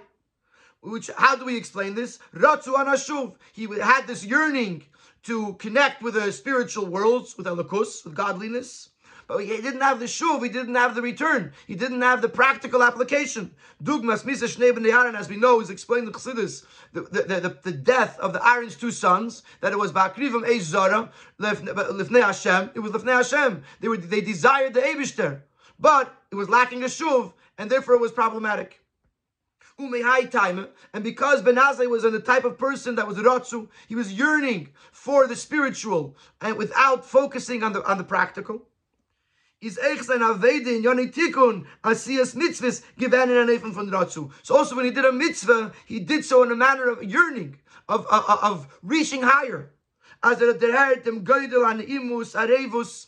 Which, 0.81 1.09
how 1.17 1.35
do 1.35 1.45
we 1.45 1.57
explain 1.57 1.95
this? 1.95 2.19
Ratzu 2.35 2.75
Anashuv. 2.75 3.37
He 3.53 3.65
had 3.79 4.05
this 4.05 4.23
yearning 4.23 4.83
to 5.23 5.53
connect 5.53 6.03
with 6.03 6.13
the 6.13 6.31
spiritual 6.31 6.85
worlds, 6.85 7.35
with 7.37 7.47
Elikus, 7.47 8.05
with 8.05 8.13
godliness 8.13 8.88
but 9.29 9.45
he 9.45 9.61
didn't 9.61 9.81
have 9.81 9.99
the 9.99 10.07
shuv, 10.07 10.41
he 10.41 10.49
didn't 10.49 10.73
have 10.73 10.95
the 10.95 11.03
return, 11.03 11.53
he 11.67 11.75
didn't 11.75 12.01
have 12.01 12.23
the 12.23 12.27
practical 12.27 12.81
application. 12.81 13.53
Dugmas 13.81 14.23
Misa 14.23 14.49
Shnei 14.49 15.15
as 15.15 15.29
we 15.29 15.37
know, 15.37 15.61
is 15.61 15.69
explained 15.69 16.07
in 16.07 16.13
Chassidus, 16.13 16.65
the, 16.93 17.01
the, 17.01 17.39
the, 17.39 17.57
the, 17.61 17.71
death 17.71 18.17
of 18.19 18.33
the 18.33 18.45
Aaron's 18.45 18.75
two 18.75 18.89
sons, 18.89 19.43
that 19.61 19.71
it 19.71 19.77
was 19.77 19.91
Ba'akrivim 19.91 20.47
Eish 20.47 20.61
Zara, 20.61 21.11
Lifnei 21.39 22.23
Hashem, 22.23 22.71
it 22.73 22.79
was 22.79 22.91
Lifnei 22.91 23.17
Hashem. 23.17 23.63
They, 23.79 23.87
were, 23.87 23.97
they 23.97 24.21
desired 24.21 24.73
the 24.73 24.81
Eibishter, 24.81 25.41
but 25.79 26.11
it 26.31 26.35
was 26.35 26.49
lacking 26.49 26.81
a 26.81 26.87
shuv, 26.87 27.31
and 27.59 27.69
therefore 27.69 27.93
it 27.93 28.01
was 28.01 28.11
problematic 28.11 28.81
and 29.81 31.03
because 31.03 31.41
Ben 31.41 31.55
Azai 31.55 31.89
was 31.89 32.03
in 32.03 32.11
the 32.11 32.19
type 32.19 32.43
of 32.43 32.57
person 32.57 32.95
that 32.95 33.07
was 33.07 33.17
rotzu, 33.17 33.69
he 33.87 33.95
was 33.95 34.11
yearning 34.11 34.67
for 34.91 35.25
the 35.25 35.37
spiritual 35.37 36.17
and 36.41 36.57
without 36.57 37.05
focusing 37.05 37.63
on 37.63 37.71
the 37.71 37.81
on 37.89 37.97
the 37.97 38.03
practical 38.03 38.67
is 39.61 39.77
eich 39.77 40.03
sein 40.03 40.21
Avede 40.21 40.75
in 40.75 40.83
Yoni 40.83 41.07
Tikkun 41.07 41.65
Asiyas 41.83 42.35
mitzvahs 42.35 42.81
given 42.97 43.29
in 43.29 43.37
an 43.37 43.47
Eifem 43.47 43.73
von 43.73 43.89
Ratzu. 43.91 44.31
So 44.43 44.55
also 44.55 44.75
when 44.75 44.85
he 44.85 44.91
did 44.91 45.05
a 45.05 45.11
mitzvah, 45.11 45.73
he 45.85 45.99
did 45.99 46.23
so 46.23 46.43
in 46.43 46.51
a 46.51 46.55
manner 46.55 46.89
of 46.89 47.03
yearning, 47.03 47.57
of, 47.89 48.05
of, 48.07 48.39
of 48.41 48.79
reaching 48.81 49.21
higher. 49.21 49.71
As 50.23 50.41
er 50.41 50.53
derhert 50.53 51.03
dem 51.03 51.25
Geidel 51.25 51.69
an 51.69 51.81
Imus 51.81 52.35
Arevus 52.35 53.07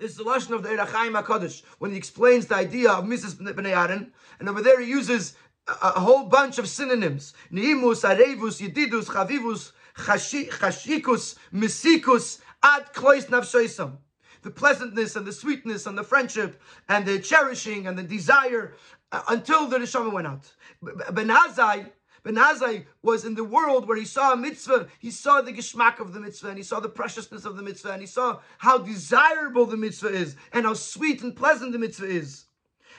this 0.00 0.12
is 0.12 0.16
the 0.16 0.24
lesson 0.24 0.54
of 0.54 0.62
the 0.62 0.70
Ohr 0.70 0.86
HaChaim 0.86 1.22
HaKadosh, 1.22 1.62
when 1.78 1.90
he 1.90 1.98
explains 1.98 2.46
the 2.46 2.54
idea 2.54 2.90
of 2.90 3.04
Mrs. 3.04 3.34
Bnei 3.34 3.76
Aaron, 3.76 4.14
and 4.38 4.48
over 4.48 4.62
there 4.62 4.80
he 4.80 4.88
uses 4.88 5.36
a, 5.68 5.72
a 5.72 6.00
whole 6.00 6.24
bunch 6.24 6.56
of 6.56 6.66
synonyms. 6.66 7.34
Ni'imus, 7.52 8.02
Arevus, 8.02 8.66
Yedidus, 8.66 9.04
Chavivus, 9.04 9.72
Chashikus, 9.96 11.36
Misikus, 11.52 12.40
Ad 12.62 12.94
Klois 12.94 13.26
Navshoisam. 13.26 13.98
The 14.42 14.50
pleasantness 14.50 15.16
and 15.16 15.26
the 15.26 15.32
sweetness 15.32 15.86
and 15.86 15.96
the 15.96 16.04
friendship 16.04 16.60
and 16.88 17.06
the 17.06 17.18
cherishing 17.18 17.86
and 17.86 17.98
the 17.98 18.02
desire 18.02 18.74
uh, 19.12 19.22
until 19.28 19.66
the 19.66 19.78
neshama 19.78 20.12
went 20.12 20.26
out. 20.26 20.52
Ben 20.82 21.28
Azai, 21.28 21.90
Ben 22.22 22.36
Azai 22.36 22.84
was 23.02 23.24
in 23.24 23.34
the 23.34 23.44
world 23.44 23.88
where 23.88 23.96
he 23.96 24.04
saw 24.04 24.32
a 24.32 24.36
mitzvah, 24.36 24.88
he 24.98 25.10
saw 25.10 25.40
the 25.40 25.52
geschmack 25.52 26.00
of 26.00 26.12
the 26.12 26.20
mitzvah, 26.20 26.48
and 26.48 26.58
he 26.58 26.64
saw 26.64 26.80
the 26.80 26.88
preciousness 26.88 27.44
of 27.44 27.56
the 27.56 27.62
mitzvah, 27.62 27.92
and 27.92 28.00
he 28.00 28.06
saw 28.06 28.40
how 28.58 28.78
desirable 28.78 29.66
the 29.66 29.76
mitzvah 29.76 30.08
is, 30.08 30.36
and 30.52 30.66
how 30.66 30.74
sweet 30.74 31.22
and 31.22 31.34
pleasant 31.36 31.72
the 31.72 31.78
mitzvah 31.78 32.06
is. 32.06 32.44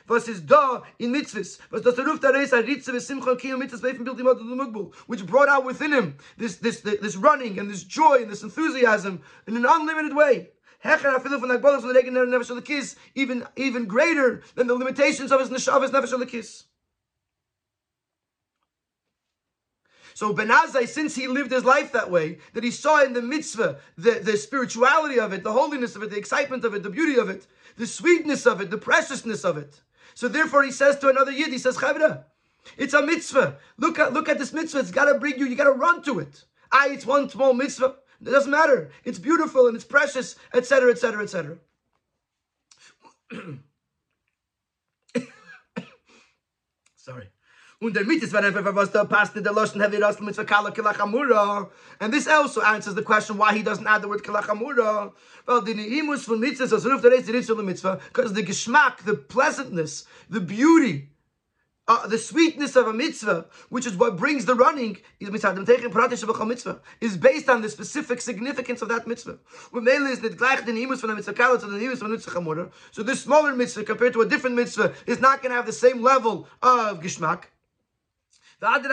Was 0.07 0.25
da 0.41 0.81
in 0.99 1.13
mitzvahs? 1.13 1.59
Was 1.71 1.83
das 1.83 1.95
ruft 1.95 2.21
der 2.21 2.33
Ritze 2.33 2.99
Simcha 2.99 3.35
Kiyom 3.35 3.61
mitzvahs 3.61 3.81
beifen 3.81 4.03
built 4.03 4.19
him 4.19 4.27
out 4.27 4.37
the 4.37 4.43
mugbul, 4.43 4.93
which 5.07 5.25
brought 5.25 5.47
out 5.47 5.63
within 5.63 5.93
him 5.93 6.17
this, 6.37 6.57
this, 6.57 6.81
this 6.81 7.15
running 7.15 7.59
and 7.59 7.69
this 7.69 7.83
joy 7.83 8.17
and 8.21 8.29
this 8.29 8.43
enthusiasm 8.43 9.21
in 9.47 9.55
an 9.55 9.65
unlimited 9.65 10.15
way. 10.15 10.49
Even 13.15 13.47
even 13.55 13.85
greater 13.85 14.43
than 14.55 14.67
the 14.67 14.75
limitations 14.75 15.31
of 15.31 15.39
his 15.39 15.49
Neshavas 15.49 15.89
Nefesh 15.89 16.13
Lekis. 16.13 16.63
So 20.13 20.33
Ben 20.33 20.49
Azai, 20.49 20.87
since 20.87 21.15
he 21.15 21.27
lived 21.27 21.51
his 21.51 21.63
life 21.63 21.93
that 21.93 22.11
way, 22.11 22.39
that 22.53 22.63
he 22.63 22.71
saw 22.71 23.03
in 23.03 23.13
the 23.13 23.21
mitzvah 23.21 23.79
the, 23.97 24.19
the 24.23 24.37
spirituality 24.37 25.19
of 25.19 25.33
it, 25.33 25.43
the 25.43 25.53
holiness 25.53 25.95
of 25.95 26.03
it, 26.03 26.09
the 26.09 26.17
excitement 26.17 26.65
of 26.65 26.73
it, 26.73 26.83
the 26.83 26.89
beauty 26.89 27.17
of 27.17 27.29
it, 27.29 27.47
the 27.77 27.87
sweetness 27.87 28.45
of 28.45 28.59
it, 28.61 28.69
the 28.69 28.77
preciousness 28.77 29.45
of 29.45 29.57
it. 29.57 29.81
So 30.13 30.27
therefore 30.27 30.63
he 30.63 30.71
says 30.71 30.99
to 30.99 31.09
another 31.09 31.31
yid, 31.31 31.51
he 31.51 31.57
says, 31.57 31.77
Chavra, 31.77 32.25
it's 32.77 32.93
a 32.93 33.01
mitzvah. 33.01 33.57
Look 33.77 33.99
at 33.99 34.13
look 34.13 34.29
at 34.29 34.37
this 34.37 34.53
mitzvah. 34.53 34.79
It's 34.79 34.91
got 34.91 35.05
to 35.05 35.19
bring 35.19 35.39
you. 35.39 35.45
You 35.45 35.55
got 35.55 35.65
to 35.65 35.71
run 35.71 36.03
to 36.03 36.19
it. 36.19 36.45
Ah, 36.71 36.87
it's 36.87 37.05
one 37.05 37.29
small 37.29 37.53
mitzvah. 37.53 37.95
It 38.21 38.29
doesn't 38.29 38.51
matter. 38.51 38.91
It's 39.03 39.19
beautiful 39.19 39.67
and 39.67 39.75
it's 39.75 39.85
precious, 39.85 40.35
etc., 40.53 40.91
etc., 40.91 41.23
etc. 41.23 41.57
Sorry. 46.95 47.29
And 47.83 47.95
this 52.13 52.27
also 52.27 52.61
answers 52.61 52.93
the 52.93 53.01
question 53.01 53.37
why 53.37 53.53
he 53.55 53.63
doesn't 53.63 53.87
add 53.87 54.03
the 54.03 54.07
word 54.07 54.21
kilachamura. 54.21 55.13
Well, 55.47 55.61
the 55.61 55.73
neimus 55.73 56.25
von 56.25 56.39
mitzvah, 56.39 56.67
so 56.67 56.77
ruf 56.77 57.01
der 57.01 57.09
the 57.09 57.63
mitzvah, 57.63 57.99
because 58.09 58.33
the 58.33 58.43
geschmack, 58.43 58.97
the 59.03 59.15
pleasantness, 59.15 60.05
the 60.29 60.41
beauty, 60.41 61.09
uh, 61.91 62.07
the 62.07 62.17
sweetness 62.17 62.77
of 62.77 62.87
a 62.87 62.93
mitzvah, 62.93 63.47
which 63.67 63.85
is 63.85 63.97
what 63.97 64.15
brings 64.15 64.45
the 64.45 64.55
running, 64.55 64.97
is 65.19 65.29
based 67.17 67.49
on 67.49 67.61
the 67.61 67.69
specific 67.69 68.21
significance 68.21 68.81
of 68.81 68.87
that 68.87 69.05
mitzvah. 69.07 69.37
So 72.91 73.03
this 73.03 73.21
smaller 73.21 73.55
mitzvah 73.55 73.83
compared 73.83 74.13
to 74.13 74.21
a 74.21 74.25
different 74.25 74.55
mitzvah 74.55 74.93
is 75.05 75.19
not 75.19 75.41
going 75.41 75.49
to 75.49 75.57
have 75.57 75.65
the 75.65 75.73
same 75.73 76.01
level 76.01 76.47
of 76.61 77.01
geschmack. 77.01 77.43
As 78.63 78.85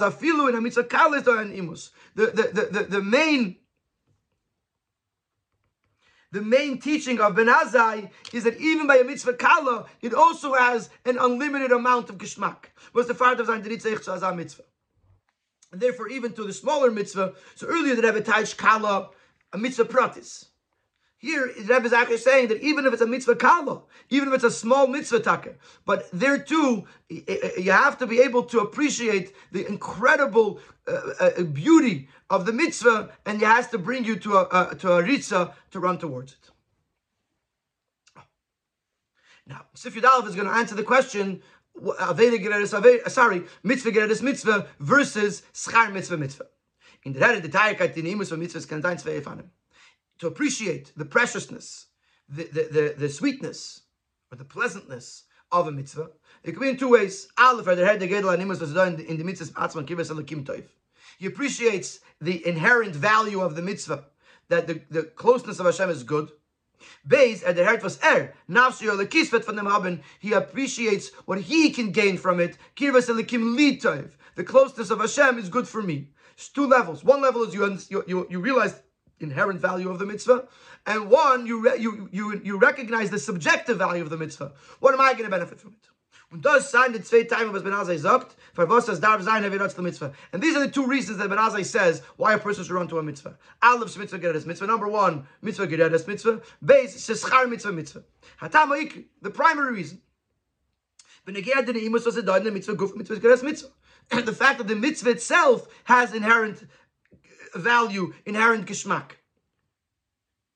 a 0.00 0.10
filu 0.10 0.48
in 0.48 0.54
a 0.54 0.60
mitzvah 0.62 0.84
kala 0.84 1.18
is 1.18 1.24
imus. 1.24 1.90
The, 2.14 2.26
the, 2.26 2.68
the, 2.70 2.84
the 2.84 3.02
main 3.02 3.56
the 6.32 6.42
main 6.42 6.78
teaching 6.78 7.20
of 7.20 7.34
Ben 7.34 7.46
Azai 7.46 8.10
is 8.32 8.44
that 8.44 8.56
even 8.60 8.86
by 8.86 8.98
a 8.98 9.04
mitzvah 9.04 9.34
kala, 9.34 9.86
it 10.00 10.14
also 10.14 10.54
has 10.54 10.88
an 11.04 11.18
unlimited 11.18 11.72
amount 11.72 12.08
of 12.08 12.18
geschmack. 12.18 12.66
Was 12.92 13.08
the 13.08 13.14
father 13.14 13.42
of 13.42 13.48
Zayin 13.48 13.64
Azah 13.64 14.36
mitzvah. 14.36 14.62
And 15.72 15.80
therefore, 15.80 16.08
even 16.08 16.32
to 16.34 16.44
the 16.44 16.52
smaller 16.52 16.90
mitzvah, 16.90 17.34
so 17.54 17.66
earlier 17.66 17.94
the 17.94 18.02
Rebbe 18.02 18.20
Taj 18.20 18.54
kala, 18.54 19.10
a 19.52 19.58
mitzvah 19.58 19.84
pratis. 19.86 20.46
Here, 21.20 21.52
Rebbe 21.54 21.84
is 21.84 21.92
actually 21.92 22.16
saying 22.16 22.48
that 22.48 22.62
even 22.62 22.86
if 22.86 22.94
it's 22.94 23.02
a 23.02 23.06
mitzvah 23.06 23.36
kala, 23.36 23.82
even 24.08 24.28
if 24.28 24.34
it's 24.34 24.44
a 24.44 24.50
small 24.50 24.86
mitzvah 24.86 25.20
taka, 25.20 25.52
but 25.84 26.08
there 26.14 26.38
too, 26.38 26.86
you 27.10 27.72
have 27.72 27.98
to 27.98 28.06
be 28.06 28.20
able 28.20 28.44
to 28.44 28.60
appreciate 28.60 29.34
the 29.52 29.68
incredible 29.68 30.60
uh, 30.88 30.98
uh, 31.20 31.42
beauty 31.42 32.08
of 32.30 32.46
the 32.46 32.54
mitzvah, 32.54 33.10
and 33.26 33.42
it 33.42 33.44
has 33.44 33.68
to 33.68 33.76
bring 33.76 34.02
you 34.06 34.16
to 34.16 34.32
a, 34.32 34.44
uh, 34.44 34.72
to 34.76 34.92
a 34.94 35.02
ritza 35.02 35.52
to 35.72 35.78
run 35.78 35.98
towards 35.98 36.32
it. 36.32 36.50
Now, 39.46 39.66
Sif 39.74 39.94
Yudalef 39.94 40.26
is 40.26 40.34
going 40.34 40.48
to 40.48 40.54
answer 40.54 40.74
the 40.74 40.82
question, 40.82 41.42
sorry, 43.08 43.42
mitzvah 43.62 43.90
geredes 43.90 44.22
mitzvah 44.22 44.68
versus 44.78 45.42
schar 45.52 45.92
mitzvah 45.92 46.16
mitzvah. 46.16 46.46
In 47.04 47.12
the 47.12 47.20
Rebbe, 47.20 47.46
the 47.46 47.50
Tayakait, 47.50 47.92
the 47.92 48.00
Nimus 48.00 48.28
zwei 48.30 49.20
to 50.20 50.26
appreciate 50.26 50.92
the 50.96 51.04
preciousness, 51.04 51.86
the, 52.28 52.44
the, 52.44 52.68
the, 52.70 52.94
the, 52.98 53.08
sweetness, 53.08 53.82
or 54.30 54.36
the 54.38 54.44
pleasantness 54.44 55.24
of 55.50 55.66
a 55.66 55.72
mitzvah, 55.72 56.10
it 56.44 56.52
could 56.52 56.60
be 56.60 56.68
in 56.68 56.76
two 56.76 56.90
ways. 56.90 57.28
Aleph, 57.36 57.66
in 57.66 57.78
the 57.78 59.24
mitzvah. 59.24 60.62
He 61.18 61.26
appreciates 61.26 62.00
the 62.20 62.46
inherent 62.46 62.94
value 62.94 63.40
of 63.40 63.56
the 63.56 63.62
mitzvah, 63.62 64.04
that 64.48 64.66
the, 64.66 64.82
the 64.90 65.02
closeness 65.02 65.58
of 65.58 65.66
Hashem 65.66 65.90
is 65.90 66.02
good. 66.02 66.30
Beis, 67.06 67.46
at 67.46 67.56
the 67.56 67.64
heart 67.64 67.82
was 67.82 67.98
er, 68.04 68.32
nafsi 68.48 68.88
or 68.88 68.96
lekisvet 69.02 69.44
from 69.44 69.56
the 69.56 69.64
haben, 69.64 70.02
he 70.18 70.32
appreciates 70.32 71.10
what 71.26 71.40
he 71.40 71.70
can 71.70 71.92
gain 71.92 72.16
from 72.16 72.40
it. 72.40 72.56
Kirvas 72.76 73.08
elikim 73.08 73.54
toiv. 73.80 74.10
The 74.34 74.44
closeness 74.44 74.90
of 74.90 75.00
Hashem 75.00 75.38
is 75.38 75.48
good 75.48 75.68
for 75.68 75.82
me. 75.82 76.08
It's 76.34 76.48
two 76.48 76.66
levels. 76.66 77.04
One 77.04 77.20
level 77.20 77.42
is 77.42 77.54
you, 77.54 78.04
you, 78.06 78.26
you 78.30 78.40
realize 78.40 78.80
inherent 79.20 79.60
value 79.60 79.90
of 79.90 79.98
the 79.98 80.06
mitzvah, 80.06 80.48
and 80.86 81.10
one, 81.10 81.46
you, 81.46 81.62
re, 81.62 81.78
you, 81.78 82.08
you, 82.10 82.40
you 82.42 82.58
recognize 82.58 83.10
the 83.10 83.18
subjective 83.18 83.78
value 83.78 84.02
of 84.02 84.10
the 84.10 84.16
mitzvah. 84.16 84.52
What 84.80 84.94
am 84.94 85.00
I 85.00 85.12
going 85.12 85.24
to 85.24 85.30
benefit 85.30 85.60
from 85.60 85.72
it? 85.72 85.90
Und 86.32 86.44
das 86.44 86.70
sein 86.70 86.92
die 86.92 87.02
zwei 87.02 87.24
Teile, 87.24 87.52
was 87.52 87.64
Ben 87.64 87.72
Azai 87.72 87.98
sagt, 87.98 88.36
für 88.54 88.68
was 88.68 88.86
das 88.86 89.00
darf 89.00 89.20
sein, 89.22 89.42
er 89.42 89.50
mitzvah. 89.50 90.12
And 90.32 90.40
these 90.40 90.56
are 90.56 90.64
the 90.64 90.70
two 90.70 90.86
reasons 90.86 91.18
that 91.18 91.28
Ben 91.28 91.38
Azai 91.38 91.64
says 91.64 92.02
why 92.16 92.34
a 92.34 92.38
person 92.38 92.62
should 92.62 92.76
run 92.76 92.86
to 92.86 92.98
a 92.98 93.02
mitzvah. 93.02 93.36
Aleph 93.62 93.98
mitzvah 93.98 94.18
geredes 94.18 94.46
mitzvah. 94.46 94.68
Number 94.68 94.86
one, 94.86 95.26
mitzvah 95.42 95.66
geredes 95.66 96.06
mitzvah. 96.06 96.40
Base, 96.64 96.96
sheschar 96.96 97.48
mitzvah 97.48 97.72
mitzvah. 97.72 98.04
Hatam 98.40 99.06
the 99.22 99.30
primary 99.30 99.72
reason. 99.72 100.00
The 101.26 101.32
mitzvah 101.32 101.72
mitzvah 102.52 103.44
mitzvah. 103.44 103.68
The 104.24 104.32
fact 104.32 104.58
that 104.58 104.66
the 104.66 104.74
mitzvah 104.74 105.10
itself 105.10 105.68
has 105.84 106.14
inherent 106.14 106.64
value, 107.54 108.12
inherent 108.24 108.66
geschmack. 108.66 109.16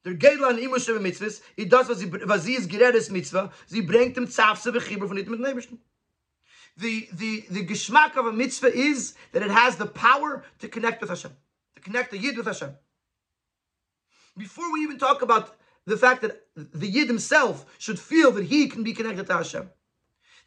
Der 0.04 0.10
an 0.12 0.58
schon 0.80 1.02
mitzvahs, 1.02 1.40
it 1.56 1.70
does 1.70 1.88
was 1.88 2.04
was 2.26 2.42
sie 2.42 2.56
is 2.56 2.66
geredes 2.66 3.10
mitzvah, 3.10 3.50
sie 3.66 3.80
bringt 3.80 4.14
dem 4.14 4.26
Zafse 4.26 4.70
von. 4.70 5.78
The, 6.76 7.08
the, 7.12 7.44
the 7.48 7.64
geschmack 7.64 8.16
of 8.16 8.26
a 8.26 8.32
mitzvah 8.32 8.74
is 8.74 9.14
that 9.32 9.42
it 9.42 9.50
has 9.50 9.76
the 9.76 9.86
power 9.86 10.44
to 10.58 10.68
connect 10.68 11.00
with 11.00 11.08
Hashem, 11.08 11.30
to 11.76 11.80
connect 11.80 12.10
the 12.10 12.18
Yid 12.18 12.36
with 12.36 12.46
Hashem. 12.46 12.76
Before 14.36 14.70
we 14.72 14.80
even 14.80 14.98
talk 14.98 15.22
about 15.22 15.56
the 15.86 15.96
fact 15.96 16.20
that 16.22 16.42
the 16.54 16.88
Yid 16.88 17.06
himself 17.06 17.64
should 17.78 17.98
feel 17.98 18.30
that 18.32 18.44
he 18.44 18.68
can 18.68 18.82
be 18.82 18.92
connected 18.92 19.26
to 19.28 19.34
Hashem. 19.34 19.70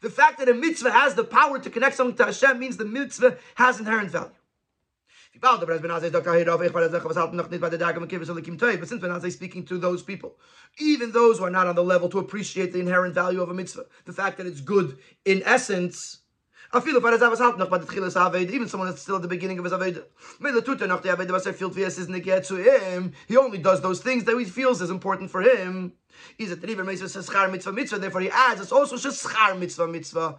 The 0.02 0.10
fact 0.10 0.38
that 0.38 0.48
a 0.48 0.54
mitzvah 0.54 0.92
has 0.92 1.14
the 1.14 1.24
power 1.24 1.58
to 1.58 1.70
connect 1.70 1.96
something 1.96 2.16
to 2.16 2.26
Hashem 2.26 2.58
means 2.60 2.76
the 2.76 2.84
mitzvah 2.84 3.38
has 3.56 3.80
inherent 3.80 4.10
value. 4.10 4.30
But 5.40 5.60
since 5.60 5.70
Ben 9.00 9.10
Azai 9.10 9.24
is 9.26 9.34
speaking 9.34 9.64
to 9.66 9.78
those 9.78 10.02
people, 10.02 10.36
even 10.78 11.12
those 11.12 11.38
who 11.38 11.44
are 11.44 11.50
not 11.50 11.66
on 11.66 11.76
the 11.76 11.84
level 11.84 12.08
to 12.08 12.18
appreciate 12.18 12.72
the 12.72 12.80
inherent 12.80 13.14
value 13.14 13.40
of 13.40 13.50
a 13.50 13.54
mitzvah, 13.54 13.86
the 14.04 14.12
fact 14.12 14.38
that 14.38 14.46
it's 14.46 14.60
good 14.60 14.98
in 15.24 15.42
essence, 15.44 16.18
even 16.74 17.00
someone 18.68 18.88
that's 18.88 19.02
still 19.02 19.16
at 19.16 19.22
the 19.22 19.28
beginning 19.28 19.58
of 19.58 19.64
his 19.64 19.72
Aveda. 19.72 20.04
He 23.26 23.36
only 23.36 23.58
does 23.58 23.80
those 23.80 24.00
things 24.00 24.24
that 24.24 24.36
he 24.36 24.44
feels 24.44 24.82
is 24.82 24.90
important 24.90 25.30
for 25.30 25.40
him. 25.40 25.92
Therefore, 26.38 28.20
he 28.20 28.30
adds 28.30 28.60
it's 28.60 28.72
also 28.72 28.96
schar 28.96 29.58
mitzvah 29.58 29.88
mitzvah 29.88 30.38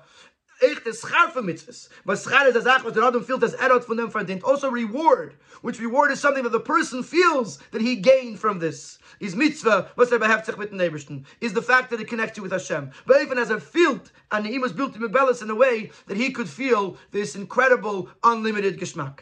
echt 0.62 0.88
is 0.88 1.02
schar 1.02 1.32
for 1.32 1.42
mitzvahs. 1.42 1.90
But 2.06 2.18
schar 2.18 2.48
is 2.48 2.56
a 2.56 2.62
zach 2.62 2.84
what 2.84 2.94
the 2.94 3.06
Adam 3.06 3.24
feels 3.24 3.44
as 3.44 3.56
erot 3.56 3.84
from 3.84 3.98
them 3.98 4.12
verdient. 4.12 4.44
Also 4.44 4.70
reward, 4.70 5.36
which 5.62 5.80
reward 5.80 6.12
is 6.12 6.20
something 6.20 6.44
that 6.44 6.52
the 6.52 6.60
person 6.60 7.04
feels 7.04 7.60
that 7.72 7.82
he 7.82 7.96
gained 7.96 8.40
from 8.40 8.60
this. 8.60 9.00
Is 9.20 9.36
mitzvah, 9.36 9.92
was 9.96 10.12
er 10.12 10.20
beheft 10.20 10.46
sich 10.46 10.58
mit 10.58 10.72
den 10.72 11.26
is 11.42 11.54
the 11.54 11.62
fact 11.62 11.90
that 11.90 12.00
it 12.00 12.08
connects 12.08 12.38
you 12.38 12.44
with 12.44 12.52
Hashem. 12.52 12.92
But 13.06 13.22
even 13.22 13.38
as 13.38 13.50
a 13.50 13.60
field, 13.60 14.12
and 14.32 14.46
he 14.46 14.60
was 14.60 14.72
built 14.72 14.94
to 14.94 15.00
Mebelis 15.00 15.42
in 15.42 15.50
a 15.50 15.56
way 15.56 15.92
that 16.08 16.18
he 16.18 16.32
could 16.32 16.50
feel 16.50 16.98
this 17.12 17.36
incredible, 17.36 18.10
unlimited 18.24 18.80
geschmack. 18.80 19.20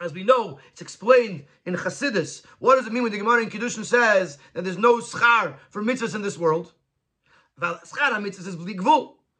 As 0.00 0.12
we 0.12 0.22
know, 0.22 0.60
it's 0.70 0.80
explained 0.80 1.44
in 1.66 1.74
Chassidus. 1.74 2.44
What 2.60 2.76
does 2.76 2.86
it 2.86 2.92
mean 2.92 3.02
when 3.02 3.10
the 3.10 3.18
Gemara 3.18 3.42
in 3.42 3.50
Kiddushin 3.50 3.84
says 3.84 4.38
that 4.54 4.62
there's 4.62 4.78
no 4.78 4.98
schar 4.98 5.56
for 5.70 5.82
mitzvahs 5.82 6.14
in 6.14 6.22
this 6.22 6.38
world? 6.38 6.72
Schar 7.60 8.24
is 8.26 8.56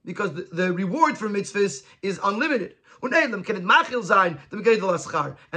because 0.04 0.32
the, 0.34 0.48
the 0.52 0.72
reward 0.72 1.18
for 1.18 1.28
mitzvahs 1.28 1.82
is 2.02 2.20
unlimited. 2.22 2.74
And 3.00 3.12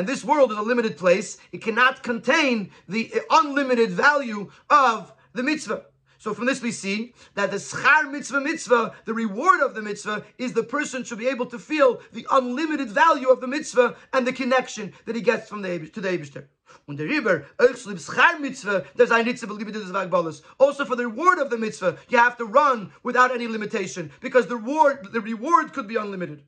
this 0.08 0.24
world 0.24 0.52
is 0.52 0.58
a 0.58 0.62
limited 0.62 0.98
place. 0.98 1.38
It 1.52 1.62
cannot 1.62 2.04
contain 2.04 2.72
the 2.88 3.12
unlimited 3.32 3.92
value 3.92 4.52
of 4.70 5.14
the 5.34 5.44
mitzvah. 5.44 5.86
So 6.22 6.36
from 6.36 6.46
this 6.46 6.62
we 6.62 6.72
see 6.72 7.16
that 7.34 7.50
the 7.50 7.58
schar 7.58 8.12
mitzvah 8.12 8.42
mitzvah, 8.42 8.94
the 9.06 9.14
reward 9.14 9.60
of 9.60 9.74
the 9.74 9.82
mitzvah, 9.82 10.24
is 10.38 10.54
the 10.54 10.62
person 10.62 11.04
should 11.04 11.18
be 11.18 11.28
able 11.28 11.48
to 11.48 11.58
feel 11.58 12.00
the 12.14 12.28
unlimited 12.30 12.90
value 12.92 13.30
of 13.30 13.42
the 13.42 13.48
mitzvah 13.48 13.96
and 14.14 14.28
the 14.28 14.32
connection 14.32 14.94
that 15.06 15.16
he 15.16 15.22
gets 15.24 15.50
from 15.50 15.64
the 15.64 15.90
to 15.90 16.00
the 16.00 16.10
Eibishter. 16.10 16.44
Und 16.88 17.00
der 17.00 17.08
Riber, 17.08 17.48
schar 17.58 18.40
mitzvah, 18.40 18.86
there's 18.96 19.10
ein 19.10 19.26
mitzvah 19.26 20.36
Also 20.60 20.86
for 20.86 20.96
the 20.96 21.08
reward 21.08 21.40
of 21.40 21.50
the 21.50 21.58
mitzvah, 21.58 21.98
you 22.10 22.20
have 22.20 22.38
to 22.38 22.46
run 22.46 22.92
without 23.02 23.32
any 23.32 23.48
limitation 23.48 24.12
because 24.20 24.46
the 24.46 24.56
reward, 24.56 25.12
the 25.12 25.22
reward 25.22 25.74
could 25.74 25.88
be 25.88 25.96
unlimited 25.96 26.44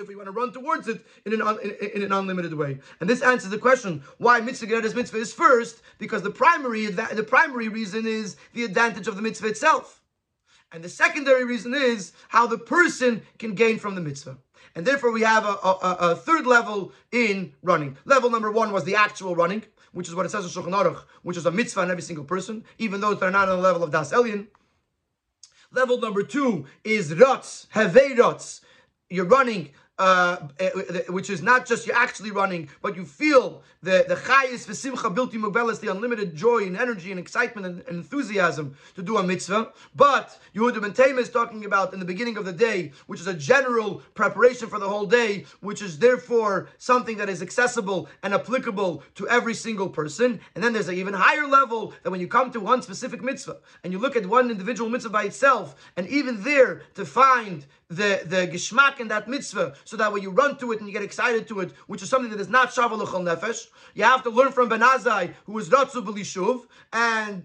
if 0.00 0.08
we 0.08 0.16
want 0.16 0.26
to 0.26 0.32
run 0.32 0.52
towards 0.52 0.88
it 0.88 1.04
in 1.24 1.40
an, 1.40 1.58
in, 1.62 1.90
in, 1.94 2.02
an 2.02 2.12
unlimited 2.12 2.54
way. 2.54 2.78
And 3.00 3.08
this 3.08 3.22
answers 3.22 3.50
the 3.50 3.58
question 3.58 4.02
why 4.18 4.40
mitzvah 4.40 4.66
geredes 4.66 4.94
mitzvah 4.94 5.18
is 5.18 5.32
first, 5.32 5.82
because 5.98 6.22
the 6.22 6.30
primary 6.30 6.86
the 6.86 7.26
primary 7.26 7.68
reason 7.68 8.06
is 8.06 8.36
the 8.52 8.64
advantage 8.64 9.08
of 9.08 9.16
the 9.16 9.22
mitzvah 9.22 9.48
itself. 9.48 10.02
And 10.72 10.82
the 10.82 10.88
secondary 10.88 11.44
reason 11.44 11.72
is 11.74 12.12
how 12.28 12.46
the 12.46 12.58
person 12.58 13.22
can 13.38 13.54
gain 13.54 13.78
from 13.78 13.94
the 13.94 14.00
mitzvah. 14.00 14.38
And 14.74 14.84
therefore 14.84 15.12
we 15.12 15.22
have 15.22 15.44
a, 15.44 15.48
a, 15.48 15.96
a 16.00 16.16
third 16.16 16.46
level 16.46 16.92
in 17.12 17.52
running. 17.62 17.96
Level 18.04 18.28
number 18.28 18.50
one 18.50 18.72
was 18.72 18.82
the 18.82 18.96
actual 18.96 19.36
running, 19.36 19.62
which 19.92 20.08
is 20.08 20.16
what 20.16 20.26
it 20.26 20.30
says 20.30 20.44
in 20.44 20.50
Shulchan 20.50 20.72
Aruch, 20.72 21.04
which 21.22 21.36
is 21.36 21.46
a 21.46 21.52
mitzvah 21.52 21.82
on 21.82 21.90
every 21.90 22.02
single 22.02 22.24
person, 22.24 22.64
even 22.78 23.00
those 23.00 23.20
that 23.20 23.26
are 23.26 23.30
not 23.30 23.48
on 23.48 23.56
the 23.56 23.62
level 23.62 23.84
of 23.84 23.92
Das 23.92 24.12
Elyon. 24.12 24.48
Level 25.70 26.00
number 26.00 26.22
two 26.22 26.66
is 26.82 27.12
Rotz, 27.12 27.68
Hevei 27.68 28.16
Rotz. 28.16 28.60
You're 29.10 29.26
running 29.26 29.70
uh, 29.98 30.48
eh, 30.58 30.70
which 31.08 31.30
is 31.30 31.42
not 31.42 31.66
just 31.66 31.86
you're 31.86 31.96
actually 31.96 32.30
running, 32.30 32.68
but 32.82 32.96
you 32.96 33.04
feel 33.04 33.62
the 33.82 34.04
the 34.08 34.16
chayis 34.16 34.66
v'simcha 34.66 35.14
bilti 35.14 35.34
mubelis, 35.34 35.80
the 35.80 35.88
unlimited 35.88 36.34
joy 36.34 36.64
and 36.64 36.76
energy 36.76 37.10
and 37.10 37.20
excitement 37.20 37.66
and, 37.66 37.80
and 37.86 37.96
enthusiasm 37.98 38.76
to 38.96 39.02
do 39.02 39.18
a 39.18 39.22
mitzvah. 39.22 39.72
But 39.94 40.36
Yehuda 40.54 40.80
ben 40.80 40.92
Tema 40.92 41.20
is 41.20 41.30
talking 41.30 41.64
about 41.64 41.92
in 41.92 42.00
the 42.00 42.04
beginning 42.04 42.36
of 42.36 42.44
the 42.44 42.52
day, 42.52 42.92
which 43.06 43.20
is 43.20 43.28
a 43.28 43.34
general 43.34 44.02
preparation 44.14 44.68
for 44.68 44.78
the 44.78 44.88
whole 44.88 45.06
day, 45.06 45.44
which 45.60 45.80
is 45.80 45.98
therefore 45.98 46.68
something 46.78 47.16
that 47.18 47.28
is 47.28 47.40
accessible 47.42 48.08
and 48.22 48.34
applicable 48.34 49.02
to 49.14 49.28
every 49.28 49.54
single 49.54 49.88
person. 49.88 50.40
And 50.54 50.64
then 50.64 50.72
there's 50.72 50.88
an 50.88 50.96
even 50.96 51.14
higher 51.14 51.46
level 51.46 51.94
that 52.02 52.10
when 52.10 52.20
you 52.20 52.28
come 52.28 52.50
to 52.52 52.60
one 52.60 52.82
specific 52.82 53.22
mitzvah 53.22 53.58
and 53.84 53.92
you 53.92 53.98
look 53.98 54.16
at 54.16 54.26
one 54.26 54.50
individual 54.50 54.90
mitzvah 54.90 55.10
by 55.10 55.24
itself, 55.24 55.76
and 55.96 56.08
even 56.08 56.42
there 56.42 56.82
to 56.94 57.04
find 57.04 57.66
the 57.96 58.22
the 58.24 58.46
geschmack 58.46 59.00
in 59.00 59.08
that 59.08 59.28
mitzvah 59.28 59.74
so 59.84 59.96
that 59.96 60.12
when 60.12 60.22
you 60.22 60.30
run 60.30 60.56
to 60.58 60.72
it 60.72 60.78
and 60.78 60.88
you 60.88 60.92
get 60.92 61.02
excited 61.02 61.46
to 61.48 61.60
it, 61.60 61.72
which 61.86 62.02
is 62.02 62.08
something 62.08 62.30
that 62.30 62.40
is 62.40 62.48
not 62.48 62.70
Shavuot 62.70 62.98
L'chol 62.98 63.22
Nefesh, 63.24 63.66
you 63.94 64.04
have 64.04 64.22
to 64.22 64.30
learn 64.30 64.52
from 64.52 64.68
Ben 64.68 64.80
Azai, 64.80 65.34
who 65.44 65.58
is 65.58 65.68
Ratzu 65.68 66.04
B'lishuv, 66.04 66.66
and 66.92 67.44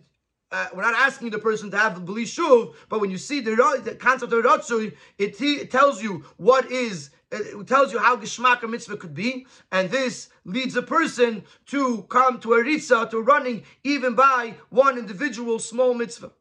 uh, 0.51 0.67
we're 0.73 0.81
not 0.81 0.95
asking 0.95 1.29
the 1.29 1.39
person 1.39 1.69
to 1.71 1.77
have 1.77 1.93
B'lishuv, 1.93 2.73
but 2.89 2.99
when 2.99 3.11
you 3.11 3.17
see 3.17 3.39
the, 3.39 3.55
the 3.83 3.95
concept 3.95 4.33
of 4.33 4.43
Ratzu, 4.43 4.93
it, 5.17 5.41
it 5.41 5.71
tells 5.71 6.01
you 6.01 6.25
what 6.37 6.71
is 6.71 7.11
it 7.31 7.67
tells 7.67 7.93
you 7.93 7.99
how 7.99 8.17
geschmack 8.17 8.63
a 8.63 8.67
mitzvah 8.67 8.97
could 8.97 9.13
be, 9.13 9.45
and 9.71 9.89
this 9.89 10.29
leads 10.45 10.75
a 10.75 10.81
person 10.81 11.43
to 11.67 12.03
come 12.09 12.39
to 12.39 12.53
a 12.53 12.63
ritza, 12.63 13.09
to 13.11 13.21
running, 13.21 13.63
even 13.83 14.15
by 14.15 14.55
one 14.69 14.97
individual 14.97 15.59
small 15.59 15.93
mitzvah. 15.93 16.31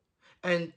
And 0.43 0.73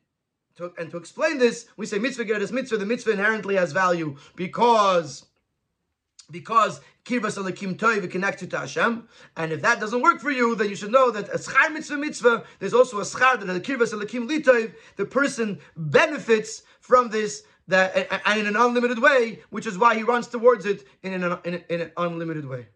to, 0.62 0.74
and 0.78 0.92
to 0.92 0.98
explain 0.98 1.38
this, 1.38 1.68
we 1.78 1.86
say 1.86 2.00
mitzvah 2.00 2.26
geras 2.26 2.52
mitzvah. 2.52 2.78
The 2.78 2.86
mitzvah 2.86 3.12
inherently 3.12 3.56
has 3.56 3.72
value 3.72 4.18
because 4.36 5.26
because 6.30 6.80
kirvas 7.04 7.38
alakim 7.38 7.76
toiv 7.76 8.10
connects 8.10 8.42
you 8.42 8.48
to 8.50 8.60
Hashem. 8.60 9.08
And 9.36 9.52
if 9.52 9.62
that 9.64 9.80
doesn't 9.80 10.02
work 10.02 10.22
for 10.22 10.32
you, 10.32 10.56
then 10.56 10.70
you 10.70 10.76
should 10.76 10.92
know 10.92 11.12
that 11.12 11.28
a 11.30 11.38
schar 11.38 11.74
mitzvah 11.74 11.98
mitzvah, 11.98 12.44
there's 12.60 12.74
also 12.74 13.00
a 13.00 13.04
schar 13.04 13.40
that 13.40 13.46
the 13.46 13.60
kirvas 13.60 13.94
alakim 13.94 14.30
litoiv, 14.30 14.74
the 14.96 15.06
person 15.06 15.60
benefits 15.76 16.64
from 16.80 17.10
this 17.10 17.44
that 17.68 18.08
and 18.26 18.40
in 18.40 18.48
an 18.48 18.56
unlimited 18.56 19.00
way, 19.00 19.42
which 19.50 19.66
is 19.68 19.78
why 19.78 19.96
he 19.96 20.04
runs 20.04 20.28
towards 20.28 20.66
it 20.66 20.84
in 21.04 21.24
an, 21.24 21.38
in 21.44 21.82
an 21.82 21.92
unlimited 21.98 22.46
way. 22.46 22.68